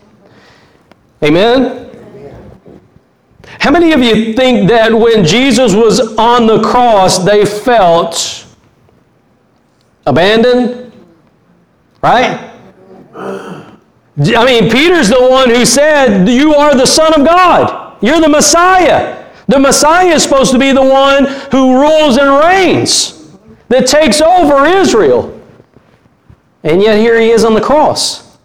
Amen? 1.22 1.77
How 3.60 3.70
many 3.70 3.92
of 3.92 4.00
you 4.00 4.34
think 4.34 4.68
that 4.68 4.92
when 4.92 5.24
Jesus 5.24 5.74
was 5.74 6.16
on 6.16 6.46
the 6.46 6.62
cross, 6.62 7.18
they 7.18 7.44
felt 7.44 8.46
abandoned? 10.06 10.92
Right? 12.02 12.50
I 13.14 14.44
mean, 14.44 14.70
Peter's 14.70 15.08
the 15.08 15.28
one 15.28 15.50
who 15.50 15.64
said, 15.64 16.26
You 16.28 16.54
are 16.54 16.74
the 16.74 16.86
Son 16.86 17.18
of 17.18 17.26
God. 17.26 17.96
You're 18.02 18.20
the 18.20 18.28
Messiah. 18.28 19.26
The 19.48 19.58
Messiah 19.58 20.08
is 20.08 20.22
supposed 20.22 20.52
to 20.52 20.58
be 20.58 20.72
the 20.72 20.82
one 20.82 21.24
who 21.50 21.80
rules 21.80 22.16
and 22.16 22.44
reigns, 22.44 23.36
that 23.68 23.86
takes 23.86 24.20
over 24.20 24.66
Israel. 24.66 25.40
And 26.62 26.82
yet 26.82 26.98
here 26.98 27.18
he 27.18 27.30
is 27.30 27.44
on 27.44 27.54
the 27.54 27.60
cross. 27.60 28.36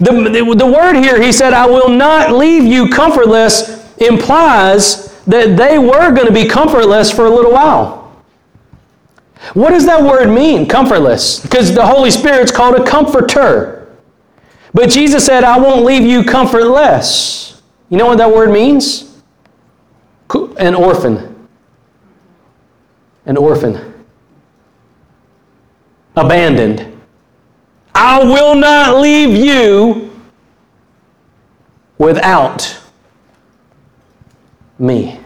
The, 0.00 0.12
the, 0.12 0.54
the 0.56 0.66
word 0.66 0.96
here, 0.96 1.20
he 1.20 1.32
said, 1.32 1.52
I 1.52 1.66
will 1.66 1.88
not 1.88 2.32
leave 2.32 2.64
you 2.64 2.88
comfortless, 2.88 3.77
implies 4.00 5.14
that 5.24 5.56
they 5.56 5.78
were 5.78 6.12
going 6.12 6.26
to 6.26 6.32
be 6.32 6.46
comfortless 6.46 7.10
for 7.10 7.26
a 7.26 7.30
little 7.30 7.52
while. 7.52 7.98
What 9.54 9.70
does 9.70 9.86
that 9.86 10.02
word 10.02 10.28
mean, 10.28 10.66
comfortless? 10.66 11.40
Because 11.40 11.74
the 11.74 11.86
Holy 11.86 12.10
Spirit's 12.10 12.50
called 12.50 12.74
a 12.74 12.84
comforter. 12.84 13.96
But 14.74 14.90
Jesus 14.90 15.24
said, 15.24 15.44
I 15.44 15.58
won't 15.58 15.84
leave 15.84 16.02
you 16.02 16.24
comfortless. 16.24 17.62
You 17.88 17.96
know 17.96 18.06
what 18.06 18.18
that 18.18 18.30
word 18.30 18.50
means? 18.50 19.22
An 20.58 20.74
orphan. 20.74 21.48
An 23.24 23.36
orphan. 23.36 24.04
Abandoned. 26.16 27.00
I 27.94 28.22
will 28.22 28.54
not 28.54 29.00
leave 29.00 29.34
you 29.34 30.10
without 31.96 32.80
me. 34.78 35.18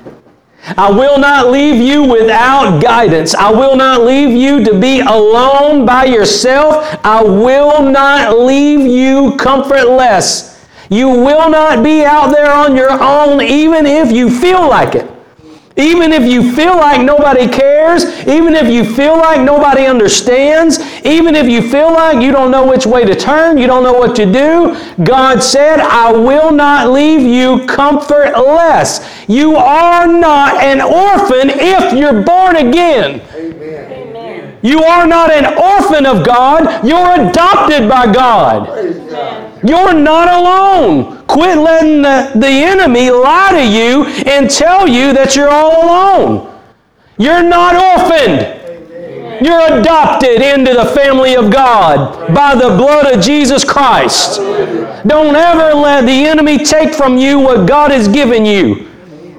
I 0.76 0.90
will 0.90 1.18
not 1.18 1.50
leave 1.50 1.80
you 1.80 2.04
without 2.04 2.80
guidance. 2.80 3.34
I 3.34 3.50
will 3.50 3.76
not 3.76 4.02
leave 4.02 4.30
you 4.30 4.64
to 4.64 4.78
be 4.78 5.00
alone 5.00 5.84
by 5.84 6.04
yourself. 6.04 6.98
I 7.04 7.22
will 7.22 7.82
not 7.90 8.38
leave 8.38 8.80
you 8.80 9.36
comfortless. 9.36 10.64
You 10.88 11.08
will 11.08 11.50
not 11.50 11.82
be 11.82 12.04
out 12.04 12.28
there 12.32 12.52
on 12.52 12.76
your 12.76 12.92
own, 12.92 13.40
even 13.42 13.86
if 13.86 14.12
you 14.12 14.30
feel 14.30 14.68
like 14.68 14.94
it. 14.94 15.11
Even 15.76 16.12
if 16.12 16.30
you 16.30 16.54
feel 16.54 16.76
like 16.76 17.00
nobody 17.00 17.48
cares, 17.48 18.04
even 18.26 18.54
if 18.54 18.68
you 18.68 18.84
feel 18.84 19.16
like 19.16 19.40
nobody 19.40 19.86
understands, 19.86 20.78
even 21.04 21.34
if 21.34 21.48
you 21.48 21.62
feel 21.62 21.92
like 21.92 22.22
you 22.22 22.30
don't 22.30 22.50
know 22.50 22.66
which 22.66 22.84
way 22.84 23.04
to 23.04 23.14
turn, 23.14 23.56
you 23.56 23.66
don't 23.66 23.82
know 23.82 23.94
what 23.94 24.14
to 24.16 24.30
do, 24.30 24.76
God 25.04 25.42
said, 25.42 25.80
I 25.80 26.12
will 26.12 26.52
not 26.52 26.90
leave 26.90 27.22
you 27.22 27.66
comfortless. 27.66 29.00
You 29.28 29.56
are 29.56 30.06
not 30.06 30.62
an 30.62 30.80
orphan 30.82 31.50
if 31.50 31.94
you're 31.94 32.22
born 32.22 32.56
again. 32.56 33.22
Amen. 33.34 34.01
You 34.62 34.82
are 34.84 35.06
not 35.06 35.32
an 35.32 35.58
orphan 35.58 36.06
of 36.06 36.24
God, 36.24 36.86
you're 36.86 37.28
adopted 37.28 37.88
by 37.88 38.12
God. 38.12 38.68
You're 39.64 39.94
not 39.94 40.28
alone. 40.28 41.24
Quit 41.26 41.58
letting 41.58 42.02
the, 42.02 42.32
the 42.34 42.46
enemy 42.46 43.10
lie 43.10 43.50
to 43.52 43.66
you 43.66 44.04
and 44.30 44.48
tell 44.48 44.86
you 44.88 45.12
that 45.12 45.34
you're 45.34 45.50
all 45.50 45.84
alone. 45.84 46.60
You're 47.18 47.42
not 47.42 47.74
orphaned. 47.74 48.60
You're 49.44 49.80
adopted 49.80 50.40
into 50.40 50.74
the 50.74 50.84
family 50.84 51.34
of 51.34 51.50
God 51.50 52.32
by 52.32 52.54
the 52.54 52.76
blood 52.76 53.12
of 53.12 53.20
Jesus 53.20 53.64
Christ. 53.64 54.36
Don't 55.04 55.34
ever 55.34 55.74
let 55.74 56.06
the 56.06 56.26
enemy 56.26 56.58
take 56.58 56.94
from 56.94 57.18
you 57.18 57.40
what 57.40 57.66
God 57.66 57.90
has 57.90 58.06
given 58.06 58.44
you. 58.44 58.91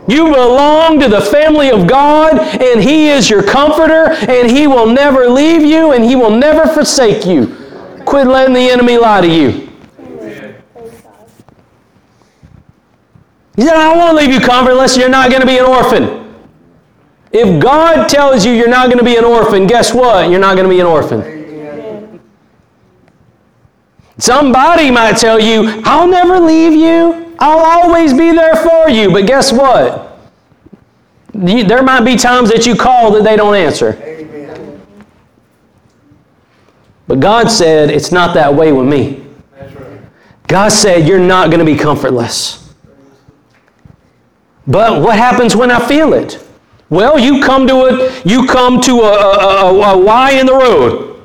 You 0.08 0.26
belong 0.26 1.00
to 1.00 1.08
the 1.08 1.22
family 1.22 1.72
of 1.72 1.88
God, 1.88 2.38
and 2.38 2.82
He 2.82 3.08
is 3.08 3.30
your 3.30 3.42
comforter, 3.42 4.10
and 4.10 4.52
He 4.52 4.68
will 4.68 4.88
never 4.88 5.30
leave 5.30 5.62
you, 5.62 5.94
and 5.94 6.04
He 6.04 6.16
will 6.16 6.32
never 6.32 6.68
forsake 6.68 7.26
you. 7.26 7.56
Quit 8.06 8.28
letting 8.28 8.54
the 8.54 8.70
enemy 8.70 8.98
lie 8.98 9.22
to 9.22 9.28
you. 9.28 9.70
He 13.56 13.62
said, 13.62 13.76
I 13.76 13.96
won't 13.96 14.18
leave 14.18 14.32
you 14.32 14.40
comfortless. 14.40 14.98
You're 14.98 15.10
not 15.10 15.30
going 15.30 15.42
to 15.42 15.48
be 15.48 15.58
an 15.58 15.66
orphan. 15.66 16.36
If 17.32 17.62
God 17.62 18.10
tells 18.10 18.46
you 18.46 18.52
you're 18.52 18.68
not 18.68 18.88
going 18.88 19.00
to 19.00 19.06
be 19.06 19.16
an 19.16 19.24
orphan, 19.24 19.68
guess 19.68 19.94
what? 19.94 20.30
You're 20.30 20.40
not 20.40 20.56
going 20.56 20.68
to 20.68 20.74
be 20.74 20.80
an 20.80 20.86
orphan. 20.86 22.22
Somebody 24.18 24.92
might 24.92 25.18
tell 25.18 25.40
you, 25.40 25.82
I'll 25.86 26.08
never 26.08 26.40
leave 26.40 26.74
you. 26.74 27.23
I'll 27.40 27.60
always 27.84 28.14
be 28.14 28.32
there 28.32 28.56
for 28.56 28.90
you. 28.90 29.12
But 29.12 29.26
guess 29.28 29.52
what? 29.52 30.20
You- 31.34 31.64
There 31.64 31.84
might 31.84 32.02
be 32.02 32.16
times 32.16 32.50
that 32.52 32.66
you 32.66 32.76
call 32.76 33.12
that 33.12 33.24
they 33.24 33.36
don't 33.36 33.56
answer. 33.56 33.98
But 37.08 37.20
God 37.20 37.52
said, 37.52 37.90
it's 37.90 38.12
not 38.12 38.34
that 38.36 38.54
way 38.54 38.72
with 38.72 38.88
me. 38.88 39.26
God 40.48 40.70
said, 40.72 41.08
you're 41.08 41.20
not 41.20 41.50
going 41.50 41.60
to 41.60 41.66
be 41.66 41.78
comfortless. 41.78 42.74
But 44.66 45.02
what 45.02 45.18
happens 45.18 45.56
when 45.56 45.72
I 45.72 45.86
feel 45.86 46.14
it? 46.14 46.40
Well, 46.90 47.20
you 47.20 47.44
come 47.44 47.68
to 47.68 47.86
it. 47.88 48.26
You 48.26 48.46
come 48.48 48.80
to 48.82 49.02
a, 49.02 49.12
a, 49.14 49.74
a, 49.74 49.94
a 49.94 49.98
Y 49.98 50.32
in 50.34 50.46
the 50.46 50.54
road. 50.54 51.22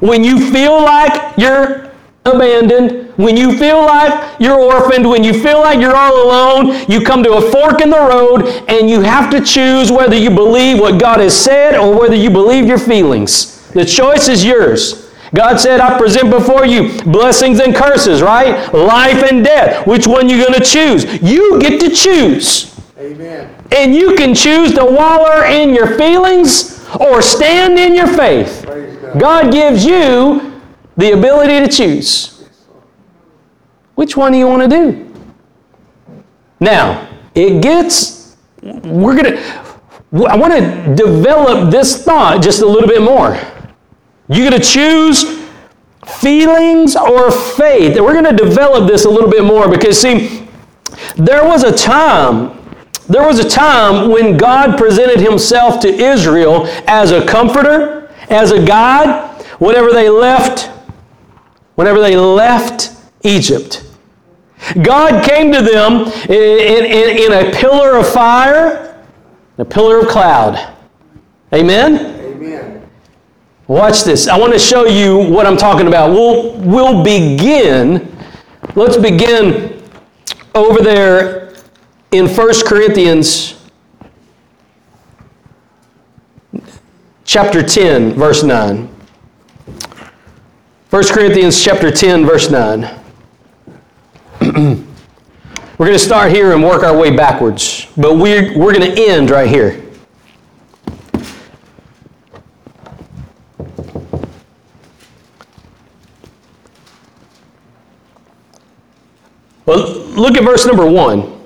When 0.00 0.22
you 0.24 0.50
feel 0.52 0.80
like 0.82 1.36
you're 1.36 1.87
abandoned, 2.28 3.12
when 3.16 3.36
you 3.36 3.58
feel 3.58 3.80
like 3.80 4.40
you're 4.40 4.58
orphaned, 4.58 5.08
when 5.08 5.24
you 5.24 5.32
feel 5.32 5.58
like 5.58 5.80
you're 5.80 5.96
all 5.96 6.24
alone, 6.24 6.84
you 6.88 7.00
come 7.00 7.22
to 7.24 7.34
a 7.34 7.50
fork 7.50 7.80
in 7.80 7.90
the 7.90 7.98
road 7.98 8.46
and 8.68 8.88
you 8.88 9.00
have 9.00 9.30
to 9.32 9.44
choose 9.44 9.90
whether 9.90 10.16
you 10.16 10.30
believe 10.30 10.78
what 10.78 11.00
God 11.00 11.18
has 11.18 11.36
said 11.36 11.74
or 11.74 11.98
whether 11.98 12.14
you 12.14 12.30
believe 12.30 12.66
your 12.66 12.78
feelings. 12.78 13.68
The 13.72 13.84
choice 13.84 14.28
is 14.28 14.44
yours. 14.44 15.10
God 15.34 15.58
said, 15.58 15.80
I 15.80 15.98
present 15.98 16.30
before 16.30 16.64
you 16.64 16.96
blessings 17.02 17.60
and 17.60 17.74
curses, 17.74 18.22
right? 18.22 18.72
Life 18.72 19.30
and 19.30 19.44
death. 19.44 19.86
Which 19.86 20.06
one 20.06 20.28
you 20.28 20.42
going 20.42 20.58
to 20.58 20.64
choose? 20.64 21.04
You 21.22 21.60
get 21.60 21.80
to 21.80 21.90
choose. 21.90 22.74
Amen. 22.98 23.54
And 23.76 23.94
you 23.94 24.14
can 24.16 24.34
choose 24.34 24.72
to 24.74 24.84
waller 24.84 25.44
in 25.44 25.74
your 25.74 25.98
feelings 25.98 26.86
or 26.98 27.20
stand 27.20 27.78
in 27.78 27.94
your 27.94 28.06
faith. 28.06 28.64
God. 28.64 29.20
God 29.20 29.52
gives 29.52 29.84
you 29.84 30.47
the 30.98 31.12
ability 31.12 31.60
to 31.60 31.68
choose. 31.68 32.44
Which 33.94 34.16
one 34.16 34.32
do 34.32 34.38
you 34.38 34.46
want 34.46 34.62
to 34.62 34.68
do? 34.68 35.14
Now, 36.60 37.08
it 37.34 37.62
gets, 37.62 38.36
we're 38.62 39.16
going 39.20 39.36
to, 39.36 39.38
I 40.28 40.36
want 40.36 40.52
to 40.52 40.94
develop 40.94 41.70
this 41.70 42.04
thought 42.04 42.42
just 42.42 42.60
a 42.62 42.66
little 42.66 42.88
bit 42.88 43.00
more. 43.00 43.40
You're 44.28 44.50
going 44.50 44.60
to 44.60 44.66
choose 44.66 45.24
feelings 46.04 46.96
or 46.96 47.30
faith. 47.30 47.96
And 47.96 48.04
we're 48.04 48.20
going 48.20 48.36
to 48.36 48.44
develop 48.44 48.88
this 48.88 49.04
a 49.04 49.10
little 49.10 49.30
bit 49.30 49.44
more 49.44 49.70
because, 49.70 50.00
see, 50.00 50.48
there 51.16 51.44
was 51.46 51.62
a 51.62 51.72
time 51.72 52.58
there 53.08 53.26
was 53.26 53.38
a 53.38 53.48
time 53.48 54.10
when 54.10 54.36
God 54.36 54.76
presented 54.76 55.18
himself 55.18 55.80
to 55.80 55.88
Israel 55.88 56.66
as 56.86 57.10
a 57.10 57.24
comforter, 57.24 58.14
as 58.28 58.52
a 58.52 58.62
God. 58.66 59.42
whenever 59.58 59.92
they 59.92 60.10
left, 60.10 60.70
whenever 61.78 62.00
they 62.00 62.16
left 62.16 62.90
Egypt. 63.22 63.84
God 64.82 65.24
came 65.24 65.52
to 65.52 65.62
them 65.62 66.08
in, 66.28 66.84
in, 66.84 67.16
in 67.16 67.32
a 67.32 67.52
pillar 67.52 67.96
of 67.96 68.08
fire, 68.08 69.00
a 69.58 69.64
pillar 69.64 70.00
of 70.00 70.08
cloud. 70.08 70.74
Amen? 71.54 72.16
Amen. 72.34 72.90
Watch 73.68 74.02
this. 74.02 74.26
I 74.26 74.36
want 74.36 74.54
to 74.54 74.58
show 74.58 74.86
you 74.86 75.18
what 75.30 75.46
I'm 75.46 75.56
talking 75.56 75.86
about. 75.86 76.10
We'll, 76.10 76.58
we'll 76.58 77.04
begin, 77.04 78.12
let's 78.74 78.96
begin 78.96 79.80
over 80.56 80.82
there 80.82 81.54
in 82.10 82.26
1 82.26 82.54
Corinthians 82.66 83.54
chapter 87.24 87.62
10, 87.62 88.14
verse 88.14 88.42
9. 88.42 88.97
1 90.90 91.04
Corinthians 91.08 91.62
chapter 91.62 91.90
10, 91.90 92.24
verse 92.24 92.50
9. 92.50 92.80
we're 94.40 94.86
going 95.76 95.92
to 95.92 95.98
start 95.98 96.32
here 96.32 96.54
and 96.54 96.64
work 96.64 96.82
our 96.82 96.96
way 96.96 97.14
backwards, 97.14 97.86
but 97.94 98.14
we're, 98.14 98.56
we're 98.58 98.72
going 98.72 98.94
to 98.94 99.06
end 99.06 99.28
right 99.28 99.50
here. 99.50 99.84
Well, 109.66 109.90
look 110.16 110.38
at 110.38 110.42
verse 110.42 110.64
number 110.64 110.86
1. 110.86 111.38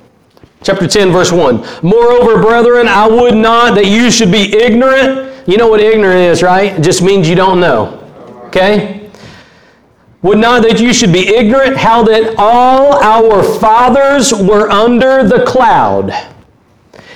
Chapter 0.63 0.87
10, 0.87 1.11
verse 1.11 1.33
1. 1.33 1.67
Moreover, 1.83 2.41
brethren, 2.41 2.87
I 2.87 3.09
would 3.09 3.35
not 3.35 3.75
that 3.75 3.87
you 3.87 4.13
should 4.13 4.31
be 4.31 4.55
ignorant. 4.55 5.49
You 5.49 5.57
know 5.57 5.67
what 5.67 5.81
ignorant 5.81 6.21
is, 6.21 6.45
right? 6.45 6.79
It 6.79 6.83
just 6.83 7.03
means 7.03 7.29
you 7.29 7.35
don't 7.35 7.59
know. 7.59 7.99
Okay? 8.47 9.02
Would 10.23 10.39
not 10.39 10.63
that 10.63 10.81
you 10.81 10.95
should 10.95 11.13
be 11.13 11.35
ignorant 11.35 11.77
how 11.77 12.05
that 12.05 12.37
all 12.39 12.95
our 13.03 13.43
fathers 13.59 14.33
were 14.33 14.71
under 14.71 15.27
the 15.27 15.45
cloud, 15.45 16.13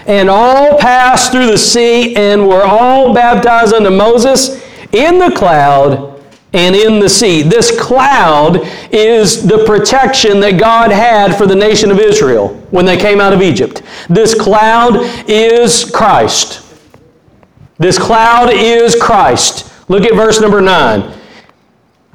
and 0.06 0.28
all 0.28 0.78
passed 0.78 1.30
through 1.32 1.46
the 1.46 1.58
sea, 1.58 2.16
and 2.16 2.46
were 2.46 2.64
all 2.64 3.14
baptized 3.14 3.72
unto 3.72 3.90
Moses 3.90 4.60
in 4.92 5.18
the 5.18 5.30
cloud 5.36 6.20
and 6.52 6.74
in 6.74 6.98
the 7.00 7.08
sea. 7.08 7.42
This 7.42 7.78
cloud 7.78 8.60
is 8.90 9.46
the 9.46 9.64
protection 9.66 10.40
that 10.40 10.58
God 10.58 10.90
had 10.90 11.36
for 11.36 11.46
the 11.46 11.54
nation 11.54 11.90
of 11.90 12.00
Israel 12.00 12.48
when 12.70 12.84
they 12.84 12.96
came 12.96 13.20
out 13.20 13.32
of 13.32 13.42
Egypt. 13.42 13.82
This 14.08 14.34
cloud 14.34 14.96
is 15.28 15.88
Christ. 15.90 16.62
This 17.78 17.98
cloud 17.98 18.50
is 18.52 18.96
Christ. 19.00 19.70
Look 19.88 20.04
at 20.04 20.14
verse 20.14 20.40
number 20.40 20.60
9. 20.60 21.12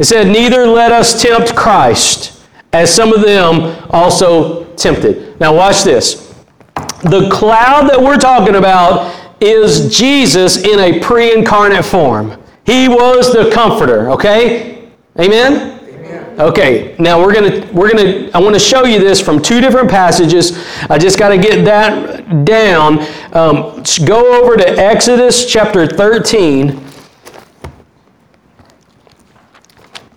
It 0.02 0.06
said, 0.06 0.30
Neither 0.30 0.66
let 0.66 0.92
us 0.92 1.22
tempt 1.22 1.56
Christ, 1.56 2.44
as 2.74 2.92
some 2.92 3.14
of 3.14 3.22
them 3.22 3.86
also 3.92 4.66
tempted. 4.74 5.40
Now, 5.40 5.56
watch 5.56 5.84
this. 5.84 6.34
The 7.04 7.30
cloud 7.32 7.88
that 7.88 8.02
we're 8.02 8.18
talking 8.18 8.56
about 8.56 9.16
is 9.40 9.96
Jesus 9.96 10.64
in 10.64 10.80
a 10.80 11.00
pre 11.02 11.32
incarnate 11.32 11.86
form. 11.86 12.42
He 12.66 12.88
was 12.88 13.32
the 13.32 13.52
comforter, 13.52 14.10
okay? 14.10 14.90
Amen? 15.20 15.78
Okay, 16.40 16.96
now 16.98 17.20
we're 17.24 17.36
gonna 17.36 17.72
we're 17.72 17.92
gonna 17.92 18.32
I 18.34 18.40
want 18.40 18.56
to 18.56 18.60
show 18.60 18.86
you 18.86 18.98
this 18.98 19.22
from 19.22 19.40
two 19.40 19.62
different 19.62 19.92
passages. 19.92 20.66
I 20.90 20.98
just 20.98 21.20
got 21.20 21.30
to 21.30 21.38
get 21.38 21.64
that 21.66 22.44
down. 22.44 23.02
Um, 23.34 23.84
go 24.08 24.42
over 24.42 24.58
to 24.58 24.68
Exodus 24.68 25.46
chapter 25.46 25.86
13. 25.86 26.91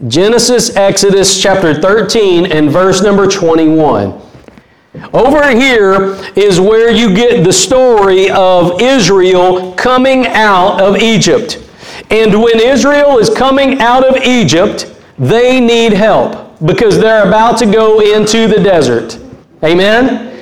Genesis, 0.08 0.76
Exodus 0.76 1.40
chapter 1.40 1.72
13, 1.74 2.52
and 2.52 2.70
verse 2.70 3.02
number 3.02 3.26
21. 3.26 4.20
Over 5.14 5.50
here 5.50 6.14
is 6.36 6.60
where 6.60 6.90
you 6.90 7.14
get 7.14 7.42
the 7.42 7.52
story 7.52 8.28
of 8.30 8.82
Israel 8.82 9.72
coming 9.74 10.26
out 10.26 10.80
of 10.80 10.98
Egypt. 10.98 11.66
And 12.10 12.42
when 12.42 12.60
Israel 12.60 13.18
is 13.18 13.30
coming 13.30 13.80
out 13.80 14.04
of 14.04 14.22
Egypt, 14.22 14.94
they 15.18 15.58
need 15.58 15.92
help 15.92 16.58
because 16.66 16.98
they're 16.98 17.26
about 17.26 17.56
to 17.58 17.66
go 17.66 18.00
into 18.00 18.46
the 18.46 18.62
desert. 18.62 19.18
Amen? 19.62 20.32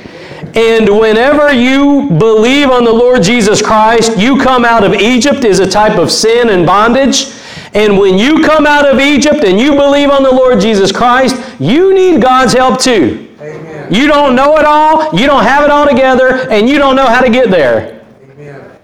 And 0.55 0.89
whenever 0.99 1.53
you 1.53 2.11
believe 2.11 2.69
on 2.69 2.85
the 2.85 2.93
Lord 2.93 3.23
Jesus 3.23 3.63
Christ, 3.63 4.19
you 4.19 4.43
come 4.43 4.65
out 4.65 4.83
of 4.83 4.93
Egypt 4.95 5.45
is 5.45 5.61
a 5.61 5.71
type 5.71 5.99
of 5.99 6.11
sin 6.11 6.51
and 6.51 6.67
bondage. 6.67 7.33
And 7.75 7.99
when 7.99 8.19
you 8.19 8.43
come 8.43 8.67
out 8.67 8.87
of 8.87 9.01
Egypt 9.01 9.45
and 9.45 9.59
you 9.59 9.73
believe 9.73 10.11
on 10.11 10.23
the 10.23 10.31
Lord 10.31 10.61
Jesus 10.61 10.93
Christ, 10.93 11.37
you 11.59 11.95
need 11.95 12.21
God's 12.21 12.53
help 12.53 12.81
too. 12.81 13.35
Amen. 13.41 13.93
You 13.93 14.07
don't 14.07 14.35
know 14.35 14.59
it 14.59 14.65
all, 14.65 15.15
you 15.19 15.27
don't 15.27 15.43
have 15.43 15.65
it 15.65 15.71
all 15.71 15.89
together, 15.89 16.51
and 16.51 16.69
you 16.69 16.79
don't 16.79 16.97
know 16.97 17.07
how 17.07 17.23
to 17.23 17.31
get 17.31 17.51
there. 17.51 18.05
Amen. 18.23 18.79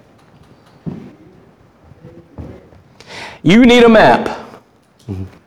You 3.42 3.64
need 3.66 3.84
a 3.84 3.88
map. 3.88 4.46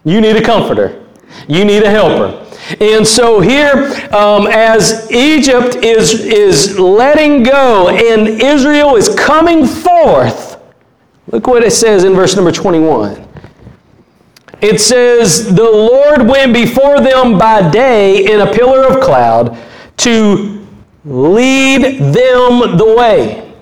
You 0.03 0.21
need 0.21 0.35
a 0.35 0.43
comforter. 0.43 1.05
You 1.47 1.65
need 1.65 1.83
a 1.83 1.89
helper. 1.89 2.37
And 2.79 3.05
so 3.05 3.39
here, 3.39 3.91
um, 4.13 4.47
as 4.47 5.11
Egypt 5.11 5.75
is, 5.75 6.25
is 6.25 6.79
letting 6.79 7.43
go 7.43 7.89
and 7.89 8.27
Israel 8.41 8.95
is 8.95 9.13
coming 9.15 9.65
forth, 9.65 10.61
look 11.31 11.47
what 11.47 11.63
it 11.63 11.71
says 11.71 12.03
in 12.03 12.13
verse 12.13 12.35
number 12.35 12.51
21. 12.51 13.27
It 14.61 14.79
says, 14.79 15.53
The 15.55 15.63
Lord 15.63 16.27
went 16.27 16.53
before 16.53 17.01
them 17.01 17.37
by 17.37 17.69
day 17.69 18.31
in 18.31 18.41
a 18.41 18.51
pillar 18.51 18.85
of 18.85 19.01
cloud 19.03 19.57
to 19.97 20.67
lead 21.03 21.99
them 21.99 22.77
the 22.77 22.93
way, 22.95 23.53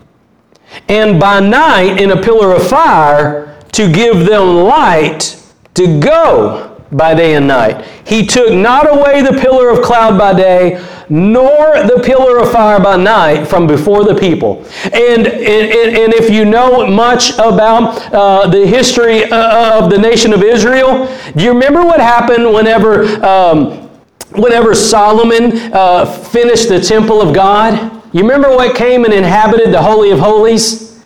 and 0.89 1.19
by 1.19 1.39
night 1.39 2.01
in 2.01 2.11
a 2.11 2.21
pillar 2.21 2.53
of 2.53 2.67
fire 2.67 3.57
to 3.71 3.91
give 3.91 4.25
them 4.25 4.57
light 4.57 5.41
to 5.75 5.99
go 5.99 6.83
by 6.91 7.13
day 7.13 7.35
and 7.35 7.47
night. 7.47 7.85
He 8.05 8.25
took 8.25 8.51
not 8.51 8.89
away 8.89 9.21
the 9.21 9.39
pillar 9.39 9.69
of 9.69 9.81
cloud 9.81 10.17
by 10.17 10.33
day, 10.33 10.83
nor 11.09 11.83
the 11.83 12.01
pillar 12.05 12.37
of 12.37 12.51
fire 12.51 12.79
by 12.79 12.95
night 12.95 13.45
from 13.45 13.65
before 13.65 14.03
the 14.03 14.13
people. 14.13 14.63
And, 14.85 15.27
and, 15.27 15.97
and 15.97 16.13
if 16.13 16.29
you 16.29 16.45
know 16.45 16.85
much 16.85 17.33
about 17.33 18.13
uh, 18.13 18.47
the 18.47 18.65
history 18.65 19.23
uh, 19.25 19.81
of 19.81 19.89
the 19.89 19.97
nation 19.97 20.33
of 20.33 20.43
Israel, 20.43 21.07
do 21.35 21.43
you 21.43 21.51
remember 21.51 21.83
what 21.83 21.99
happened 21.99 22.53
whenever, 22.53 23.03
um, 23.25 23.89
whenever 24.33 24.75
Solomon 24.75 25.57
uh, 25.73 26.05
finished 26.05 26.69
the 26.69 26.79
temple 26.79 27.21
of 27.21 27.33
God? 27.33 28.03
You 28.13 28.21
remember 28.21 28.49
what 28.49 28.75
came 28.75 29.03
and 29.03 29.13
inhabited 29.13 29.73
the 29.73 29.81
Holy 29.81 30.11
of 30.11 30.19
Holies? 30.19 31.03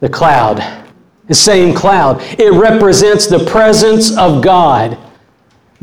The 0.00 0.08
cloud. 0.08 0.84
The 1.28 1.34
same 1.34 1.74
cloud. 1.74 2.20
It 2.38 2.52
represents 2.52 3.28
the 3.28 3.44
presence 3.44 4.16
of 4.18 4.42
God. 4.42 4.98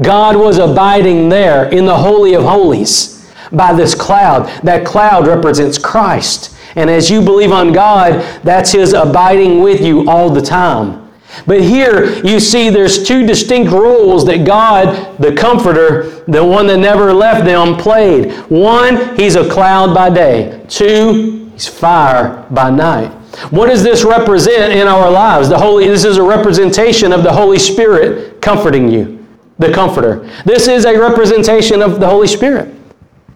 God 0.01 0.35
was 0.35 0.57
abiding 0.57 1.29
there 1.29 1.69
in 1.69 1.85
the 1.85 1.95
Holy 1.95 2.33
of 2.33 2.43
Holies 2.43 3.18
by 3.51 3.73
this 3.73 3.95
cloud. 3.95 4.47
That 4.63 4.85
cloud 4.85 5.27
represents 5.27 5.77
Christ. 5.77 6.55
And 6.75 6.89
as 6.89 7.09
you 7.09 7.21
believe 7.21 7.51
on 7.51 7.73
God, 7.73 8.21
that's 8.43 8.71
His 8.71 8.93
abiding 8.93 9.61
with 9.61 9.81
you 9.81 10.09
all 10.09 10.29
the 10.29 10.41
time. 10.41 11.09
But 11.45 11.61
here 11.61 12.13
you 12.25 12.39
see 12.39 12.69
there's 12.69 13.03
two 13.03 13.25
distinct 13.25 13.71
roles 13.71 14.25
that 14.25 14.45
God, 14.45 15.17
the 15.19 15.33
Comforter, 15.33 16.23
the 16.27 16.43
one 16.43 16.67
that 16.67 16.77
never 16.77 17.13
left 17.13 17.45
them, 17.45 17.77
played. 17.77 18.31
One, 18.49 19.15
He's 19.15 19.35
a 19.35 19.49
cloud 19.49 19.93
by 19.93 20.09
day. 20.09 20.65
Two, 20.67 21.49
He's 21.53 21.67
fire 21.67 22.45
by 22.49 22.69
night. 22.69 23.11
What 23.51 23.67
does 23.67 23.83
this 23.83 24.03
represent 24.03 24.73
in 24.73 24.87
our 24.87 25.09
lives? 25.09 25.49
The 25.49 25.57
Holy, 25.57 25.87
this 25.87 26.03
is 26.03 26.17
a 26.17 26.23
representation 26.23 27.13
of 27.13 27.23
the 27.23 27.31
Holy 27.31 27.59
Spirit 27.59 28.41
comforting 28.41 28.89
you, 28.91 29.25
the 29.59 29.71
Comforter. 29.71 30.29
This 30.45 30.67
is 30.67 30.85
a 30.85 30.99
representation 30.99 31.81
of 31.81 31.99
the 31.99 32.09
Holy 32.09 32.27
Spirit. 32.27 32.75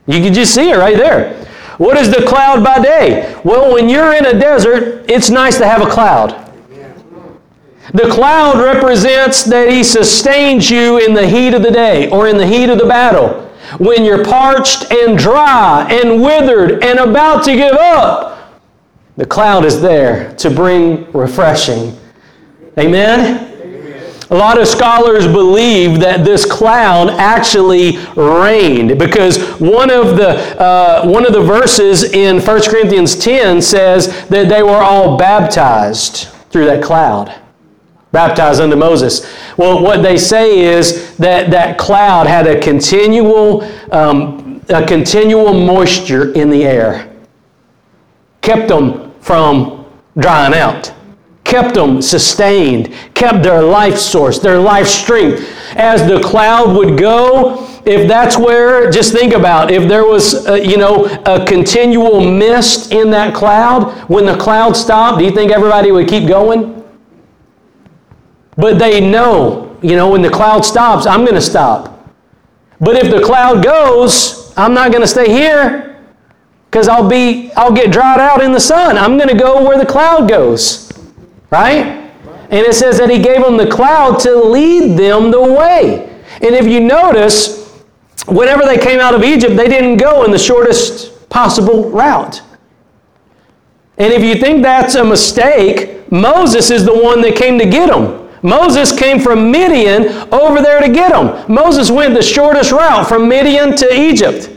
You 0.08 0.22
can 0.22 0.34
just 0.34 0.54
see 0.54 0.70
it 0.70 0.78
right 0.78 0.98
there. 0.98 1.46
What 1.78 1.98
is 1.98 2.12
the 2.12 2.26
cloud 2.28 2.64
by 2.64 2.80
day? 2.80 3.40
Well, 3.44 3.74
when 3.74 3.90
you're 3.90 4.14
in 4.14 4.26
a 4.26 4.40
desert, 4.40 5.10
it's 5.10 5.30
nice 5.30 5.58
to 5.58 5.66
have 5.66 5.82
a 5.82 5.90
cloud. 5.90 6.40
The 7.94 8.10
cloud 8.10 8.64
represents 8.64 9.44
that 9.46 9.70
He 9.70 9.84
sustains 9.84 10.70
you 10.70 11.00
in 11.00 11.14
the 11.14 11.28
heat 11.28 11.54
of 11.54 11.64
the 11.64 11.72
day 11.72 12.10
or 12.10 12.28
in 12.28 12.38
the 12.38 12.48
heat 12.48 12.70
of 12.70 12.78
the 12.78 12.86
battle. 12.86 13.42
When 13.80 14.06
you're 14.06 14.24
parched 14.24 14.92
and 14.92 15.18
dry 15.18 15.88
and 15.90 16.22
withered 16.22 16.84
and 16.84 17.00
about 17.00 17.44
to 17.46 17.56
give 17.56 17.74
up, 17.74 18.62
the 19.16 19.26
cloud 19.26 19.66
is 19.66 19.82
there 19.82 20.34
to 20.36 20.50
bring 20.50 21.12
refreshing. 21.12 21.98
Amen? 22.78 23.53
A 24.30 24.36
lot 24.36 24.60
of 24.60 24.68
scholars 24.68 25.28
believe 25.28 26.00
that 26.00 26.24
this 26.24 26.46
cloud 26.46 27.10
actually 27.10 27.98
rained 28.16 28.98
because 28.98 29.38
one 29.60 29.92
of 29.92 30.18
the, 30.18 30.60
uh, 30.60 31.06
one 31.06 31.26
of 31.26 31.34
the 31.34 31.42
verses 31.42 32.04
in 32.04 32.40
1 32.40 32.62
Corinthians 32.64 33.16
10 33.16 33.62
says 33.62 34.28
that 34.30 34.50
they 34.50 34.64
were 34.64 34.82
all 34.82 35.18
baptized 35.18 36.30
through 36.50 36.66
that 36.66 36.84
cloud. 36.84 37.34
Baptized 38.12 38.62
unto 38.62 38.76
Moses. 38.76 39.28
Well, 39.58 39.82
what 39.82 40.04
they 40.04 40.18
say 40.18 40.60
is 40.60 41.18
that 41.18 41.50
that 41.52 41.78
cloud 41.78 42.28
had 42.28 42.48
a 42.48 42.60
continual, 42.60 43.64
um, 43.92 44.62
a 44.70 44.86
continual 44.86 45.54
moisture 45.54 46.32
in 46.34 46.50
the 46.50 46.64
air 46.64 47.14
kept 48.44 48.68
them 48.68 49.12
from 49.22 49.86
drying 50.18 50.54
out. 50.54 50.94
Kept 51.44 51.76
them 51.76 52.02
sustained, 52.02 52.94
kept 53.14 53.44
their 53.44 53.62
life 53.62 53.98
source, 53.98 54.40
their 54.40 54.60
life 54.60 54.88
strength. 54.88 55.48
As 55.76 56.08
the 56.08 56.20
cloud 56.22 56.76
would 56.76 56.98
go, 56.98 57.68
if 57.86 58.08
that's 58.08 58.38
where, 58.38 58.90
just 58.90 59.12
think 59.12 59.34
about 59.34 59.70
if 59.70 59.90
there 59.90 60.06
was, 60.06 60.48
a, 60.48 60.66
you 60.66 60.78
know, 60.78 61.06
a 61.26 61.46
continual 61.46 62.22
mist 62.22 62.92
in 62.92 63.10
that 63.12 63.36
cloud, 63.36 63.92
when 64.10 64.26
the 64.26 64.38
cloud 64.38 64.74
stopped, 64.74 65.20
do 65.20 65.26
you 65.26 65.32
think 65.32 65.52
everybody 65.52 65.92
would 65.92 66.08
keep 66.08 66.28
going? 66.28 66.84
But 68.56 68.80
they 68.80 69.02
know, 69.02 69.78
you 69.82 69.96
know, 69.96 70.10
when 70.12 70.22
the 70.22 70.30
cloud 70.30 70.64
stops, 70.64 71.06
I'm 71.06 71.22
going 71.22 71.36
to 71.36 71.42
stop. 71.42 72.10
But 72.80 72.96
if 72.96 73.12
the 73.12 73.22
cloud 73.22 73.64
goes, 73.64 74.54
I'm 74.56 74.74
not 74.74 74.92
going 74.92 75.02
to 75.02 75.08
stay 75.08 75.30
here 75.30 76.02
because 76.70 76.88
I'll 76.88 77.08
be 77.08 77.52
I'll 77.56 77.72
get 77.72 77.92
dried 77.92 78.20
out 78.20 78.42
in 78.44 78.52
the 78.52 78.60
sun. 78.60 78.98
I'm 78.98 79.18
going 79.18 79.30
to 79.30 79.38
go 79.38 79.64
where 79.64 79.78
the 79.78 79.86
cloud 79.86 80.28
goes. 80.28 80.83
Right? 81.54 81.86
And 82.50 82.66
it 82.66 82.74
says 82.74 82.98
that 82.98 83.12
he 83.12 83.20
gave 83.20 83.44
them 83.44 83.58
the 83.58 83.70
cloud 83.70 84.20
to 84.22 84.36
lead 84.36 84.98
them 84.98 85.30
the 85.30 85.40
way. 85.40 86.10
And 86.42 86.56
if 86.56 86.66
you 86.66 86.80
notice, 86.80 87.70
whenever 88.26 88.66
they 88.66 88.80
came 88.80 89.00
out 89.00 89.14
of 89.14 89.24
Egypt, 89.24 89.56
they 89.56 89.68
didn't 89.68 89.98
go 89.98 90.24
in 90.24 90.32
the 90.32 90.40
shortest 90.40 91.30
possible 91.30 91.92
route. 91.92 92.42
And 94.00 94.12
if 94.12 94.24
you 94.24 94.34
think 94.42 94.64
that's 94.64 94.96
a 94.96 95.04
mistake, 95.04 96.12
Moses 96.12 96.72
is 96.72 96.86
the 96.86 97.04
one 97.04 97.22
that 97.22 97.36
came 97.36 97.60
to 97.60 97.68
get 97.68 97.92
them. 97.92 98.32
Moses 98.42 98.92
came 98.92 99.20
from 99.20 99.52
Midian 99.52 100.08
over 100.34 100.60
there 100.60 100.82
to 100.82 100.92
get 100.92 101.12
them. 101.12 101.46
Moses 101.54 101.92
went 101.92 102.16
the 102.16 102.24
shortest 102.24 102.72
route 102.72 103.08
from 103.08 103.30
Midian 103.30 103.76
to 103.76 103.94
Egypt. 103.94 104.50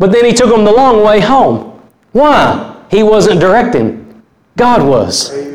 But 0.00 0.10
then 0.10 0.24
he 0.24 0.32
took 0.32 0.50
them 0.50 0.64
the 0.64 0.72
long 0.72 1.04
way 1.04 1.20
home. 1.20 1.80
Why? 2.10 2.84
He 2.90 3.04
wasn't 3.04 3.38
directing, 3.38 4.20
God 4.56 4.82
was. 4.82 5.51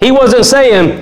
He 0.00 0.10
wasn't 0.10 0.46
saying, 0.46 1.00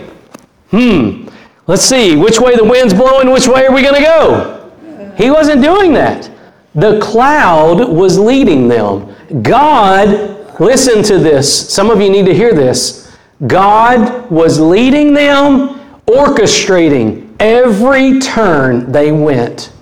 hmm, 0.70 1.28
let's 1.66 1.82
see, 1.82 2.16
which 2.16 2.40
way 2.40 2.56
the 2.56 2.64
wind's 2.64 2.92
blowing, 2.92 3.30
which 3.30 3.46
way 3.46 3.64
are 3.64 3.72
we 3.72 3.82
going 3.82 3.94
to 3.94 4.02
go? 4.02 5.14
He 5.16 5.30
wasn't 5.30 5.62
doing 5.62 5.92
that. 5.94 6.30
The 6.74 7.00
cloud 7.00 7.88
was 7.88 8.18
leading 8.18 8.68
them. 8.68 9.14
God, 9.42 10.60
listen 10.60 11.02
to 11.04 11.18
this. 11.18 11.72
Some 11.72 11.90
of 11.90 12.00
you 12.00 12.10
need 12.10 12.26
to 12.26 12.34
hear 12.34 12.52
this. 12.52 13.16
God 13.46 14.30
was 14.30 14.58
leading 14.58 15.14
them, 15.14 15.80
orchestrating 16.06 17.34
every 17.38 18.18
turn 18.20 18.90
they 18.90 19.12
went. 19.12 19.72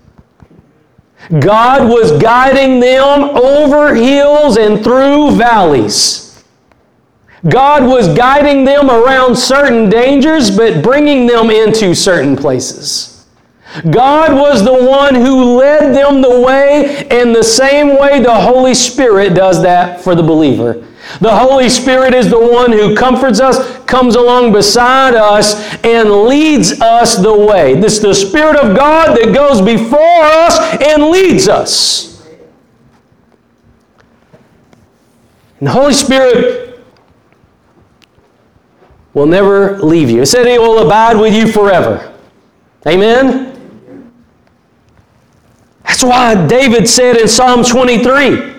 God 1.41 1.89
was 1.89 2.21
guiding 2.21 2.81
them 2.81 3.37
over 3.37 3.95
hills 3.95 4.57
and 4.57 4.83
through 4.85 5.33
valleys. 5.33 6.26
God 7.49 7.85
was 7.85 8.15
guiding 8.17 8.65
them 8.65 8.91
around 8.91 9.37
certain 9.37 9.91
dangers, 9.91 10.57
but 10.57 10.83
bringing 10.83 11.27
them 11.27 11.51
into 11.51 11.95
certain 11.95 12.37
places. 12.37 13.27
God 13.91 14.33
was 14.33 14.65
the 14.65 14.73
one 14.73 15.15
who 15.15 15.57
led 15.57 15.95
them 15.95 16.23
the 16.23 16.41
way, 16.41 17.07
and 17.11 17.35
the 17.35 17.45
same 17.45 17.99
way 17.99 18.21
the 18.21 18.35
Holy 18.35 18.75
Spirit 18.75 19.35
does 19.35 19.63
that 19.63 20.01
for 20.01 20.15
the 20.15 20.23
believer. 20.23 20.87
The 21.21 21.35
Holy 21.35 21.69
Spirit 21.69 22.15
is 22.15 22.31
the 22.31 22.39
one 22.39 22.73
who 22.73 22.97
comforts 22.97 23.39
us, 23.39 23.79
comes 23.85 24.17
along 24.17 24.53
beside 24.53 25.15
us, 25.15 25.75
and 25.85 26.11
leads 26.11 26.81
us 26.81 27.17
the 27.17 27.37
way. 27.37 27.75
This 27.75 27.97
is 27.97 28.03
the 28.03 28.15
Spirit 28.15 28.57
of 28.57 28.77
God 28.77 29.17
that 29.17 29.35
goes 29.35 29.61
before 29.61 30.01
us 30.01 30.59
and 30.83 31.11
leads 31.11 31.49
us. 31.49 32.27
And 35.59 35.69
the 35.69 35.73
Holy 35.73 35.95
Spirit 35.95 36.66
will 39.17 39.27
never 39.27 39.79
leave 39.79 40.11
you. 40.11 40.21
It 40.21 40.27
said 40.27 40.47
He 40.47 40.59
will 40.59 40.79
abide 40.87 41.17
with 41.17 41.35
you 41.35 41.51
forever. 41.51 42.15
Amen? 42.87 44.13
That's 45.85 46.05
why 46.05 46.47
David 46.47 46.87
said 46.87 47.17
in 47.17 47.27
Psalm 47.27 47.65
23. 47.65 48.55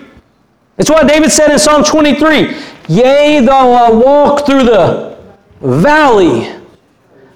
That's 0.76 0.90
why 0.90 1.04
David 1.04 1.30
said 1.30 1.52
in 1.52 1.60
Psalm 1.60 1.84
23 1.84 2.56
Yea, 2.88 3.40
though 3.40 3.72
I 3.72 3.90
walk 3.90 4.46
through 4.46 4.64
the 4.64 5.16
valley 5.60 6.48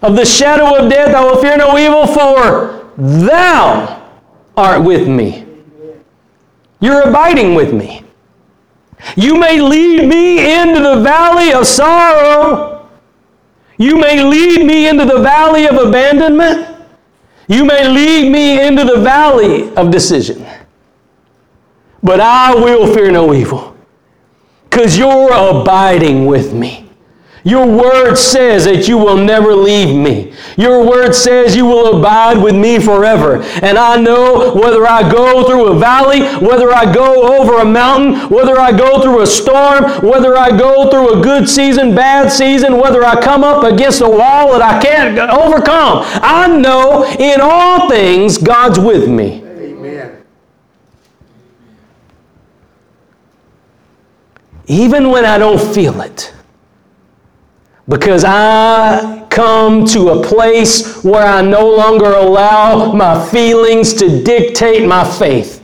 of 0.03 0.17
the 0.17 0.25
shadow 0.25 0.77
of 0.77 0.91
death, 0.91 1.15
I 1.15 1.25
will 1.25 1.41
fear 1.41 1.57
no 1.57 1.79
evil, 1.79 2.09
for 2.09 2.91
thou 2.97 4.03
art 4.57 4.83
with 4.83 5.07
me. 5.07 5.47
You're 6.81 7.09
abiding 7.09 7.55
with 7.55 7.73
me. 7.73 8.03
You 9.15 9.39
may 9.39 9.61
lead 9.61 10.09
me 10.09 10.61
into 10.61 10.81
the 10.81 11.03
valley 11.03 11.53
of 11.53 11.69
sorrow. 11.69 12.72
You 13.79 13.97
may 13.97 14.23
lead 14.23 14.65
me 14.67 14.89
into 14.89 15.05
the 15.05 15.19
valley 15.21 15.67
of 15.67 15.77
abandonment. 15.77 16.69
You 17.49 17.65
may 17.65 17.89
lead 17.89 18.31
me 18.31 18.65
into 18.67 18.85
the 18.85 18.99
valley 19.01 19.75
of 19.75 19.91
decision. 19.91 20.47
But 22.03 22.21
I 22.21 22.55
will 22.55 22.93
fear 22.93 23.11
no 23.11 23.33
evil 23.33 23.77
because 24.65 24.99
you're 24.99 25.33
abiding 25.33 26.27
with 26.27 26.53
me. 26.53 26.82
Your 27.45 27.67
word 27.67 28.15
says 28.15 28.65
that 28.67 28.87
you 28.87 28.97
will 28.99 29.17
never 29.17 29.53
leave 29.55 29.97
me. 29.97 30.33
Your 30.57 30.87
word 30.89 31.13
says 31.13 31.57
you 31.57 31.67
will 31.67 31.99
abide 31.99 32.41
with 32.41 32.55
me 32.55 32.79
forever. 32.79 33.43
And 33.63 33.77
I 33.77 33.97
know 33.97 34.55
whether 34.55 34.87
I 34.87 35.11
go 35.11 35.45
through 35.45 35.67
a 35.67 35.79
valley, 35.79 36.23
whether 36.39 36.73
I 36.73 36.93
go 36.93 37.41
over 37.41 37.59
a 37.59 37.65
mountain, 37.65 38.31
whether 38.31 38.61
I 38.61 38.71
go 38.71 39.03
through 39.03 39.23
a 39.23 39.27
storm, 39.27 39.85
whether 40.07 40.37
I 40.37 40.57
go 40.57 40.89
through 40.89 41.19
a 41.19 41.23
good 41.23 41.49
season, 41.49 41.95
bad 41.95 42.31
season, 42.31 42.79
whether 42.79 43.05
I 43.05 43.21
come 43.21 43.43
up 43.43 43.65
against 43.65 44.03
a 44.03 44.09
wall 44.09 44.53
that 44.53 44.63
I 44.63 44.81
can't 44.81 45.19
overcome, 45.19 46.03
I 46.23 46.47
know 46.47 47.05
in 47.05 47.41
all 47.41 47.89
things 47.89 48.39
God's 48.39 48.79
with 48.79 49.09
me. 49.09 49.43
Amen. 49.43 50.23
even 54.67 55.11
when 55.11 55.25
I 55.25 55.39
don't 55.39 55.61
feel 55.75 56.01
it. 56.01 56.33
Because 57.89 58.25
I 58.25 59.27
come 59.29 59.85
to 59.87 60.11
a 60.11 60.23
place 60.23 61.03
where 61.03 61.27
I 61.27 61.43
no 61.43 61.69
longer 61.69 62.13
allow 62.13 62.93
my 62.93 63.29
feelings 63.31 63.93
to 63.95 64.23
dictate 64.23 64.87
my 64.87 65.05
faith. 65.05 65.63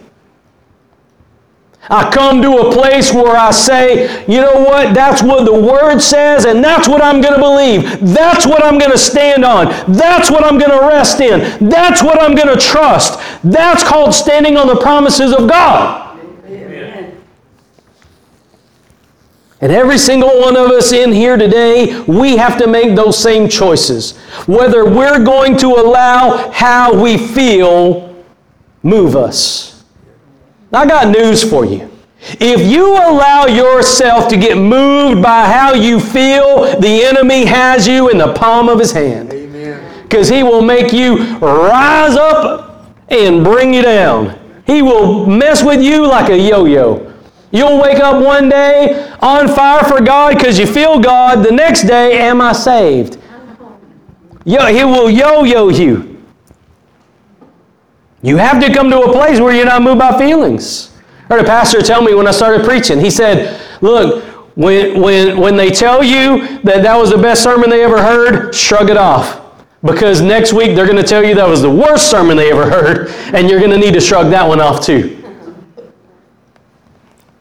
I 1.91 2.11
come 2.11 2.43
to 2.43 2.59
a 2.59 2.73
place 2.73 3.14
where 3.14 3.37
I 3.37 3.51
say, 3.51 4.25
you 4.27 4.43
know 4.43 4.61
what, 4.61 4.95
that's 4.95 5.23
what 5.23 5.45
the 5.45 5.59
Word 5.59 6.01
says, 6.01 6.45
and 6.45 6.62
that's 6.62 6.87
what 6.87 7.03
I'm 7.03 7.23
going 7.23 7.35
to 7.35 7.41
believe. 7.41 8.01
That's 8.14 8.47
what 8.47 8.62
I'm 8.62 8.79
going 8.79 8.91
to 8.91 8.99
stand 8.99 9.45
on. 9.45 9.69
That's 9.91 10.31
what 10.31 10.45
I'm 10.45 10.59
going 10.59 10.79
to 10.79 10.87
rest 10.87 11.21
in. 11.21 11.66
That's 11.66 12.03
what 12.03 12.21
I'm 12.21 12.35
going 12.35 12.55
to 12.55 12.62
trust. 12.62 13.19
That's 13.43 13.83
called 13.83 14.12
standing 14.12 14.59
on 14.59 14.66
the 14.66 14.77
promises 14.77 15.33
of 15.33 15.49
God. 15.49 16.07
And 19.61 19.72
every 19.72 19.98
single 19.98 20.40
one 20.40 20.56
of 20.56 20.70
us 20.70 20.92
in 20.92 21.12
here 21.12 21.36
today, 21.36 22.00
we 22.02 22.36
have 22.36 22.59
to 22.59 22.68
make 22.68 22.94
those 22.94 23.18
same 23.20 23.48
choices. 23.48 24.16
Whether 24.46 24.84
we're 24.84 25.24
going 25.24 25.56
to 25.59 25.66
allow 25.66 26.50
how 26.52 26.94
we 27.00 27.18
feel 27.18 28.24
move 28.82 29.16
us. 29.16 29.84
I 30.72 30.86
got 30.86 31.09
news 31.09 31.48
for 31.48 31.64
you. 31.64 31.90
If 32.40 32.61
you 32.70 32.92
allow 32.92 33.46
yourself 33.46 34.28
to 34.28 34.36
get 34.36 34.56
moved 34.56 35.22
by 35.22 35.46
how 35.46 35.72
you 35.74 35.98
feel, 35.98 36.78
the 36.80 37.04
enemy 37.04 37.44
has 37.44 37.86
you 37.86 38.11
in 38.11 38.18
the 38.18 38.32
palm 38.34 38.68
of 38.68 38.78
his 38.78 38.92
hand. 38.92 39.32
Amen. 39.32 40.02
Because 40.02 40.28
he 40.28 40.42
will 40.42 40.62
make 40.62 40.92
you 40.92 41.16
rise 41.38 42.16
up 42.16 42.92
and 43.09 43.42
bring 43.44 43.72
you 43.72 43.82
down. 43.82 44.38
He 44.66 44.82
will 44.82 45.26
mess 45.26 45.62
with 45.64 45.80
you 45.82 46.06
like 46.06 46.28
a 46.28 46.38
yo 46.38 46.66
yo. 46.66 47.14
You'll 47.51 47.80
wake 47.80 47.99
up 47.99 48.22
one 48.22 48.49
day 48.49 49.11
on 49.20 49.49
fire 49.49 49.84
for 49.84 50.03
God 50.03 50.36
because 50.36 50.59
you 50.59 50.66
feel 50.66 51.01
God. 51.01 51.44
The 51.44 51.53
next 51.53 51.82
day, 51.82 52.18
am 52.20 52.40
I 52.40 52.53
saved? 52.53 53.18
Yo, 54.44 54.66
he 54.66 54.84
will 54.84 55.11
yo 55.11 55.44
yo 55.44 55.68
you. 55.68 56.22
You 58.22 58.36
have 58.36 58.61
to 58.62 58.72
come 58.72 58.90
to 58.90 59.01
a 59.01 59.12
place 59.12 59.40
where 59.40 59.55
you're 59.55 59.66
not 59.66 59.82
moved 59.82 59.99
by 59.99 60.18
feelings. 60.18 60.92
I 61.28 61.34
heard 61.34 61.44
a 61.44 61.44
pastor 61.44 61.80
tell 61.82 62.03
me 62.03 62.14
when 62.14 62.26
I 62.26 62.32
started 62.32 62.64
preaching, 62.64 62.99
he 62.99 63.11
said, 63.11 63.61
Look, 63.80 64.24
when, 64.57 65.01
when, 65.01 65.38
when 65.38 65.57
they 65.57 65.70
tell 65.70 66.03
you 66.03 66.59
that 66.62 66.82
that 66.82 66.96
was 66.96 67.11
the 67.11 67.18
best 67.18 67.42
sermon 67.42 67.70
they 67.70 67.84
ever 67.84 68.03
heard, 68.03 68.55
shrug 68.55 68.90
it 68.90 68.96
off. 68.96 69.40
Because 69.84 70.20
next 70.20 70.53
week 70.53 70.74
they're 70.74 70.86
going 70.86 70.96
to 70.96 71.05
tell 71.05 71.24
you 71.24 71.36
that 71.36 71.49
was 71.49 71.62
the 71.62 71.70
worst 71.70 72.11
sermon 72.11 72.36
they 72.36 72.51
ever 72.51 72.68
heard, 72.68 73.11
and 73.32 73.49
you're 73.49 73.61
going 73.61 73.70
to 73.70 73.78
need 73.78 73.94
to 73.94 74.01
shrug 74.01 74.30
that 74.30 74.46
one 74.46 74.61
off 74.61 74.84
too. 74.84 75.18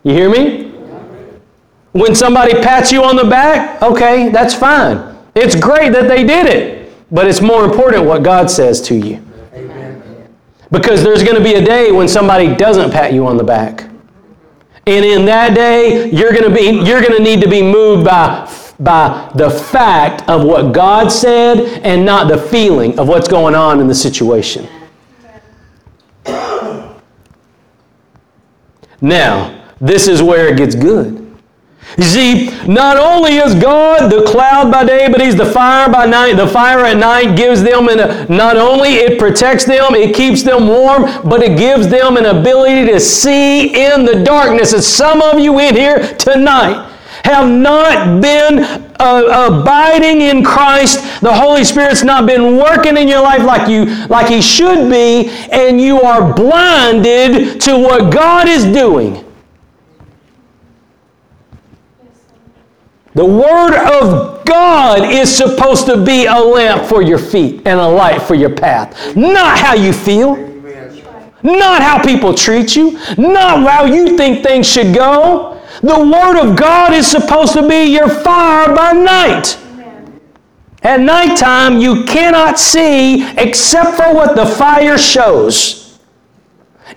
You 0.08 0.14
hear 0.14 0.30
me? 0.30 0.70
When 1.92 2.16
somebody 2.16 2.54
pats 2.62 2.94
you 2.94 3.04
on 3.04 3.18
the 3.18 3.26
back, 3.26 3.82
okay, 3.82 4.30
that's 4.30 4.54
fine. 4.54 5.18
It's 5.36 5.54
great 5.54 5.92
that 5.92 6.08
they 6.08 6.24
did 6.24 6.46
it, 6.46 6.94
but 7.12 7.28
it's 7.28 7.42
more 7.42 7.66
important 7.66 8.06
what 8.06 8.24
God 8.24 8.50
says 8.50 8.80
to 8.84 8.96
you. 8.96 9.22
Because 10.72 11.04
there's 11.04 11.24
going 11.24 11.36
to 11.36 11.44
be 11.44 11.56
a 11.56 11.62
day 11.62 11.92
when 11.92 12.08
somebody 12.08 12.56
doesn't 12.56 12.92
pat 12.92 13.12
you 13.12 13.28
on 13.28 13.36
the 13.36 13.44
back. 13.44 13.82
And 14.86 15.04
in 15.04 15.26
that 15.26 15.54
day, 15.54 16.10
you're 16.10 16.32
going 16.32 16.46
to 16.46 16.56
be 16.56 16.88
you're 16.88 17.02
going 17.02 17.18
to 17.18 17.22
need 17.22 17.42
to 17.42 17.50
be 17.50 17.62
moved 17.62 18.06
by 18.06 18.50
by 18.80 19.30
the 19.36 19.50
fact 19.50 20.22
of 20.30 20.46
what 20.46 20.72
God 20.72 21.12
said 21.12 21.82
and 21.84 22.06
not 22.06 22.30
the 22.30 22.38
feeling 22.38 22.98
of 22.98 23.10
what's 23.10 23.28
going 23.28 23.56
on 23.56 23.82
in 23.82 23.90
the 23.90 23.96
situation. 23.96 24.70
Now, 29.02 29.67
this 29.80 30.08
is 30.08 30.22
where 30.22 30.48
it 30.48 30.58
gets 30.58 30.76
good. 30.76 31.28
You 31.98 32.04
see, 32.04 32.68
not 32.68 32.98
only 32.98 33.38
is 33.38 33.56
God 33.56 34.12
the 34.12 34.24
cloud 34.24 34.72
by 34.72 34.84
day, 34.84 35.08
but 35.10 35.22
He's 35.22 35.36
the 35.36 35.46
fire 35.46 35.90
by 35.90 36.06
night. 36.06 36.34
The 36.34 36.48
fire 36.48 36.80
at 36.86 36.98
night 36.98 37.38
gives 37.38 37.64
them, 37.64 37.88
and 37.88 38.30
not 38.30 38.58
only 38.58 38.96
it 38.96 39.18
protects 39.18 39.66
them, 39.66 39.96
it 39.96 40.16
keeps 40.16 40.44
them 40.44 40.68
warm, 40.68 41.04
but 41.28 41.42
it 41.42 41.58
gives 41.58 41.88
them 41.88 42.18
an 42.18 42.26
ability 42.26 42.92
to 42.92 43.00
see 43.00 43.70
in 43.86 44.06
the 44.06 44.22
darkness. 44.24 44.74
And 44.74 44.84
some 44.84 45.22
of 45.22 45.40
you 45.40 45.60
in 45.60 45.76
here 45.76 46.16
tonight 46.18 46.94
have 47.24 47.50
not 47.50 48.22
been 48.22 48.60
uh, 49.00 49.50
abiding 49.50 50.22
in 50.22 50.44
Christ. 50.44 51.00
The 51.22 51.34
Holy 51.34 51.64
Spirit's 51.64 52.04
not 52.04 52.26
been 52.28 52.58
working 52.58 52.98
in 52.98 53.08
your 53.08 53.22
life 53.22 53.44
like 53.44 53.68
you 53.70 53.86
like 54.08 54.28
He 54.28 54.42
should 54.42 54.90
be, 54.90 55.30
and 55.52 55.82
you 55.82 56.02
are 56.02 56.34
blinded 56.34 57.60
to 57.62 57.78
what 57.78 58.14
God 58.14 58.48
is 58.48 58.66
doing. 58.66 59.24
The 63.18 63.26
Word 63.26 63.74
of 63.74 64.46
God 64.46 65.12
is 65.12 65.36
supposed 65.36 65.88
to 65.88 66.06
be 66.06 66.28
a 66.28 66.38
lamp 66.38 66.88
for 66.88 67.02
your 67.02 67.18
feet 67.18 67.64
and 67.66 67.80
a 67.80 67.88
light 67.88 68.22
for 68.22 68.36
your 68.36 68.52
path. 68.56 69.16
Not 69.16 69.58
how 69.58 69.74
you 69.74 69.92
feel, 69.92 70.36
not 71.42 71.82
how 71.82 72.00
people 72.04 72.36
treat 72.36 72.76
you, 72.76 72.92
not 73.18 73.68
how 73.68 73.86
you 73.86 74.16
think 74.16 74.44
things 74.44 74.72
should 74.72 74.94
go. 74.94 75.60
The 75.82 75.98
Word 75.98 76.40
of 76.40 76.56
God 76.56 76.94
is 76.94 77.08
supposed 77.08 77.54
to 77.54 77.68
be 77.68 77.86
your 77.86 78.08
fire 78.08 78.76
by 78.76 78.92
night. 78.92 79.58
At 80.84 81.00
nighttime, 81.00 81.80
you 81.80 82.04
cannot 82.04 82.60
see 82.60 83.28
except 83.36 83.98
for 83.98 84.14
what 84.14 84.36
the 84.36 84.46
fire 84.46 85.00
shows. 85.00 85.98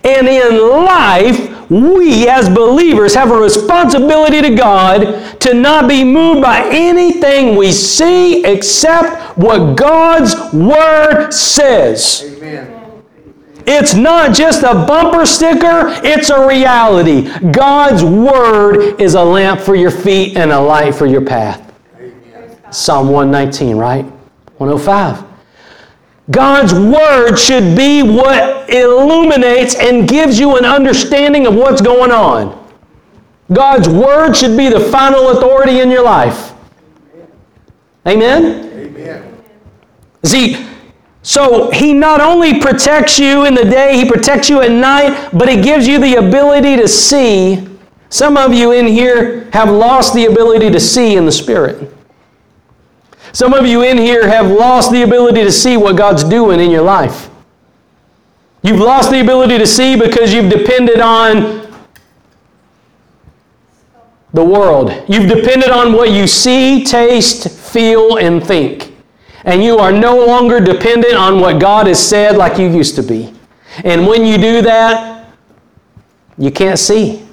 And 0.03 0.27
in 0.27 0.85
life, 0.85 1.50
we 1.71 2.27
as 2.27 2.49
believers 2.49 3.15
have 3.15 3.31
a 3.31 3.37
responsibility 3.37 4.41
to 4.41 4.53
God 4.55 5.39
to 5.39 5.53
not 5.53 5.87
be 5.87 6.03
moved 6.03 6.41
by 6.41 6.67
anything 6.69 7.55
we 7.55 7.71
see 7.71 8.43
except 8.43 9.37
what 9.37 9.77
God's 9.77 10.35
Word 10.53 11.31
says. 11.31 12.25
Amen. 12.25 13.01
It's 13.65 13.93
not 13.93 14.35
just 14.35 14.63
a 14.63 14.73
bumper 14.73 15.25
sticker, 15.25 15.97
it's 16.03 16.29
a 16.29 16.45
reality. 16.45 17.29
God's 17.51 18.03
Word 18.03 18.99
is 18.99 19.13
a 19.13 19.23
lamp 19.23 19.61
for 19.61 19.75
your 19.75 19.91
feet 19.91 20.35
and 20.35 20.51
a 20.51 20.59
light 20.59 20.93
for 20.93 21.05
your 21.05 21.21
path. 21.21 21.73
Psalm 22.69 23.07
119, 23.07 23.77
right? 23.77 24.03
105. 24.57 25.30
God's 26.29 26.73
Word 26.73 27.35
should 27.35 27.75
be 27.75 28.03
what 28.03 28.69
illuminates 28.69 29.75
and 29.75 30.07
gives 30.07 30.39
you 30.39 30.57
an 30.57 30.65
understanding 30.65 31.47
of 31.47 31.55
what's 31.55 31.81
going 31.81 32.11
on. 32.11 32.57
God's 33.51 33.89
Word 33.89 34.35
should 34.35 34.55
be 34.55 34.69
the 34.69 34.79
final 34.79 35.29
authority 35.29 35.79
in 35.79 35.89
your 35.89 36.03
life. 36.03 36.53
Amen? 38.07 38.69
Amen. 38.73 39.43
See, 40.23 40.67
so 41.23 41.69
He 41.71 41.93
not 41.93 42.21
only 42.21 42.59
protects 42.59 43.19
you 43.19 43.45
in 43.45 43.55
the 43.55 43.65
day, 43.65 43.97
He 43.97 44.09
protects 44.09 44.49
you 44.49 44.61
at 44.61 44.71
night, 44.71 45.29
but 45.33 45.49
He 45.49 45.61
gives 45.61 45.87
you 45.87 45.99
the 45.99 46.15
ability 46.15 46.77
to 46.77 46.87
see. 46.87 47.67
Some 48.09 48.37
of 48.37 48.53
you 48.53 48.71
in 48.73 48.87
here 48.87 49.49
have 49.51 49.69
lost 49.69 50.13
the 50.13 50.25
ability 50.25 50.69
to 50.69 50.79
see 50.79 51.15
in 51.15 51.25
the 51.25 51.31
Spirit. 51.31 51.93
Some 53.33 53.53
of 53.53 53.65
you 53.65 53.83
in 53.83 53.97
here 53.97 54.27
have 54.27 54.49
lost 54.49 54.91
the 54.91 55.03
ability 55.03 55.43
to 55.43 55.51
see 55.51 55.77
what 55.77 55.95
God's 55.95 56.23
doing 56.23 56.59
in 56.59 56.69
your 56.69 56.81
life. 56.81 57.29
You've 58.63 58.79
lost 58.79 59.09
the 59.09 59.21
ability 59.21 59.57
to 59.57 59.65
see 59.65 59.97
because 59.97 60.33
you've 60.33 60.51
depended 60.51 60.99
on 60.99 61.61
the 64.33 64.43
world. 64.43 64.91
You've 65.07 65.29
depended 65.29 65.69
on 65.69 65.93
what 65.93 66.11
you 66.11 66.27
see, 66.27 66.83
taste, 66.83 67.49
feel, 67.49 68.17
and 68.17 68.45
think. 68.45 68.93
And 69.43 69.63
you 69.63 69.77
are 69.77 69.91
no 69.91 70.25
longer 70.25 70.59
dependent 70.59 71.15
on 71.15 71.39
what 71.39 71.59
God 71.59 71.87
has 71.87 72.05
said 72.05 72.37
like 72.37 72.59
you 72.59 72.67
used 72.67 72.95
to 72.95 73.03
be. 73.03 73.33
And 73.83 74.05
when 74.05 74.25
you 74.25 74.37
do 74.37 74.61
that, 74.61 75.33
you 76.37 76.51
can't 76.51 76.77
see. 76.77 77.25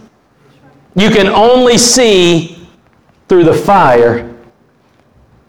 You 0.96 1.10
can 1.10 1.26
only 1.26 1.76
see 1.76 2.66
through 3.28 3.44
the 3.44 3.54
fire 3.54 4.34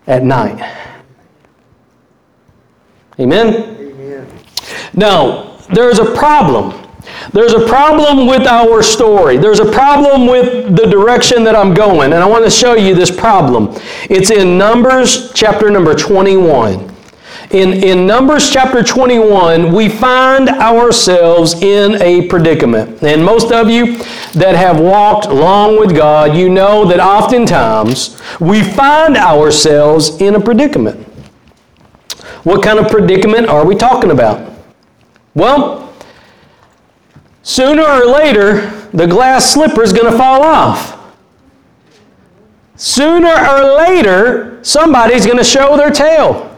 at 0.09 0.23
night. 0.23 0.59
Amen? 3.19 3.53
Amen. 3.53 4.27
Now, 4.93 5.57
there's 5.71 5.99
a 5.99 6.15
problem. 6.15 6.75
There's 7.31 7.53
a 7.53 7.67
problem 7.67 8.27
with 8.27 8.47
our 8.47 8.81
story. 8.81 9.37
There's 9.37 9.59
a 9.59 9.71
problem 9.71 10.25
with 10.25 10.75
the 10.75 10.87
direction 10.87 11.43
that 11.43 11.55
I'm 11.55 11.73
going, 11.73 12.13
and 12.13 12.23
I 12.23 12.27
want 12.27 12.43
to 12.43 12.49
show 12.49 12.73
you 12.73 12.95
this 12.95 13.11
problem. 13.15 13.69
It's 14.09 14.31
in 14.31 14.57
Numbers 14.57 15.31
chapter 15.33 15.69
number 15.69 15.93
21. 15.93 16.88
In, 17.51 17.83
in 17.83 18.05
Numbers 18.05 18.51
chapter 18.51 18.83
21, 18.83 19.73
we 19.73 19.89
find 19.89 20.49
ourselves 20.49 21.59
in 21.63 21.99
a 21.99 22.27
predicament. 22.27 23.01
And 23.01 23.25
most 23.25 23.51
of 23.51 23.71
you 23.71 23.97
that 24.33 24.53
have 24.55 24.79
walked 24.79 25.27
long 25.29 25.79
with 25.79 25.95
God, 25.95 26.37
you 26.37 26.47
know 26.47 26.85
that 26.85 26.99
oftentimes 26.99 28.21
we 28.39 28.61
find 28.61 29.17
ourselves 29.17 30.21
in 30.21 30.35
a 30.35 30.39
predicament. 30.39 31.07
What 32.43 32.61
kind 32.61 32.77
of 32.77 32.87
predicament 32.87 33.47
are 33.47 33.65
we 33.65 33.73
talking 33.73 34.11
about? 34.11 34.53
Well, 35.33 35.91
sooner 37.41 37.81
or 37.83 38.05
later, 38.05 38.69
the 38.93 39.07
glass 39.07 39.51
slipper 39.51 39.81
is 39.81 39.91
going 39.91 40.11
to 40.11 40.15
fall 40.15 40.43
off. 40.43 40.99
Sooner 42.75 43.33
or 43.33 43.75
later, 43.75 44.63
somebody's 44.63 45.25
going 45.25 45.39
to 45.39 45.43
show 45.43 45.75
their 45.75 45.89
tail. 45.89 46.48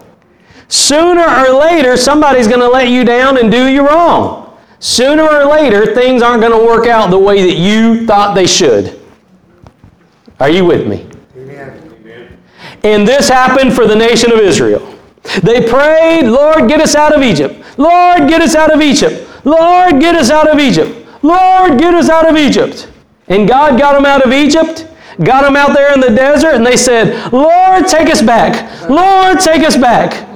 Sooner 0.72 1.28
or 1.28 1.60
later, 1.60 1.98
somebody's 1.98 2.48
going 2.48 2.62
to 2.62 2.70
let 2.70 2.88
you 2.88 3.04
down 3.04 3.38
and 3.38 3.52
do 3.52 3.68
you 3.68 3.86
wrong. 3.86 4.58
Sooner 4.80 5.24
or 5.24 5.44
later, 5.44 5.94
things 5.94 6.22
aren't 6.22 6.40
going 6.40 6.58
to 6.58 6.66
work 6.66 6.88
out 6.88 7.10
the 7.10 7.20
way 7.20 7.44
that 7.44 7.58
you 7.58 8.08
thought 8.08 8.36
they 8.36 8.48
should. 8.48 8.98
Are 10.40 10.50
you 10.50 10.64
with 10.64 10.88
me? 10.88 11.06
Amen. 11.36 12.38
And 12.84 13.06
this 13.06 13.28
happened 13.28 13.74
for 13.74 13.86
the 13.86 13.98
nation 13.98 14.32
of 14.32 14.40
Israel. 14.40 14.98
They 15.44 15.68
prayed, 15.68 16.24
Lord, 16.24 16.70
get 16.70 16.80
us 16.80 16.96
out 16.96 17.14
of 17.14 17.22
Egypt. 17.22 17.54
Lord, 17.78 18.30
get 18.30 18.42
us 18.42 18.56
out 18.56 18.74
of 18.74 18.82
Egypt. 18.82 19.46
Lord, 19.46 20.00
get 20.00 20.16
us 20.16 20.30
out 20.30 20.50
of 20.50 20.58
Egypt. 20.58 21.06
Lord, 21.22 21.80
get 21.80 21.94
us 21.94 22.08
out 22.08 22.30
of 22.30 22.38
Egypt. 22.38 22.90
And 23.28 23.46
God 23.46 23.78
got 23.78 23.94
them 23.94 24.06
out 24.06 24.26
of 24.26 24.32
Egypt, 24.32 24.88
got 25.22 25.44
them 25.44 25.58
out 25.58 25.76
there 25.76 25.94
in 25.94 26.00
the 26.00 26.16
desert, 26.16 26.56
and 26.56 26.66
they 26.66 26.78
said, 26.78 27.32
Lord, 27.34 27.88
take 27.88 28.10
us 28.10 28.22
back. 28.22 28.90
Lord, 28.90 29.42
take 29.42 29.64
us 29.64 29.76
back. 29.76 30.31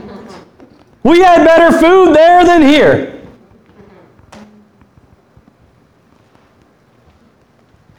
We 1.06 1.20
had 1.20 1.45
better 1.45 1.78
food 1.78 2.16
there 2.16 2.43
than 2.43 2.64
here. 2.64 3.22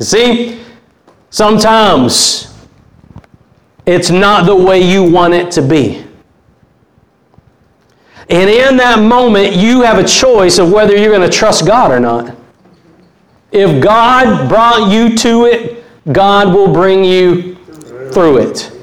You 0.00 0.04
see, 0.04 0.60
sometimes 1.30 2.52
it's 3.86 4.10
not 4.10 4.46
the 4.46 4.56
way 4.56 4.82
you 4.82 5.08
want 5.08 5.34
it 5.34 5.52
to 5.52 5.62
be. 5.62 6.04
And 8.28 8.50
in 8.50 8.76
that 8.78 8.98
moment, 8.98 9.54
you 9.54 9.82
have 9.82 9.98
a 9.98 10.08
choice 10.08 10.58
of 10.58 10.72
whether 10.72 10.96
you're 10.96 11.16
going 11.16 11.30
to 11.30 11.36
trust 11.36 11.64
God 11.64 11.92
or 11.92 12.00
not. 12.00 12.36
If 13.52 13.80
God 13.80 14.48
brought 14.48 14.90
you 14.90 15.16
to 15.18 15.44
it, 15.44 15.84
God 16.12 16.52
will 16.52 16.72
bring 16.72 17.04
you 17.04 17.54
through 18.10 18.38
it. 18.38 18.75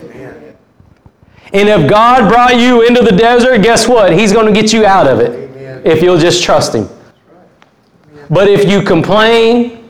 And 1.53 1.69
if 1.69 1.87
God 1.87 2.29
brought 2.29 2.59
you 2.59 2.81
into 2.81 3.03
the 3.03 3.11
desert, 3.11 3.61
guess 3.61 3.87
what? 3.87 4.11
He's 4.11 4.31
going 4.31 4.51
to 4.51 4.59
get 4.59 4.73
you 4.73 4.85
out 4.85 5.05
of 5.05 5.19
it 5.19 5.31
Amen. 5.31 5.81
if 5.85 6.01
you'll 6.01 6.17
just 6.17 6.43
trust 6.43 6.73
Him. 6.73 6.89
But 8.29 8.47
if 8.47 8.67
you 8.67 8.81
complain 8.81 9.87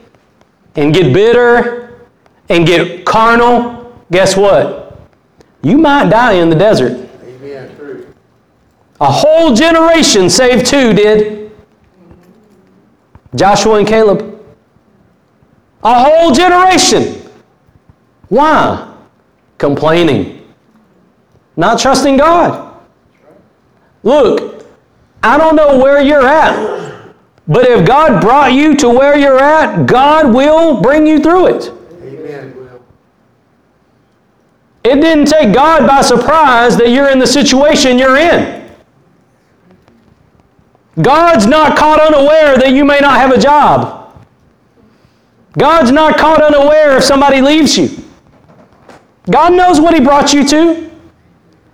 and 0.76 0.92
get 0.92 1.14
bitter 1.14 2.06
and 2.50 2.66
get 2.66 3.06
carnal, 3.06 3.98
guess 4.10 4.36
what? 4.36 5.00
You 5.62 5.78
might 5.78 6.10
die 6.10 6.34
in 6.34 6.50
the 6.50 6.56
desert. 6.56 7.08
Amen. 7.22 8.14
A 9.00 9.10
whole 9.10 9.54
generation, 9.54 10.28
save 10.28 10.64
two, 10.64 10.92
did. 10.92 11.50
Joshua 13.34 13.76
and 13.76 13.88
Caleb. 13.88 14.44
A 15.82 16.04
whole 16.04 16.32
generation. 16.32 17.22
Why? 18.28 18.94
Complaining. 19.56 20.43
Not 21.56 21.78
trusting 21.78 22.16
God. 22.16 22.80
Look, 24.02 24.66
I 25.22 25.38
don't 25.38 25.56
know 25.56 25.78
where 25.78 26.02
you're 26.02 26.26
at, 26.26 27.14
but 27.48 27.66
if 27.66 27.86
God 27.86 28.20
brought 28.20 28.52
you 28.52 28.76
to 28.76 28.88
where 28.88 29.16
you're 29.16 29.38
at, 29.38 29.86
God 29.86 30.34
will 30.34 30.80
bring 30.80 31.06
you 31.06 31.20
through 31.20 31.46
it. 31.46 31.72
Amen. 32.02 32.54
It 34.84 34.96
didn't 35.00 35.26
take 35.26 35.54
God 35.54 35.86
by 35.86 36.02
surprise 36.02 36.76
that 36.76 36.90
you're 36.90 37.08
in 37.10 37.18
the 37.18 37.26
situation 37.26 37.98
you're 37.98 38.18
in. 38.18 38.70
God's 41.00 41.46
not 41.46 41.76
caught 41.76 42.00
unaware 42.00 42.56
that 42.58 42.72
you 42.72 42.84
may 42.84 43.00
not 43.00 43.18
have 43.18 43.32
a 43.32 43.38
job. 43.38 44.14
God's 45.56 45.90
not 45.90 46.18
caught 46.18 46.42
unaware 46.42 46.96
if 46.96 47.04
somebody 47.04 47.40
leaves 47.40 47.76
you. 47.78 47.88
God 49.30 49.54
knows 49.54 49.80
what 49.80 49.94
He 49.94 50.00
brought 50.00 50.32
you 50.32 50.46
to, 50.48 50.90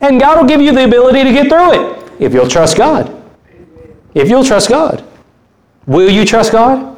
and 0.00 0.20
God 0.20 0.38
will 0.40 0.48
give 0.48 0.60
you 0.60 0.72
the 0.72 0.84
ability 0.84 1.24
to 1.24 1.32
get 1.32 1.48
through 1.48 1.72
it 1.72 2.12
if 2.18 2.32
you'll 2.32 2.48
trust 2.48 2.76
God. 2.76 3.16
If 4.14 4.28
you'll 4.28 4.44
trust 4.44 4.68
God. 4.68 5.04
Will 5.86 6.10
you 6.10 6.24
trust 6.24 6.52
God? 6.52 6.96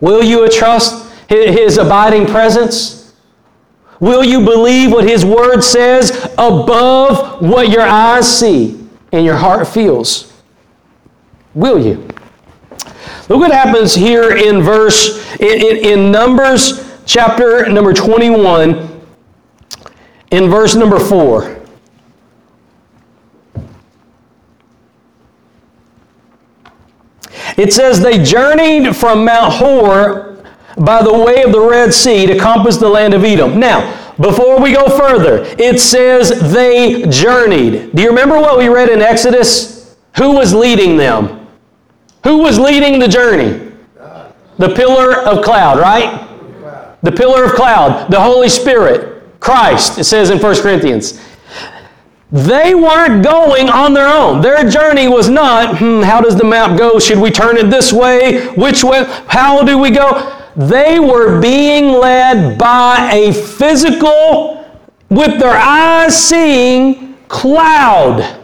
Will 0.00 0.22
you 0.22 0.48
trust 0.50 1.12
His 1.28 1.78
abiding 1.78 2.26
presence? 2.26 3.14
Will 4.00 4.24
you 4.24 4.44
believe 4.44 4.90
what 4.90 5.08
His 5.08 5.24
Word 5.24 5.60
says 5.62 6.10
above 6.38 7.40
what 7.40 7.68
your 7.68 7.82
eyes 7.82 8.26
see 8.26 8.84
and 9.12 9.24
your 9.24 9.36
heart 9.36 9.68
feels? 9.68 10.32
Will 11.54 11.84
you? 11.84 12.08
Look 13.28 13.40
what 13.40 13.52
happens 13.52 13.94
here 13.94 14.36
in 14.36 14.60
verse, 14.62 15.24
in, 15.36 15.60
in, 15.60 15.76
in 15.84 16.12
Numbers 16.12 16.92
chapter 17.06 17.68
number 17.68 17.92
21, 17.92 19.02
in 20.32 20.50
verse 20.50 20.74
number 20.74 20.98
4. 20.98 21.61
It 27.56 27.72
says, 27.72 28.00
They 28.00 28.22
journeyed 28.22 28.96
from 28.96 29.24
Mount 29.24 29.54
Hor 29.54 30.32
by 30.78 31.02
the 31.02 31.12
way 31.12 31.42
of 31.42 31.52
the 31.52 31.60
Red 31.60 31.92
Sea 31.92 32.26
to 32.26 32.38
compass 32.38 32.76
the 32.76 32.88
land 32.88 33.14
of 33.14 33.24
Edom. 33.24 33.58
Now, 33.58 33.98
before 34.20 34.60
we 34.60 34.72
go 34.72 34.88
further, 34.88 35.44
it 35.58 35.80
says 35.80 36.52
they 36.52 37.04
journeyed. 37.08 37.94
Do 37.94 38.02
you 38.02 38.08
remember 38.08 38.38
what 38.38 38.58
we 38.58 38.68
read 38.68 38.88
in 38.88 39.00
Exodus? 39.00 39.96
Who 40.16 40.32
was 40.32 40.54
leading 40.54 40.96
them? 40.96 41.46
Who 42.24 42.38
was 42.38 42.58
leading 42.58 42.98
the 42.98 43.08
journey? 43.08 43.72
The 44.58 44.74
pillar 44.74 45.18
of 45.26 45.44
cloud, 45.44 45.78
right? 45.78 46.28
The 47.02 47.10
pillar 47.10 47.44
of 47.44 47.52
cloud, 47.52 48.10
the 48.10 48.20
Holy 48.20 48.48
Spirit, 48.48 49.40
Christ, 49.40 49.98
it 49.98 50.04
says 50.04 50.30
in 50.30 50.38
1 50.38 50.62
Corinthians. 50.62 51.20
They 52.32 52.74
weren't 52.74 53.22
going 53.22 53.68
on 53.68 53.92
their 53.92 54.08
own. 54.08 54.40
Their 54.40 54.68
journey 54.68 55.06
was 55.06 55.28
not, 55.28 55.76
hmm, 55.78 56.00
how 56.00 56.22
does 56.22 56.34
the 56.34 56.44
map 56.44 56.78
go? 56.78 56.98
Should 56.98 57.18
we 57.18 57.30
turn 57.30 57.58
it 57.58 57.68
this 57.68 57.92
way? 57.92 58.48
Which 58.54 58.82
way? 58.82 59.04
How 59.26 59.62
do 59.62 59.76
we 59.76 59.90
go? 59.90 60.42
They 60.56 60.98
were 60.98 61.42
being 61.42 61.92
led 61.92 62.58
by 62.58 63.10
a 63.12 63.34
physical, 63.34 64.66
with 65.10 65.38
their 65.38 65.56
eyes 65.56 66.16
seeing 66.26 67.18
cloud. 67.28 68.38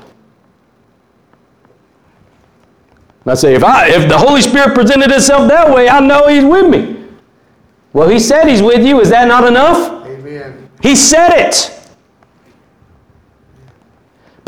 I 3.24 3.34
say, 3.34 3.54
if, 3.54 3.64
I, 3.64 3.88
if 3.88 4.06
the 4.08 4.18
Holy 4.18 4.42
Spirit 4.42 4.74
presented 4.74 5.10
itself 5.10 5.48
that 5.48 5.74
way, 5.74 5.88
I 5.88 6.00
know 6.00 6.28
He's 6.28 6.44
with 6.44 6.68
me. 6.68 7.06
Well, 7.94 8.08
He 8.08 8.18
said 8.18 8.48
He's 8.48 8.60
with 8.62 8.84
you. 8.84 9.00
Is 9.00 9.08
that 9.08 9.28
not 9.28 9.44
enough? 9.44 10.06
Amen. 10.06 10.68
He 10.82 10.94
said 10.94 11.30
it. 11.30 11.77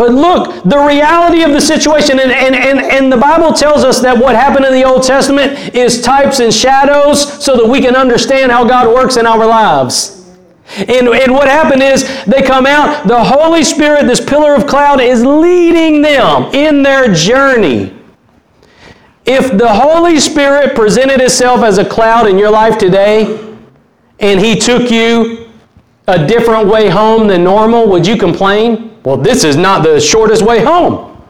But 0.00 0.12
look, 0.12 0.64
the 0.64 0.78
reality 0.78 1.42
of 1.42 1.50
the 1.50 1.60
situation, 1.60 2.18
and, 2.18 2.32
and, 2.32 2.54
and, 2.54 2.80
and 2.80 3.12
the 3.12 3.18
Bible 3.18 3.52
tells 3.52 3.84
us 3.84 4.00
that 4.00 4.16
what 4.16 4.34
happened 4.34 4.64
in 4.64 4.72
the 4.72 4.82
Old 4.82 5.02
Testament 5.02 5.74
is 5.74 6.00
types 6.00 6.40
and 6.40 6.54
shadows 6.54 7.44
so 7.44 7.54
that 7.54 7.68
we 7.68 7.82
can 7.82 7.94
understand 7.94 8.50
how 8.50 8.66
God 8.66 8.94
works 8.94 9.18
in 9.18 9.26
our 9.26 9.44
lives. 9.44 10.26
And, 10.78 11.06
and 11.06 11.34
what 11.34 11.48
happened 11.48 11.82
is 11.82 12.24
they 12.24 12.40
come 12.40 12.64
out, 12.64 13.06
the 13.08 13.22
Holy 13.22 13.62
Spirit, 13.62 14.06
this 14.06 14.24
pillar 14.24 14.54
of 14.54 14.66
cloud, 14.66 15.02
is 15.02 15.22
leading 15.22 16.00
them 16.00 16.44
in 16.54 16.82
their 16.82 17.12
journey. 17.12 17.94
If 19.26 19.58
the 19.58 19.68
Holy 19.68 20.18
Spirit 20.18 20.74
presented 20.74 21.20
itself 21.20 21.62
as 21.62 21.76
a 21.76 21.84
cloud 21.84 22.26
in 22.26 22.38
your 22.38 22.50
life 22.50 22.78
today 22.78 23.54
and 24.18 24.40
He 24.40 24.56
took 24.56 24.90
you 24.90 25.50
a 26.08 26.26
different 26.26 26.68
way 26.68 26.88
home 26.88 27.28
than 27.28 27.44
normal, 27.44 27.86
would 27.90 28.06
you 28.06 28.16
complain? 28.16 28.89
Well, 29.04 29.16
this 29.16 29.44
is 29.44 29.56
not 29.56 29.82
the 29.82 30.00
shortest 30.00 30.42
way 30.42 30.62
home. 30.62 31.22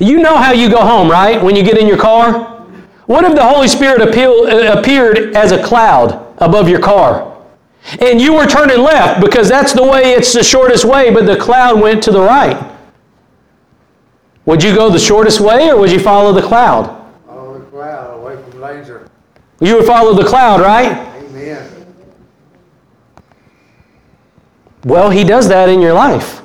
You 0.00 0.18
know 0.18 0.36
how 0.36 0.52
you 0.52 0.70
go 0.70 0.80
home, 0.80 1.10
right? 1.10 1.42
When 1.42 1.56
you 1.56 1.62
get 1.62 1.76
in 1.76 1.86
your 1.86 1.98
car? 1.98 2.64
What 3.06 3.24
if 3.24 3.34
the 3.34 3.44
Holy 3.44 3.66
Spirit 3.66 4.00
appeal, 4.00 4.46
uh, 4.46 4.78
appeared 4.78 5.34
as 5.36 5.50
a 5.50 5.62
cloud 5.62 6.34
above 6.38 6.68
your 6.68 6.80
car? 6.80 7.26
And 8.00 8.20
you 8.20 8.34
were 8.34 8.46
turning 8.46 8.78
left 8.78 9.20
because 9.20 9.48
that's 9.48 9.72
the 9.72 9.82
way 9.82 10.12
it's 10.12 10.32
the 10.32 10.44
shortest 10.44 10.84
way, 10.84 11.12
but 11.12 11.26
the 11.26 11.36
cloud 11.36 11.80
went 11.80 12.02
to 12.04 12.12
the 12.12 12.20
right. 12.20 12.70
Would 14.44 14.62
you 14.62 14.74
go 14.74 14.90
the 14.90 14.98
shortest 14.98 15.40
way 15.40 15.70
or 15.70 15.78
would 15.78 15.90
you 15.90 15.98
follow 15.98 16.32
the 16.32 16.42
cloud? 16.42 16.86
Follow 17.26 17.58
the 17.58 17.64
cloud 17.66 18.18
away 18.18 18.42
from 18.42 18.60
laser. 18.60 19.08
You 19.60 19.76
would 19.76 19.86
follow 19.86 20.14
the 20.14 20.24
cloud, 20.24 20.60
right? 20.60 20.92
Amen. 21.16 21.69
Well, 24.84 25.10
He 25.10 25.24
does 25.24 25.48
that 25.48 25.68
in 25.68 25.80
your 25.80 25.92
life, 25.92 26.38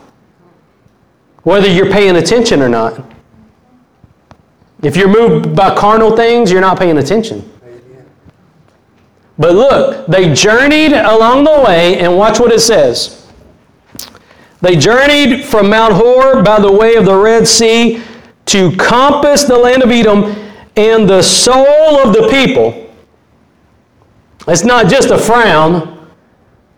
whether 1.44 1.68
you're 1.68 1.92
paying 1.92 2.16
attention 2.16 2.62
or 2.62 2.70
not. 2.70 3.04
If 4.82 4.96
you're 4.96 5.10
moved 5.10 5.56
by 5.56 5.76
carnal 5.76 6.16
things, 6.16 6.52
you're 6.52 6.62
not 6.62 6.78
paying 6.78 6.98
attention. 6.98 7.52
But 9.38 9.54
look, 9.54 10.08
they 10.08 10.34
journeyed 10.34 10.94
along 10.94 11.44
the 11.44 11.64
way, 11.66 12.00
and 12.00 12.18
watch 12.18 12.40
what 12.40 12.52
it 12.52 12.62
says. 12.62 13.28
They 14.62 14.76
journeyed 14.76 15.44
from 15.44 15.70
Mount 15.70 15.94
Hor 15.94 16.42
by 16.42 16.60
the 16.60 16.72
way 16.72 16.96
of 16.96 17.06
the 17.06 17.16
Red 17.16 17.48
Sea 17.48 18.02
to 18.46 18.76
compass 18.76 19.44
the 19.44 19.58
land 19.58 19.84
of 19.84 19.92
Edom, 19.92 20.24
and 20.78 21.10
the 21.10 21.22
soul 21.22 22.00
of 22.00 22.14
the 22.14 22.28
people. 22.30 22.94
It's 24.48 24.64
not 24.64 24.90
just 24.90 25.10
a 25.10 25.18
frown, 25.18 26.10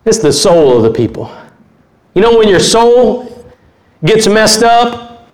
it's 0.06 0.20
the 0.20 0.32
soul 0.32 0.78
of 0.78 0.84
the 0.84 0.92
people. 0.92 1.32
You 2.14 2.22
know, 2.22 2.38
when 2.38 2.48
your 2.48 2.60
soul 2.60 3.46
gets 4.04 4.28
messed 4.28 4.64
up, 4.64 5.30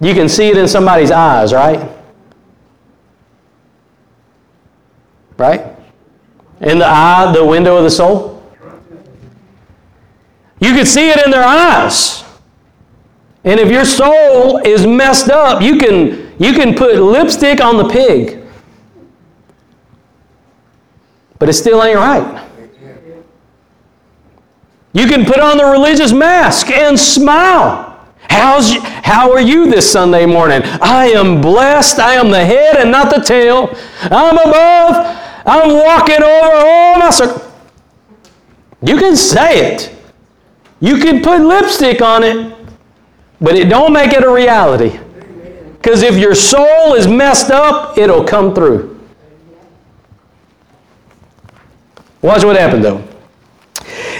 you 0.00 0.14
can 0.14 0.28
see 0.28 0.48
it 0.48 0.58
in 0.58 0.68
somebody's 0.68 1.10
eyes, 1.10 1.52
right? 1.52 1.90
Right? 5.36 5.64
In 6.60 6.78
the 6.78 6.86
eye, 6.86 7.32
the 7.34 7.44
window 7.44 7.76
of 7.76 7.84
the 7.84 7.90
soul. 7.90 8.42
You 10.60 10.72
can 10.74 10.86
see 10.86 11.10
it 11.10 11.24
in 11.24 11.30
their 11.30 11.44
eyes. 11.44 12.24
And 13.44 13.60
if 13.60 13.70
your 13.70 13.84
soul 13.84 14.58
is 14.58 14.86
messed 14.86 15.28
up, 15.28 15.60
you 15.62 15.78
can, 15.78 16.32
you 16.38 16.54
can 16.54 16.74
put 16.74 16.96
lipstick 16.96 17.62
on 17.62 17.76
the 17.76 17.88
pig. 17.88 18.42
But 21.38 21.48
it 21.50 21.52
still 21.52 21.82
ain't 21.82 21.98
right. 21.98 22.48
You 24.94 25.08
can 25.08 25.26
put 25.26 25.40
on 25.40 25.58
the 25.58 25.64
religious 25.64 26.12
mask 26.12 26.70
and 26.70 26.98
smile. 26.98 27.90
How's, 28.30 28.72
how 28.76 29.32
are 29.32 29.40
you 29.40 29.68
this 29.68 29.90
Sunday 29.90 30.24
morning? 30.24 30.62
I 30.80 31.06
am 31.06 31.40
blessed. 31.40 31.98
I 31.98 32.14
am 32.14 32.30
the 32.30 32.44
head 32.44 32.76
and 32.76 32.92
not 32.92 33.12
the 33.14 33.20
tail. 33.20 33.76
I'm 34.02 34.38
above. 34.38 35.20
I'm 35.44 35.74
walking 35.74 36.22
over 36.22 36.52
all 36.54 36.98
my 36.98 37.10
circle. 37.10 37.52
You 38.82 38.96
can 38.96 39.16
say 39.16 39.74
it. 39.74 39.96
You 40.80 40.98
can 40.98 41.22
put 41.22 41.40
lipstick 41.40 42.00
on 42.00 42.22
it, 42.22 42.56
but 43.40 43.56
it 43.56 43.68
don't 43.68 43.92
make 43.92 44.12
it 44.12 44.22
a 44.22 44.30
reality. 44.30 44.98
Because 45.72 46.02
if 46.02 46.16
your 46.16 46.34
soul 46.34 46.94
is 46.94 47.08
messed 47.08 47.50
up, 47.50 47.98
it'll 47.98 48.24
come 48.24 48.54
through. 48.54 49.00
Watch 52.22 52.44
what 52.44 52.56
happened 52.56 52.84
though. 52.84 53.13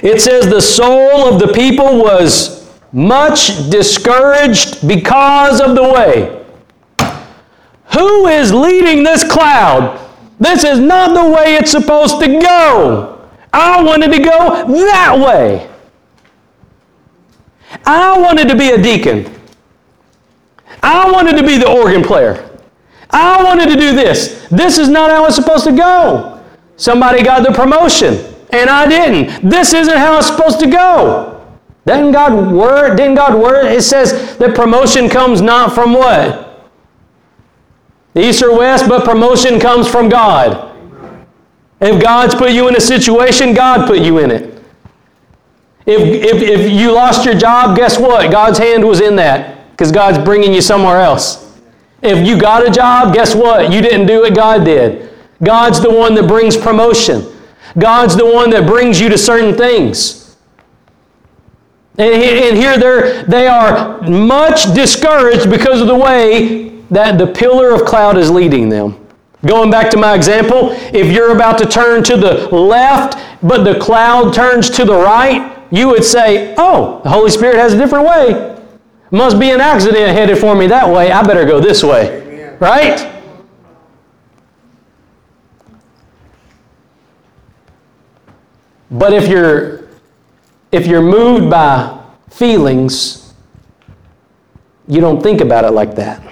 It 0.04 0.20
says 0.20 0.46
the 0.50 0.60
soul 0.60 1.26
of 1.26 1.40
the 1.40 1.50
people 1.54 1.96
was 1.96 2.70
much 2.92 3.70
discouraged 3.70 4.86
because 4.86 5.62
of 5.62 5.74
the 5.74 5.82
way. 5.82 6.44
Who 7.94 8.26
is 8.26 8.52
leading 8.52 9.02
this 9.02 9.24
cloud? 9.24 9.98
This 10.38 10.62
is 10.62 10.78
not 10.78 11.14
the 11.14 11.30
way 11.30 11.54
it's 11.54 11.70
supposed 11.70 12.20
to 12.20 12.38
go. 12.38 13.26
I 13.50 13.82
wanted 13.82 14.12
to 14.12 14.18
go 14.18 14.66
that 14.66 15.18
way. 15.18 15.70
I 17.86 18.18
wanted 18.18 18.48
to 18.48 18.56
be 18.56 18.72
a 18.72 18.82
deacon. 18.82 19.32
I 20.82 21.10
wanted 21.10 21.38
to 21.38 21.46
be 21.46 21.56
the 21.56 21.70
organ 21.70 22.02
player. 22.02 22.50
I 23.08 23.42
wanted 23.42 23.70
to 23.70 23.76
do 23.76 23.94
this. 23.94 24.46
This 24.50 24.76
is 24.76 24.90
not 24.90 25.10
how 25.10 25.24
it's 25.24 25.36
supposed 25.36 25.64
to 25.64 25.72
go. 25.72 26.44
Somebody 26.76 27.22
got 27.22 27.42
the 27.42 27.52
promotion 27.54 28.33
and 28.54 28.70
I 28.70 28.86
didn't. 28.86 29.48
This 29.48 29.72
isn't 29.72 29.96
how 29.96 30.18
it's 30.18 30.28
supposed 30.28 30.60
to 30.60 30.70
go. 30.70 31.30
Didn't 31.86 32.12
God 32.12 32.52
word? 32.52 32.96
Didn't 32.96 33.16
God 33.16 33.40
word? 33.40 33.66
It 33.66 33.82
says 33.82 34.36
that 34.38 34.54
promotion 34.54 35.08
comes 35.08 35.42
not 35.42 35.74
from 35.74 35.92
what? 35.92 36.70
East 38.14 38.42
or 38.42 38.56
west, 38.56 38.88
but 38.88 39.04
promotion 39.04 39.60
comes 39.60 39.88
from 39.88 40.08
God. 40.08 40.72
If 41.80 42.00
God's 42.00 42.34
put 42.34 42.52
you 42.52 42.68
in 42.68 42.76
a 42.76 42.80
situation, 42.80 43.52
God 43.52 43.86
put 43.86 44.00
you 44.00 44.18
in 44.18 44.30
it. 44.30 44.62
If, 45.86 46.00
if, 46.00 46.42
if 46.42 46.72
you 46.72 46.92
lost 46.92 47.26
your 47.26 47.34
job, 47.34 47.76
guess 47.76 47.98
what? 47.98 48.30
God's 48.30 48.58
hand 48.58 48.86
was 48.86 49.00
in 49.00 49.16
that 49.16 49.70
because 49.72 49.92
God's 49.92 50.18
bringing 50.18 50.52
you 50.54 50.62
somewhere 50.62 51.00
else. 51.00 51.58
If 52.00 52.26
you 52.26 52.40
got 52.40 52.66
a 52.66 52.70
job, 52.70 53.12
guess 53.12 53.34
what? 53.34 53.72
You 53.72 53.82
didn't 53.82 54.06
do 54.06 54.24
it, 54.24 54.34
God 54.34 54.64
did. 54.64 55.10
God's 55.42 55.80
the 55.80 55.90
one 55.90 56.14
that 56.14 56.26
brings 56.26 56.56
promotion. 56.56 57.33
God's 57.78 58.16
the 58.16 58.26
one 58.26 58.50
that 58.50 58.66
brings 58.66 59.00
you 59.00 59.08
to 59.08 59.18
certain 59.18 59.56
things. 59.56 60.36
And, 61.96 62.56
here 62.56 62.76
they're, 62.76 63.22
they 63.24 63.46
are 63.46 64.00
much 64.02 64.74
discouraged 64.74 65.48
because 65.50 65.80
of 65.80 65.86
the 65.86 65.94
way 65.94 66.80
that 66.90 67.18
the 67.18 67.26
pillar 67.26 67.72
of 67.72 67.84
cloud 67.84 68.18
is 68.18 68.30
leading 68.30 68.68
them. 68.68 69.00
Going 69.46 69.70
back 69.70 69.90
to 69.90 69.96
my 69.96 70.14
example, 70.14 70.70
if 70.92 71.12
you're 71.12 71.32
about 71.32 71.58
to 71.58 71.66
turn 71.66 72.02
to 72.04 72.16
the 72.16 72.48
left, 72.48 73.18
but 73.42 73.62
the 73.62 73.78
cloud 73.78 74.32
turns 74.32 74.70
to 74.70 74.84
the 74.84 74.96
right, 74.96 75.56
you 75.70 75.88
would 75.88 76.04
say, 76.04 76.54
Oh, 76.56 77.00
the 77.02 77.10
Holy 77.10 77.30
Spirit 77.30 77.56
has 77.56 77.74
a 77.74 77.78
different 77.78 78.06
way. 78.06 78.58
Must 79.10 79.38
be 79.38 79.50
an 79.50 79.60
accident 79.60 80.16
headed 80.16 80.38
for 80.38 80.54
me 80.56 80.66
that 80.68 80.88
way. 80.88 81.12
I 81.12 81.22
better 81.22 81.44
go 81.44 81.60
this 81.60 81.84
way. 81.84 82.22
Amen. 82.22 82.58
Right? 82.58 83.13
But 88.94 89.12
if 89.12 89.28
you're 89.28 89.88
if 90.70 90.86
you're 90.86 91.02
moved 91.02 91.50
by 91.50 92.00
feelings, 92.30 93.34
you 94.86 95.00
don't 95.00 95.20
think 95.20 95.40
about 95.40 95.64
it 95.64 95.72
like 95.72 95.96
that. 95.96 96.22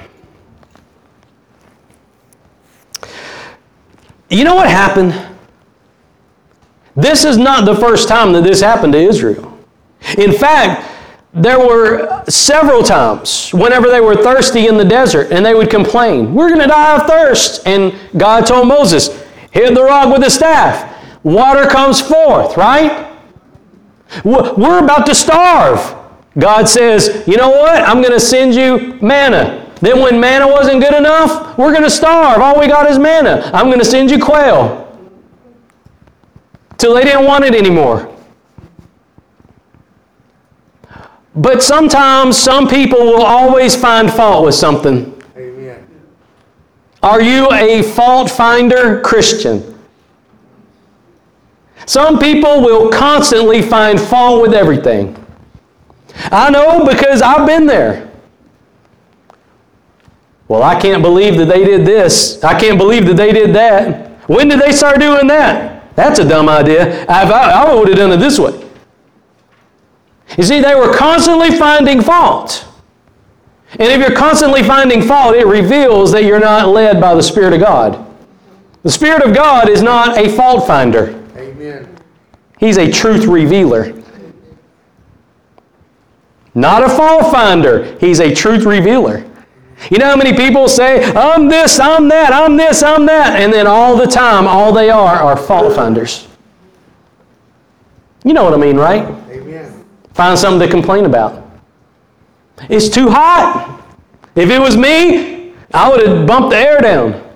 You 4.30 4.44
know 4.44 4.54
what 4.54 4.70
happened? 4.70 5.12
This 6.94 7.24
is 7.24 7.36
not 7.36 7.64
the 7.64 7.74
first 7.74 8.08
time 8.08 8.32
that 8.32 8.44
this 8.44 8.60
happened 8.60 8.92
to 8.92 8.98
Israel. 8.98 9.58
In 10.16 10.32
fact, 10.32 10.88
there 11.34 11.58
were 11.58 12.22
several 12.28 12.82
times 12.82 13.50
whenever 13.52 13.88
they 13.88 14.00
were 14.00 14.14
thirsty 14.14 14.68
in 14.68 14.76
the 14.76 14.84
desert 14.84 15.32
and 15.32 15.44
they 15.44 15.54
would 15.54 15.68
complain, 15.68 16.32
We're 16.32 16.48
going 16.48 16.60
to 16.60 16.68
die 16.68 17.00
of 17.00 17.08
thirst. 17.08 17.66
And 17.66 17.92
God 18.16 18.46
told 18.46 18.68
Moses, 18.68 19.08
Hit 19.50 19.74
the 19.74 19.82
rock 19.82 20.12
with 20.12 20.22
a 20.22 20.30
staff. 20.30 20.91
Water 21.22 21.68
comes 21.68 22.00
forth, 22.00 22.56
right? 22.56 23.08
We're 24.24 24.82
about 24.82 25.06
to 25.06 25.14
starve. 25.14 25.96
God 26.38 26.68
says, 26.68 27.24
You 27.26 27.36
know 27.36 27.50
what? 27.50 27.82
I'm 27.82 28.00
going 28.00 28.12
to 28.12 28.20
send 28.20 28.54
you 28.54 28.98
manna. 29.00 29.70
Then, 29.80 30.00
when 30.00 30.20
manna 30.20 30.46
wasn't 30.46 30.80
good 30.80 30.94
enough, 30.94 31.58
we're 31.58 31.72
going 31.72 31.82
to 31.82 31.90
starve. 31.90 32.40
All 32.40 32.58
we 32.58 32.68
got 32.68 32.88
is 32.90 32.98
manna. 32.98 33.50
I'm 33.52 33.66
going 33.66 33.80
to 33.80 33.84
send 33.84 34.10
you 34.10 34.22
quail. 34.22 34.78
Till 36.78 36.94
they 36.94 37.04
didn't 37.04 37.24
want 37.24 37.44
it 37.44 37.54
anymore. 37.54 38.08
But 41.34 41.62
sometimes 41.62 42.36
some 42.36 42.68
people 42.68 42.98
will 42.98 43.22
always 43.22 43.74
find 43.74 44.12
fault 44.12 44.44
with 44.44 44.54
something. 44.54 45.20
Amen. 45.36 45.88
Are 47.02 47.22
you 47.22 47.50
a 47.50 47.82
fault 47.82 48.30
finder 48.30 49.00
Christian? 49.00 49.71
Some 51.86 52.18
people 52.18 52.60
will 52.60 52.90
constantly 52.90 53.62
find 53.62 54.00
fault 54.00 54.42
with 54.42 54.54
everything. 54.54 55.16
I 56.30 56.50
know 56.50 56.84
because 56.84 57.22
I've 57.22 57.46
been 57.46 57.66
there. 57.66 58.10
Well, 60.48 60.62
I 60.62 60.78
can't 60.78 61.02
believe 61.02 61.38
that 61.38 61.46
they 61.46 61.64
did 61.64 61.86
this. 61.86 62.42
I 62.44 62.58
can't 62.58 62.78
believe 62.78 63.06
that 63.06 63.16
they 63.16 63.32
did 63.32 63.54
that. 63.54 64.10
When 64.28 64.48
did 64.48 64.60
they 64.60 64.72
start 64.72 65.00
doing 65.00 65.26
that? 65.28 65.94
That's 65.96 66.18
a 66.18 66.28
dumb 66.28 66.48
idea. 66.48 67.06
I, 67.06 67.22
I 67.22 67.74
would 67.74 67.88
have 67.88 67.96
done 67.96 68.12
it 68.12 68.18
this 68.18 68.38
way. 68.38 68.58
You 70.36 70.44
see, 70.44 70.60
they 70.60 70.74
were 70.74 70.94
constantly 70.94 71.50
finding 71.50 72.00
fault. 72.00 72.66
And 73.72 73.82
if 73.82 74.00
you're 74.00 74.16
constantly 74.16 74.62
finding 74.62 75.02
fault, 75.02 75.34
it 75.34 75.46
reveals 75.46 76.12
that 76.12 76.24
you're 76.24 76.40
not 76.40 76.68
led 76.68 77.00
by 77.00 77.14
the 77.14 77.22
Spirit 77.22 77.54
of 77.54 77.60
God. 77.60 78.06
The 78.82 78.90
Spirit 78.90 79.22
of 79.22 79.34
God 79.34 79.68
is 79.68 79.82
not 79.82 80.18
a 80.18 80.28
fault 80.28 80.66
finder, 80.66 81.21
Amen. 81.62 81.96
He's 82.58 82.76
a 82.76 82.90
truth 82.90 83.26
revealer. 83.26 83.92
Not 86.54 86.82
a 86.82 86.88
fault 86.88 87.32
finder, 87.32 87.96
He's 87.98 88.20
a 88.20 88.34
truth 88.34 88.64
revealer. 88.64 89.24
You 89.90 89.98
know 89.98 90.06
how 90.06 90.16
many 90.16 90.36
people 90.36 90.68
say, 90.68 91.04
I'm 91.14 91.48
this, 91.48 91.80
I'm 91.80 92.08
that, 92.08 92.32
I'm 92.32 92.56
this, 92.56 92.82
I'm 92.82 93.06
that, 93.06 93.40
and 93.40 93.52
then 93.52 93.66
all 93.66 93.96
the 93.96 94.06
time, 94.06 94.46
all 94.46 94.72
they 94.72 94.90
are 94.90 95.16
are 95.16 95.36
fault 95.36 95.74
finders. 95.74 96.28
You 98.24 98.32
know 98.32 98.44
what 98.44 98.54
I 98.54 98.58
mean, 98.58 98.76
right? 98.76 99.02
Amen. 99.30 99.84
Find 100.14 100.38
something 100.38 100.60
to 100.60 100.70
complain 100.70 101.04
about. 101.04 101.48
It's 102.68 102.88
too 102.88 103.10
hot. 103.10 103.84
If 104.36 104.50
it 104.50 104.60
was 104.60 104.76
me, 104.76 105.54
I 105.74 105.88
would 105.90 106.06
have 106.06 106.26
bumped 106.26 106.50
the 106.50 106.58
air 106.58 106.80
down. 106.80 107.31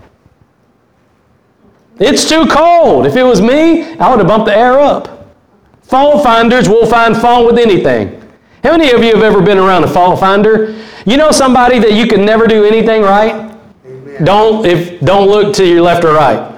It's 1.99 2.29
too 2.29 2.47
cold. 2.47 3.07
If 3.07 3.17
it 3.17 3.23
was 3.23 3.41
me, 3.41 3.95
I 3.95 4.11
would 4.11 4.19
have 4.19 4.29
bumped 4.29 4.47
the 4.47 4.57
air 4.57 4.79
up. 4.79 5.35
Fault 5.83 6.23
finders 6.23 6.69
will 6.69 6.87
find 6.87 7.17
fault 7.17 7.47
with 7.47 7.59
anything. 7.59 8.23
How 8.63 8.77
many 8.77 8.91
of 8.91 9.03
you 9.03 9.15
have 9.15 9.23
ever 9.23 9.41
been 9.41 9.59
around 9.59 9.85
a 9.85 9.89
fault 9.89 10.19
finder? 10.19 10.75
You 11.07 11.17
know 11.17 11.31
somebody 11.31 11.79
that 11.79 11.93
you 11.93 12.07
can 12.07 12.25
never 12.25 12.47
do 12.47 12.65
anything 12.65 13.03
right? 13.03 13.57
Amen. 13.87 14.25
Don't 14.25 14.67
if 14.67 15.01
don't 15.01 15.29
look 15.29 15.55
to 15.55 15.65
your 15.65 15.83
left 15.83 16.05
or 16.05 16.13
right. 16.15 16.53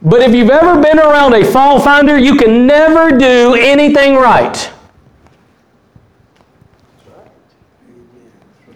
But 0.00 0.20
if 0.20 0.34
you've 0.34 0.50
ever 0.50 0.80
been 0.80 0.98
around 0.98 1.34
a 1.34 1.42
fault 1.44 1.82
finder, 1.82 2.16
you 2.18 2.36
can 2.36 2.66
never 2.66 3.16
do 3.16 3.54
anything 3.54 4.14
right. 4.16 4.70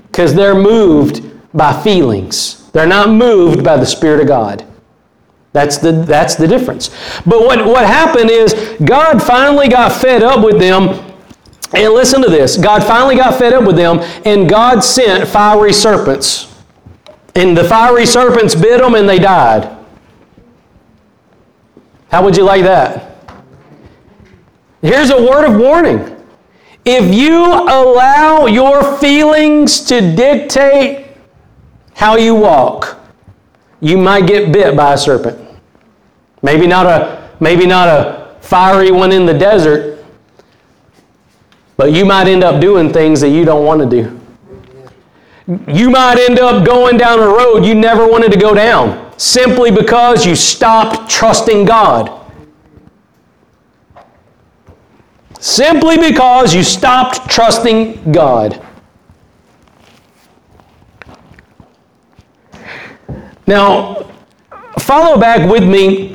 Because 0.07 0.35
they're 0.35 0.55
moved 0.55 1.23
by 1.55 1.81
feelings. 1.83 2.58
They're 2.73 2.87
not 2.87 3.11
moved 3.11 3.65
by 3.65 3.77
the 3.77 3.87
Spirit 3.87 4.21
of 4.21 4.29
God. 4.29 4.65
That's 5.53 5.79
the, 5.79 5.93
that's 5.93 6.35
the 6.35 6.47
difference. 6.47 6.89
But 7.27 7.41
what, 7.41 7.65
what 7.65 7.87
happened 7.87 8.31
is 8.31 8.55
God 8.85 9.23
finally 9.23 9.69
got 9.69 9.93
fed 9.93 10.23
up 10.23 10.45
with 10.45 10.59
them. 10.59 11.05
And 11.75 11.93
listen 11.93 12.23
to 12.23 12.31
this 12.31 12.57
God 12.57 12.83
finally 12.83 13.17
got 13.17 13.39
fed 13.39 13.53
up 13.53 13.65
with 13.65 13.77
them, 13.77 13.99
and 14.25 14.49
God 14.49 14.81
sent 14.81 15.29
fiery 15.29 15.73
serpents. 15.73 16.55
And 17.35 17.57
the 17.57 17.65
fiery 17.65 18.07
serpents 18.07 18.55
bit 18.55 18.81
them, 18.81 18.95
and 18.95 19.09
they 19.09 19.19
died. 19.19 19.77
How 22.11 22.25
would 22.25 22.37
you 22.37 22.45
like 22.45 22.63
that? 22.63 23.09
Here's 24.81 25.11
a 25.11 25.21
word 25.21 25.45
of 25.45 25.61
warning. 25.61 26.17
If 26.85 27.15
you 27.15 27.45
allow 27.45 28.47
your 28.47 28.97
feelings 28.99 29.81
to 29.83 30.01
dictate 30.01 31.08
how 31.99 32.17
you 32.17 32.33
walk, 32.33 32.97
you 33.81 33.99
might 33.99 34.25
get 34.29 34.53
bit 34.53 34.77
by 34.77 34.95
a 34.95 34.97
serpent. 34.97 35.37
Maybe 36.43 36.69
not 36.69 36.87
a 36.87 37.29
maybe 37.41 37.67
not 37.67 37.89
a 37.89 38.37
fiery 38.41 38.93
one 38.93 39.11
in 39.11 39.27
the 39.27 39.35
desert, 39.35 40.05
but 41.77 41.93
you 41.93 42.05
might 42.05 42.29
end 42.29 42.45
up 42.45 42.61
doing 42.61 42.93
things 42.93 43.21
that 43.21 43.31
you 43.31 43.45
don't 43.45 43.67
want 43.67 43.81
to 43.81 43.89
do. 43.89 44.21
You 45.67 45.91
might 45.91 46.21
end 46.21 46.39
up 46.39 46.65
going 46.65 46.99
down 46.99 47.19
a 47.19 47.27
road 47.27 47.65
you 47.65 47.75
never 47.75 48.07
wanted 48.07 48.31
to 48.31 48.39
go 48.39 48.55
down 48.55 49.13
simply 49.19 49.73
because 49.73 50.25
you 50.25 50.37
stopped 50.37 51.11
trusting 51.11 51.65
God. 51.65 52.15
Simply 55.41 55.99
because 55.99 56.55
you 56.55 56.63
stopped 56.63 57.29
trusting 57.29 58.13
God. 58.13 58.65
Now, 63.49 64.07
follow 64.79 65.19
back 65.19 65.51
with 65.51 65.65
me 65.65 66.15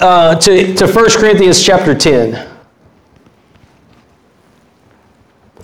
uh, 0.00 0.34
to, 0.36 0.74
to 0.74 0.86
1 0.86 1.10
Corinthians 1.10 1.62
chapter 1.62 1.94
10. 1.94 2.34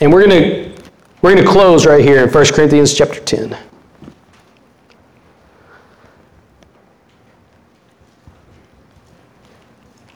And 0.02 0.12
we're 0.12 0.26
going 0.26 0.42
to 0.42 0.70
we're 1.22 1.34
going 1.34 1.44
to 1.44 1.50
close 1.50 1.86
right 1.86 2.04
here 2.04 2.22
in 2.22 2.30
1 2.30 2.46
Corinthians 2.52 2.94
chapter 2.94 3.20
10. 3.20 3.56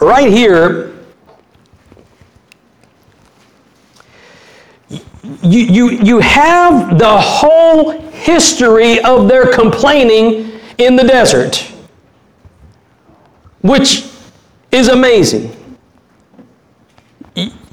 right 0.00 0.30
here, 0.30 0.94
you, 4.88 5.60
you, 5.60 5.90
you 5.90 6.18
have 6.20 6.98
the 6.98 7.18
whole 7.18 7.90
history 8.10 9.00
of 9.00 9.28
their 9.28 9.50
complaining 9.52 10.53
in 10.78 10.96
the 10.96 11.04
desert, 11.04 11.56
which 13.62 14.06
is 14.70 14.88
amazing. 14.88 15.54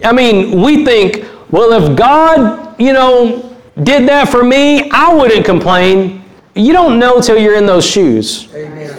I 0.03 0.11
mean, 0.11 0.61
we 0.61 0.83
think, 0.85 1.25
well, 1.51 1.71
if 1.73 1.97
God, 1.97 2.79
you 2.79 2.93
know, 2.93 3.55
did 3.83 4.07
that 4.09 4.29
for 4.29 4.43
me, 4.43 4.89
I 4.91 5.13
wouldn't 5.13 5.45
complain. 5.45 6.23
You 6.55 6.73
don't 6.73 6.99
know 6.99 7.21
till 7.21 7.37
you're 7.37 7.55
in 7.55 7.65
those 7.65 7.85
shoes. 7.85 8.47
Amen. 8.53 8.97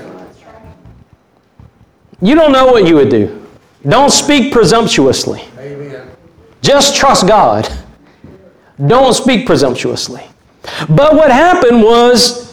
You 2.21 2.37
don't 2.37 2.53
know 2.53 2.67
what 2.67 2.87
you 2.87 2.95
would 2.95 3.11
do. 3.11 3.47
Don't 3.89 4.13
speak 4.13 4.53
presumptuously. 4.53 5.43
Amen. 5.59 6.09
Just 6.63 6.95
trust 6.95 7.27
God. 7.27 7.69
Don't 8.87 9.13
speak 9.13 9.45
presumptuously. 9.45 10.25
But 10.89 11.15
what 11.15 11.33
happened 11.33 11.83
was 11.83 12.52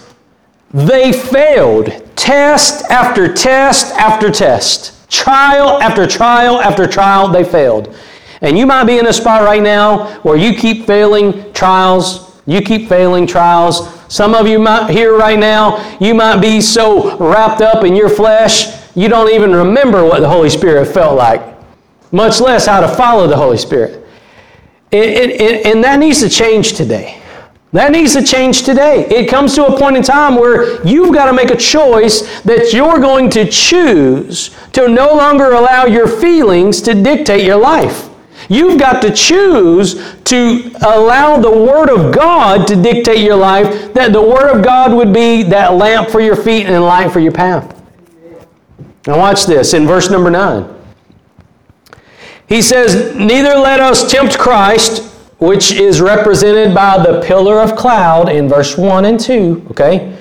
they 0.71 1.11
failed 1.11 1.87
test 2.15 2.89
after 2.91 3.33
test 3.33 3.95
after 3.95 4.29
test, 4.29 5.09
trial 5.09 5.81
after 5.81 6.05
trial 6.05 6.59
after 6.61 6.85
trial, 6.87 7.27
they 7.29 7.43
failed. 7.43 7.95
And 8.41 8.57
you 8.57 8.65
might 8.65 8.85
be 8.85 8.99
in 8.99 9.07
a 9.07 9.13
spot 9.13 9.43
right 9.43 9.61
now 9.61 10.19
where 10.21 10.37
you 10.37 10.55
keep 10.55 10.85
failing 10.85 11.51
trials, 11.53 12.39
you 12.45 12.61
keep 12.61 12.87
failing 12.87 13.27
trials. 13.27 13.89
Some 14.13 14.33
of 14.33 14.47
you 14.47 14.59
might 14.59 14.89
here 14.89 15.17
right 15.17 15.37
now, 15.37 15.97
you 15.99 16.13
might 16.13 16.39
be 16.39 16.61
so 16.61 17.17
wrapped 17.17 17.61
up 17.61 17.83
in 17.83 17.95
your 17.95 18.09
flesh, 18.09 18.79
you 18.95 19.07
don't 19.07 19.31
even 19.31 19.53
remember 19.53 20.03
what 20.03 20.21
the 20.21 20.29
Holy 20.29 20.49
Spirit 20.49 20.87
felt 20.87 21.17
like, 21.17 21.41
much 22.11 22.39
less 22.39 22.65
how 22.65 22.79
to 22.79 22.87
follow 22.87 23.27
the 23.27 23.35
Holy 23.35 23.57
Spirit. 23.57 24.07
It, 24.91 25.09
it, 25.09 25.41
it, 25.41 25.65
and 25.67 25.83
that 25.83 25.99
needs 25.99 26.21
to 26.21 26.29
change 26.29 26.73
today. 26.73 27.18
That 27.71 27.91
needs 27.91 28.13
to 28.13 28.23
change 28.23 28.63
today. 28.63 29.05
It 29.09 29.29
comes 29.29 29.53
to 29.55 29.65
a 29.67 29.77
point 29.77 29.95
in 29.95 30.01
time 30.01 30.35
where 30.35 30.83
you've 30.85 31.13
got 31.13 31.25
to 31.25 31.33
make 31.33 31.51
a 31.51 31.55
choice 31.55 32.41
that 32.41 32.73
you're 32.73 32.97
going 32.99 33.29
to 33.31 33.45
choose 33.45 34.55
to 34.71 34.87
no 34.87 35.13
longer 35.13 35.51
allow 35.51 35.85
your 35.85 36.07
feelings 36.07 36.81
to 36.81 36.95
dictate 36.95 37.45
your 37.45 37.57
life. 37.57 38.09
You've 38.47 38.79
got 38.79 39.03
to 39.03 39.13
choose 39.13 40.15
to 40.23 40.71
allow 40.81 41.37
the 41.37 41.51
Word 41.51 41.89
of 41.89 42.15
God 42.15 42.65
to 42.67 42.81
dictate 42.81 43.19
your 43.19 43.35
life, 43.35 43.93
that 43.93 44.13
the 44.13 44.21
Word 44.21 44.49
of 44.49 44.63
God 44.63 44.91
would 44.93 45.13
be 45.13 45.43
that 45.43 45.73
lamp 45.73 46.09
for 46.09 46.21
your 46.21 46.35
feet 46.35 46.65
and 46.65 46.83
light 46.83 47.11
for 47.11 47.19
your 47.19 47.31
path. 47.31 47.75
Now, 49.05 49.19
watch 49.19 49.45
this 49.45 49.75
in 49.75 49.85
verse 49.85 50.09
number 50.09 50.31
9. 50.31 50.75
He 52.47 52.63
says, 52.63 53.15
Neither 53.15 53.55
let 53.55 53.79
us 53.79 54.11
tempt 54.11 54.39
Christ 54.39 55.03
which 55.39 55.71
is 55.71 56.01
represented 56.01 56.75
by 56.75 57.01
the 57.01 57.21
pillar 57.21 57.59
of 57.59 57.75
cloud 57.75 58.29
in 58.29 58.47
verse 58.47 58.77
1 58.77 59.05
and 59.05 59.19
2. 59.19 59.67
Okay? 59.71 60.15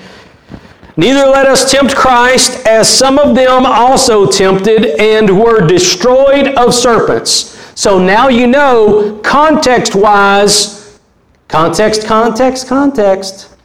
Neither 0.97 1.27
let 1.27 1.45
us 1.45 1.71
tempt 1.71 1.95
Christ, 1.95 2.65
as 2.65 2.89
some 2.89 3.19
of 3.19 3.35
them 3.35 3.65
also 3.65 4.25
tempted 4.25 4.85
and 4.99 5.39
were 5.39 5.65
destroyed 5.65 6.49
of 6.55 6.73
serpents. 6.73 7.57
So 7.79 8.03
now 8.03 8.27
you 8.27 8.47
know, 8.47 9.19
context 9.23 9.95
wise, 9.95 10.99
context, 11.47 12.05
context, 12.05 12.67
context. 12.67 13.55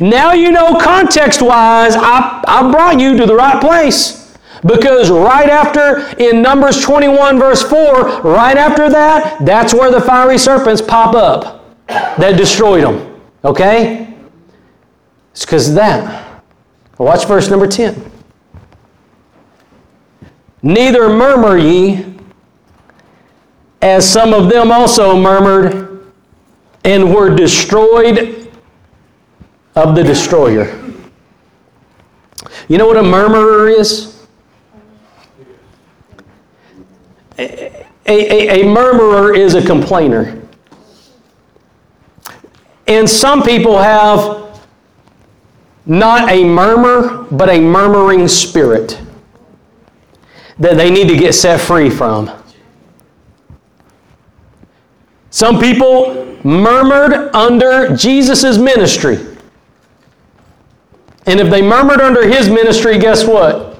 Now 0.00 0.32
you 0.32 0.50
know, 0.50 0.78
context 0.78 1.42
wise, 1.42 1.94
I, 1.94 2.42
I 2.46 2.70
brought 2.70 2.98
you 3.00 3.16
to 3.18 3.26
the 3.26 3.34
right 3.34 3.60
place. 3.60 4.27
Because 4.64 5.10
right 5.10 5.48
after, 5.48 5.98
in 6.18 6.42
Numbers 6.42 6.82
21, 6.82 7.38
verse 7.38 7.62
4, 7.62 8.22
right 8.22 8.56
after 8.56 8.90
that, 8.90 9.44
that's 9.44 9.72
where 9.72 9.90
the 9.90 10.00
fiery 10.00 10.38
serpents 10.38 10.82
pop 10.82 11.14
up 11.14 11.76
that 11.86 12.36
destroyed 12.36 12.84
them. 12.84 13.20
Okay? 13.44 14.14
It's 15.32 15.44
because 15.44 15.68
of 15.68 15.74
that. 15.76 16.42
Watch 16.98 17.26
verse 17.26 17.48
number 17.48 17.68
10. 17.68 18.10
Neither 20.62 21.08
murmur 21.08 21.56
ye, 21.56 22.04
as 23.80 24.10
some 24.10 24.34
of 24.34 24.50
them 24.50 24.72
also 24.72 25.16
murmured 25.16 26.12
and 26.84 27.14
were 27.14 27.34
destroyed 27.34 28.50
of 29.76 29.94
the 29.94 30.02
destroyer. 30.02 30.74
You 32.68 32.78
know 32.78 32.86
what 32.86 32.96
a 32.96 33.02
murmurer 33.02 33.68
is? 33.68 34.17
A, 37.38 37.86
a, 38.06 38.60
a 38.60 38.64
murmurer 38.64 39.34
is 39.34 39.54
a 39.54 39.64
complainer. 39.64 40.40
And 42.86 43.08
some 43.08 43.42
people 43.42 43.78
have 43.78 44.60
not 45.86 46.30
a 46.30 46.44
murmur, 46.44 47.26
but 47.30 47.48
a 47.48 47.60
murmuring 47.60 48.28
spirit 48.28 49.00
that 50.58 50.76
they 50.76 50.90
need 50.90 51.08
to 51.08 51.16
get 51.16 51.34
set 51.34 51.60
free 51.60 51.88
from. 51.90 52.30
Some 55.30 55.60
people 55.60 56.36
murmured 56.44 57.34
under 57.34 57.94
Jesus' 57.94 58.58
ministry. 58.58 59.18
And 61.26 61.40
if 61.40 61.50
they 61.50 61.62
murmured 61.62 62.00
under 62.00 62.26
his 62.26 62.48
ministry, 62.48 62.98
guess 62.98 63.26
what? 63.26 63.78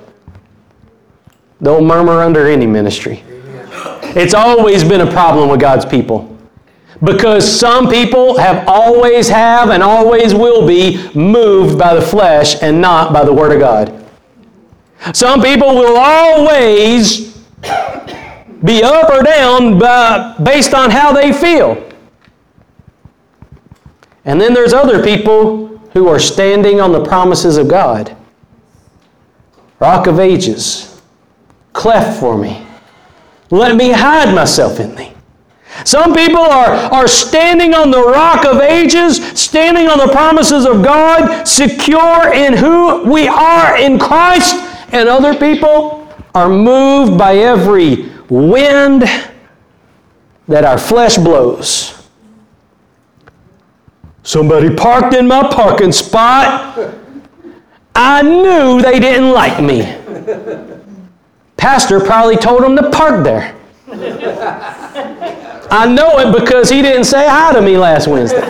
They'll 1.60 1.80
murmur 1.80 2.22
under 2.22 2.46
any 2.46 2.66
ministry. 2.66 3.24
It's 4.16 4.34
always 4.34 4.84
been 4.84 5.00
a 5.00 5.10
problem 5.10 5.48
with 5.48 5.60
God's 5.60 5.84
people. 5.84 6.36
Because 7.02 7.46
some 7.48 7.88
people 7.88 8.38
have 8.38 8.66
always 8.66 9.28
have 9.28 9.70
and 9.70 9.82
always 9.82 10.34
will 10.34 10.66
be 10.66 11.10
moved 11.14 11.78
by 11.78 11.94
the 11.94 12.02
flesh 12.02 12.60
and 12.62 12.80
not 12.80 13.12
by 13.12 13.24
the 13.24 13.32
Word 13.32 13.52
of 13.52 13.60
God. 13.60 14.04
Some 15.14 15.40
people 15.40 15.74
will 15.74 15.96
always 15.96 17.36
be 18.64 18.82
up 18.82 19.08
or 19.10 19.22
down 19.22 19.78
based 20.42 20.74
on 20.74 20.90
how 20.90 21.12
they 21.12 21.32
feel. 21.32 21.84
And 24.24 24.40
then 24.40 24.52
there's 24.52 24.72
other 24.72 25.02
people 25.02 25.68
who 25.92 26.08
are 26.08 26.18
standing 26.18 26.80
on 26.80 26.92
the 26.92 27.04
promises 27.04 27.56
of 27.56 27.68
God. 27.68 28.16
Rock 29.78 30.08
of 30.08 30.18
ages, 30.18 31.00
cleft 31.72 32.18
for 32.18 32.36
me. 32.36 32.66
Let 33.50 33.76
me 33.76 33.90
hide 33.90 34.34
myself 34.34 34.80
in 34.80 34.94
thee. 34.94 35.12
Some 35.84 36.14
people 36.14 36.40
are, 36.40 36.70
are 36.70 37.08
standing 37.08 37.72
on 37.72 37.90
the 37.90 38.02
rock 38.02 38.44
of 38.44 38.60
ages, 38.60 39.24
standing 39.40 39.86
on 39.86 39.98
the 39.98 40.12
promises 40.12 40.66
of 40.66 40.82
God, 40.82 41.44
secure 41.44 42.32
in 42.34 42.54
who 42.54 43.08
we 43.10 43.28
are 43.28 43.78
in 43.78 43.98
Christ, 43.98 44.56
and 44.92 45.08
other 45.08 45.34
people 45.34 46.08
are 46.34 46.48
moved 46.48 47.16
by 47.16 47.36
every 47.36 48.10
wind 48.28 49.02
that 50.48 50.64
our 50.64 50.78
flesh 50.78 51.16
blows. 51.16 51.94
Somebody 54.22 54.74
parked 54.74 55.14
in 55.14 55.26
my 55.28 55.48
parking 55.48 55.92
spot. 55.92 56.78
I 57.94 58.22
knew 58.22 58.82
they 58.82 59.00
didn't 59.00 59.30
like 59.30 59.62
me. 59.62 60.76
Pastor 61.58 62.00
probably 62.00 62.36
told 62.36 62.64
him 62.64 62.76
to 62.76 62.88
park 62.90 63.24
there. 63.24 63.54
I 65.70 65.86
know 65.86 66.18
it 66.20 66.40
because 66.40 66.70
he 66.70 66.80
didn't 66.80 67.04
say 67.04 67.28
hi 67.28 67.52
to 67.52 67.60
me 67.60 67.76
last 67.76 68.06
Wednesday. 68.08 68.40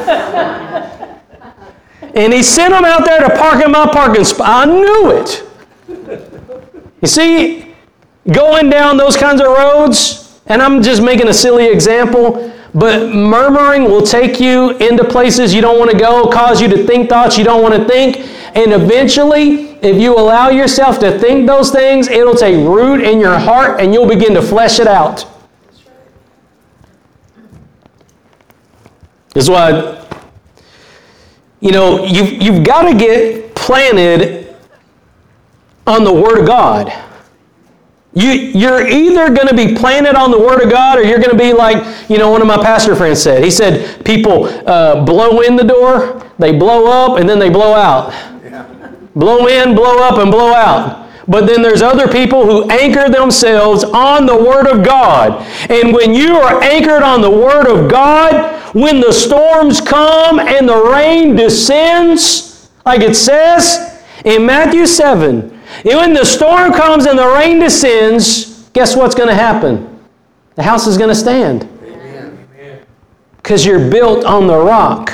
And 2.15 2.33
he 2.33 2.43
sent 2.43 2.73
him 2.75 2.85
out 2.85 3.05
there 3.05 3.21
to 3.29 3.37
park 3.37 3.65
in 3.65 3.73
my 3.73 3.87
parking 3.87 4.25
spot. 4.25 4.69
I 4.69 4.71
knew 4.71 5.11
it. 5.13 5.43
You 7.01 7.09
see, 7.09 7.75
going 8.31 8.71
down 8.71 8.97
those 8.97 9.17
kinds 9.17 9.41
of 9.41 9.49
roads, 9.49 10.41
and 10.47 10.63
I'm 10.63 10.83
just 10.83 11.03
making 11.03 11.29
a 11.29 11.35
silly 11.35 11.67
example, 11.67 12.53
but 12.75 13.15
murmuring 13.15 13.85
will 13.85 14.03
take 14.03 14.39
you 14.39 14.71
into 14.79 15.05
places 15.05 15.55
you 15.55 15.61
don't 15.61 15.79
want 15.79 15.91
to 15.91 15.99
go, 15.99 16.29
cause 16.31 16.61
you 16.61 16.69
to 16.69 16.87
think 16.87 17.09
thoughts 17.09 17.39
you 17.39 17.45
don't 17.45 17.63
want 17.63 17.75
to 17.75 17.85
think, 17.85 18.19
and 18.55 18.73
eventually 18.73 19.69
if 19.81 20.01
you 20.01 20.17
allow 20.17 20.49
yourself 20.49 20.99
to 21.01 21.19
think 21.19 21.47
those 21.47 21.71
things, 21.71 22.09
it'll 22.09 22.35
take 22.35 22.57
root 22.57 23.01
in 23.01 23.21
your 23.21 23.39
heart 23.39 23.81
and 23.81 23.95
you'll 23.95 24.09
begin 24.09 24.35
to 24.35 24.43
flesh 24.43 24.81
it 24.81 24.89
out. 24.89 25.25
This 29.35 29.45
is 29.45 29.51
why, 29.51 30.05
you 31.61 31.71
know, 31.71 32.05
you've, 32.05 32.43
you've 32.43 32.65
got 32.65 32.91
to 32.91 32.99
get 32.99 33.55
planted 33.55 34.57
on 35.87 36.03
the 36.03 36.13
Word 36.13 36.41
of 36.41 36.47
God. 36.47 36.93
You, 38.15 38.31
you're 38.31 38.89
either 38.89 39.33
going 39.35 39.49
to 39.49 39.55
be 39.55 39.75
planted 39.75 40.15
on 40.15 40.31
the 40.31 40.39
Word 40.39 40.63
of 40.63 40.71
God 40.71 40.99
or 40.99 41.03
you're 41.03 41.19
going 41.19 41.31
to 41.31 41.37
be 41.37 41.53
like, 41.53 42.11
you 42.11 42.19
know, 42.19 42.31
one 42.31 42.41
of 42.41 42.47
my 42.47 42.57
pastor 42.57 42.97
friends 42.97 43.23
said. 43.23 43.45
He 43.45 43.51
said, 43.51 44.05
people 44.05 44.47
uh, 44.69 45.05
blow 45.05 45.43
in 45.43 45.57
the 45.57 45.65
door, 45.65 46.27
they 46.39 46.57
blow 46.57 46.87
up, 46.87 47.19
and 47.19 47.29
then 47.29 47.39
they 47.39 47.51
blow 47.51 47.75
out. 47.75 48.11
Yeah. 48.43 48.65
Blow 49.15 49.47
in, 49.47 49.75
blow 49.75 49.99
up, 49.99 50.19
and 50.19 50.31
blow 50.31 50.55
out. 50.55 51.09
But 51.29 51.47
then 51.47 51.61
there's 51.61 51.83
other 51.83 52.09
people 52.09 52.47
who 52.47 52.69
anchor 52.71 53.11
themselves 53.11 53.85
on 53.85 54.25
the 54.25 54.35
Word 54.35 54.67
of 54.67 54.85
God. 54.85 55.47
And 55.71 55.93
when 55.93 56.15
you 56.15 56.37
are 56.37 56.63
anchored 56.63 57.03
on 57.03 57.21
the 57.21 57.31
Word 57.31 57.67
of 57.67 57.91
God, 57.91 58.59
when 58.75 59.01
the 59.01 59.13
storms 59.13 59.83
come 59.83 60.41
and 60.41 60.67
the 60.67 60.77
rain 60.77 61.37
descends, 61.37 62.71
like 62.87 63.03
it 63.03 63.15
says 63.15 64.03
in 64.25 64.47
Matthew 64.47 64.87
7, 64.87 65.58
and 65.85 65.99
when 65.99 66.13
the 66.13 66.25
storm 66.25 66.73
comes 66.73 67.07
and 67.07 67.19
the 67.19 67.27
rain 67.27 67.61
descends, 67.61 68.69
guess 68.71 68.97
what's 68.97 69.15
going 69.15 69.29
to 69.29 69.35
happen? 69.35 70.01
The 70.57 70.63
house 70.63 70.87
is 70.87 70.99
going 70.99 71.11
to 71.11 71.15
stand. 71.15 71.69
Because 73.37 73.65
you're 73.65 73.91
built 73.91 74.25
on 74.25 74.47
the 74.47 74.59
rock. 74.59 75.13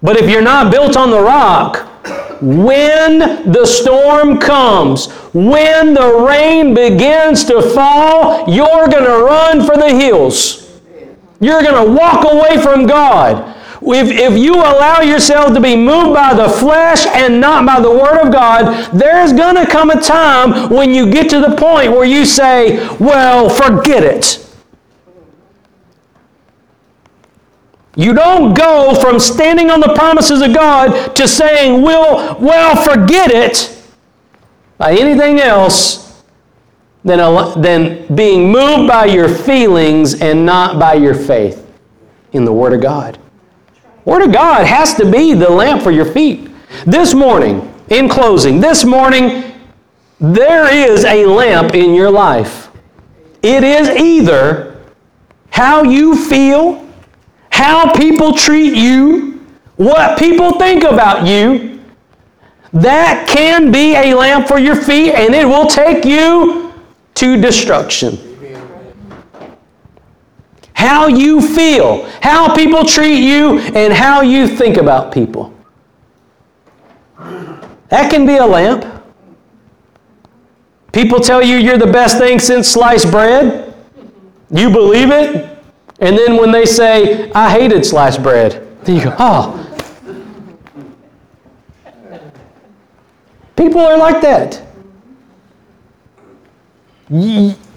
But 0.00 0.16
if 0.16 0.30
you're 0.30 0.42
not 0.42 0.70
built 0.70 0.96
on 0.96 1.10
the 1.10 1.20
rock, 1.20 1.86
when 2.40 3.50
the 3.50 3.66
storm 3.66 4.38
comes, 4.38 5.10
when 5.34 5.92
the 5.92 6.24
rain 6.26 6.72
begins 6.72 7.44
to 7.46 7.60
fall, 7.60 8.48
you're 8.48 8.86
going 8.86 9.04
to 9.04 9.24
run 9.24 9.66
for 9.66 9.76
the 9.76 9.90
hills. 9.90 10.80
You're 11.40 11.62
going 11.62 11.84
to 11.84 11.92
walk 11.92 12.24
away 12.24 12.62
from 12.62 12.86
God. 12.86 13.56
If, 13.80 14.10
if 14.10 14.36
you 14.38 14.54
allow 14.56 15.00
yourself 15.00 15.54
to 15.54 15.60
be 15.60 15.76
moved 15.76 16.14
by 16.14 16.34
the 16.34 16.48
flesh 16.48 17.06
and 17.06 17.40
not 17.40 17.64
by 17.64 17.80
the 17.80 17.90
Word 17.90 18.26
of 18.26 18.32
God, 18.32 18.92
there's 18.92 19.32
going 19.32 19.54
to 19.56 19.66
come 19.66 19.90
a 19.90 20.00
time 20.00 20.70
when 20.70 20.94
you 20.94 21.10
get 21.10 21.30
to 21.30 21.40
the 21.40 21.54
point 21.56 21.92
where 21.92 22.04
you 22.04 22.24
say, 22.24 22.88
Well, 22.98 23.48
forget 23.48 24.02
it. 24.02 24.44
You 27.98 28.14
don't 28.14 28.54
go 28.54 28.94
from 28.94 29.18
standing 29.18 29.72
on 29.72 29.80
the 29.80 29.92
promises 29.92 30.40
of 30.40 30.54
God 30.54 31.16
to 31.16 31.26
saying, 31.26 31.82
well, 31.82 32.38
well, 32.38 32.80
forget 32.84 33.32
it 33.32 33.76
by 34.76 34.92
anything 34.92 35.40
else 35.40 36.22
than, 37.04 37.18
than 37.60 38.14
being 38.14 38.52
moved 38.52 38.86
by 38.86 39.06
your 39.06 39.28
feelings 39.28 40.20
and 40.20 40.46
not 40.46 40.78
by 40.78 40.94
your 40.94 41.12
faith 41.12 41.68
in 42.32 42.44
the 42.44 42.52
Word 42.52 42.72
of 42.72 42.80
God. 42.80 43.18
Word 44.08 44.22
of 44.22 44.32
God 44.32 44.66
has 44.66 44.94
to 44.94 45.10
be 45.10 45.34
the 45.34 45.50
lamp 45.50 45.82
for 45.82 45.90
your 45.90 46.06
feet. 46.06 46.48
This 46.86 47.12
morning, 47.12 47.74
in 47.90 48.08
closing, 48.08 48.58
this 48.58 48.82
morning, 48.82 49.52
there 50.18 50.74
is 50.74 51.04
a 51.04 51.26
lamp 51.26 51.74
in 51.74 51.92
your 51.92 52.10
life. 52.10 52.70
It 53.42 53.62
is 53.62 53.90
either 53.90 54.82
how 55.50 55.82
you 55.82 56.16
feel 56.16 56.88
how 57.50 57.92
people 57.92 58.32
treat 58.32 58.74
you, 58.74 59.44
what 59.76 60.18
people 60.18 60.58
think 60.58 60.84
about 60.84 61.26
you, 61.26 61.78
that 62.72 63.28
can 63.28 63.70
be 63.70 63.94
a 63.94 64.14
lamp 64.14 64.48
for 64.48 64.58
your 64.58 64.76
feet 64.76 65.12
and 65.12 65.34
it 65.34 65.44
will 65.44 65.66
take 65.66 66.06
you 66.06 66.72
to 67.12 67.38
destruction. 67.38 68.27
How 70.78 71.08
you 71.08 71.40
feel, 71.40 72.08
how 72.22 72.54
people 72.54 72.84
treat 72.84 73.18
you, 73.18 73.58
and 73.58 73.92
how 73.92 74.20
you 74.20 74.46
think 74.46 74.76
about 74.76 75.12
people. 75.12 75.52
That 77.88 78.12
can 78.12 78.24
be 78.24 78.36
a 78.36 78.46
lamp. 78.46 78.84
People 80.92 81.18
tell 81.18 81.42
you 81.42 81.56
you're 81.56 81.78
the 81.78 81.92
best 81.92 82.16
thing 82.18 82.38
since 82.38 82.68
sliced 82.68 83.10
bread. 83.10 83.74
You 84.52 84.70
believe 84.70 85.10
it? 85.10 85.58
And 85.98 86.16
then 86.16 86.36
when 86.36 86.52
they 86.52 86.64
say, 86.64 87.28
I 87.32 87.50
hated 87.50 87.84
sliced 87.84 88.22
bread, 88.22 88.64
then 88.84 88.94
you 88.94 89.02
go, 89.02 89.16
oh. 89.18 89.64
People 93.56 93.80
are 93.80 93.98
like 93.98 94.20
that. 94.20 94.62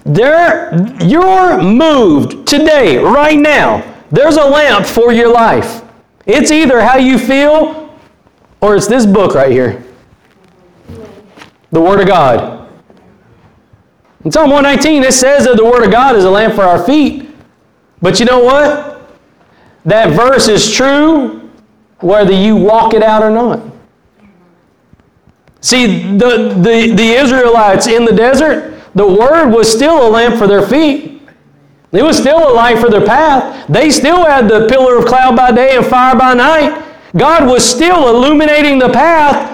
There, 0.04 0.74
you're 1.02 1.62
moved 1.62 2.46
today, 2.46 2.98
right 2.98 3.38
now. 3.38 3.88
There's 4.10 4.36
a 4.36 4.44
lamp 4.44 4.86
for 4.86 5.12
your 5.12 5.32
life. 5.32 5.82
It's 6.26 6.50
either 6.50 6.80
how 6.80 6.96
you 6.96 7.18
feel 7.18 7.96
or 8.60 8.76
it's 8.76 8.86
this 8.86 9.06
book 9.06 9.34
right 9.34 9.50
here 9.50 9.84
the 11.70 11.80
Word 11.80 12.00
of 12.00 12.06
God. 12.06 12.68
In 14.24 14.30
Psalm 14.30 14.50
119, 14.50 15.04
it 15.04 15.14
says 15.14 15.46
that 15.46 15.56
the 15.56 15.64
Word 15.64 15.82
of 15.84 15.90
God 15.90 16.16
is 16.16 16.24
a 16.24 16.30
lamp 16.30 16.54
for 16.54 16.62
our 16.62 16.84
feet 16.84 17.32
but 18.02 18.18
you 18.18 18.26
know 18.26 18.40
what? 18.40 19.00
That 19.84 20.10
verse 20.10 20.48
is 20.48 20.70
true 20.70 21.48
whether 22.00 22.32
you 22.32 22.56
walk 22.56 22.94
it 22.94 23.02
out 23.02 23.22
or 23.22 23.30
not. 23.30 23.62
See, 25.60 26.16
the, 26.18 26.52
the, 26.56 26.92
the 26.94 27.12
Israelites 27.12 27.86
in 27.86 28.04
the 28.04 28.12
desert, 28.12 28.71
the 28.94 29.06
word 29.06 29.50
was 29.50 29.70
still 29.70 30.06
a 30.06 30.08
lamp 30.08 30.36
for 30.36 30.46
their 30.46 30.66
feet. 30.66 31.22
It 31.92 32.02
was 32.02 32.16
still 32.16 32.50
a 32.50 32.52
light 32.52 32.78
for 32.78 32.88
their 32.88 33.04
path. 33.04 33.66
They 33.68 33.90
still 33.90 34.24
had 34.24 34.48
the 34.48 34.66
pillar 34.68 34.96
of 34.98 35.06
cloud 35.06 35.36
by 35.36 35.52
day 35.52 35.76
and 35.76 35.84
fire 35.84 36.16
by 36.16 36.34
night. 36.34 36.82
God 37.16 37.46
was 37.46 37.64
still 37.64 38.08
illuminating 38.08 38.78
the 38.78 38.88
path. 38.88 39.50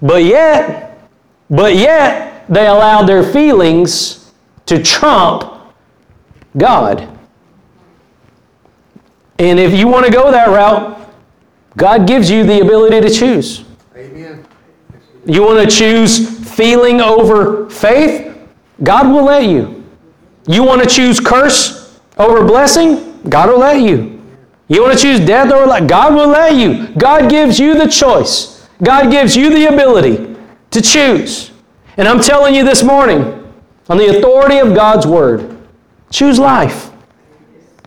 But 0.00 0.24
yet, 0.24 1.08
but 1.48 1.76
yet, 1.76 2.44
they 2.48 2.66
allowed 2.66 3.06
their 3.06 3.22
feelings 3.22 4.32
to 4.66 4.82
trump 4.82 5.60
God. 6.56 7.08
And 9.38 9.58
if 9.58 9.72
you 9.72 9.86
want 9.86 10.06
to 10.06 10.12
go 10.12 10.30
that 10.30 10.48
route, 10.48 10.98
God 11.76 12.06
gives 12.06 12.28
you 12.30 12.44
the 12.44 12.60
ability 12.60 13.00
to 13.00 13.10
choose. 13.10 13.64
Amen. 13.96 14.44
You 15.24 15.42
want 15.42 15.68
to 15.68 15.74
choose 15.74 16.41
feeling 16.56 17.00
over 17.00 17.68
faith? 17.70 18.36
God 18.82 19.12
will 19.12 19.24
let 19.24 19.44
you. 19.44 19.84
You 20.46 20.64
want 20.64 20.82
to 20.82 20.88
choose 20.88 21.20
curse 21.20 22.00
over 22.18 22.44
blessing? 22.44 23.20
God 23.28 23.48
will 23.50 23.60
let 23.60 23.80
you. 23.80 24.20
You 24.68 24.82
want 24.82 24.98
to 24.98 25.02
choose 25.02 25.20
death 25.20 25.52
over 25.52 25.66
life? 25.66 25.86
God 25.86 26.14
will 26.14 26.28
let 26.28 26.54
you. 26.54 26.88
God 26.94 27.30
gives 27.30 27.58
you 27.58 27.74
the 27.74 27.88
choice. 27.88 28.68
God 28.82 29.10
gives 29.10 29.36
you 29.36 29.50
the 29.50 29.72
ability 29.72 30.36
to 30.70 30.80
choose. 30.80 31.52
And 31.96 32.08
I'm 32.08 32.20
telling 32.20 32.54
you 32.54 32.64
this 32.64 32.82
morning, 32.82 33.52
on 33.88 33.98
the 33.98 34.18
authority 34.18 34.58
of 34.58 34.74
God's 34.74 35.06
Word, 35.06 35.52
Choose 36.12 36.38
life. 36.38 36.90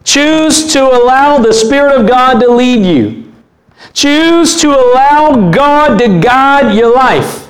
Choose 0.03 0.73
to 0.73 0.81
allow 0.81 1.37
the 1.37 1.53
Spirit 1.53 2.01
of 2.01 2.07
God 2.07 2.39
to 2.39 2.51
lead 2.51 2.83
you. 2.83 3.31
Choose 3.93 4.59
to 4.61 4.69
allow 4.69 5.51
God 5.51 5.99
to 5.99 6.19
guide 6.19 6.75
your 6.75 6.93
life. 6.93 7.44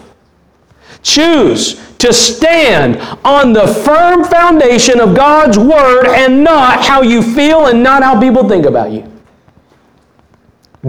Choose 1.06 1.76
to 2.00 2.12
stand 2.12 2.98
on 3.24 3.54
the 3.54 3.68
firm 3.68 4.24
foundation 4.24 5.00
of 5.00 5.16
God's 5.16 5.58
Word 5.58 6.08
and 6.08 6.44
not 6.44 6.84
how 6.84 7.02
you 7.02 7.22
feel 7.22 7.68
and 7.68 7.82
not 7.82 8.04
how 8.04 8.20
people 8.20 8.50
think 8.50 8.66
about 8.66 8.92
you. 8.92 9.10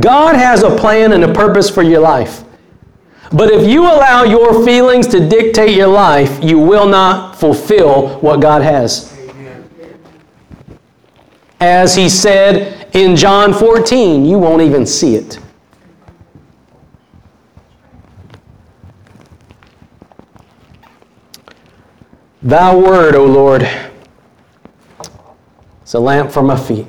God 0.01 0.35
has 0.35 0.63
a 0.63 0.77
plan 0.77 1.13
and 1.13 1.23
a 1.23 1.33
purpose 1.33 1.71
for 1.71 1.83
your 1.83 2.01
life. 2.01 2.43
But 3.33 3.51
if 3.51 3.69
you 3.69 3.83
allow 3.83 4.25
your 4.25 4.65
feelings 4.65 5.07
to 5.09 5.29
dictate 5.29 5.77
your 5.77 5.89
life, 5.89 6.43
you 6.43 6.59
will 6.59 6.89
not 6.89 7.39
fulfill 7.39 8.19
what 8.21 8.41
God 8.41 8.63
has 8.63 9.17
as 11.61 11.95
he 11.95 12.09
said 12.09 12.95
in 12.95 13.17
John 13.17 13.55
14, 13.55 14.25
you 14.25 14.39
won't 14.39 14.63
even 14.63 14.85
see 14.85 15.17
it. 15.17 15.39
Thy 22.47 22.73
word, 22.77 23.17
O 23.17 23.25
Lord, 23.25 23.69
is 25.85 25.95
a 25.95 25.99
lamp 25.99 26.31
for 26.31 26.43
my 26.43 26.57
feet, 26.57 26.87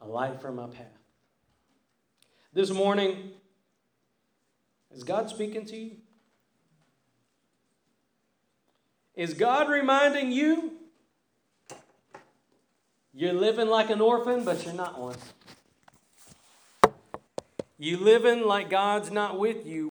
a 0.00 0.06
light 0.06 0.40
for 0.40 0.52
my 0.52 0.68
path. 0.68 0.86
This 2.52 2.70
morning, 2.70 3.32
is 4.92 5.02
God 5.02 5.28
speaking 5.28 5.66
to 5.66 5.76
you? 5.76 5.96
Is 9.16 9.34
God 9.34 9.68
reminding 9.68 10.30
you 10.30 10.74
you're 13.12 13.32
living 13.32 13.66
like 13.66 13.90
an 13.90 14.00
orphan, 14.00 14.44
but 14.44 14.64
you're 14.64 14.74
not 14.74 14.96
one. 14.96 15.16
You 17.78 17.96
living 17.96 18.46
like 18.46 18.70
God's 18.70 19.10
not 19.10 19.40
with 19.40 19.66
you. 19.66 19.80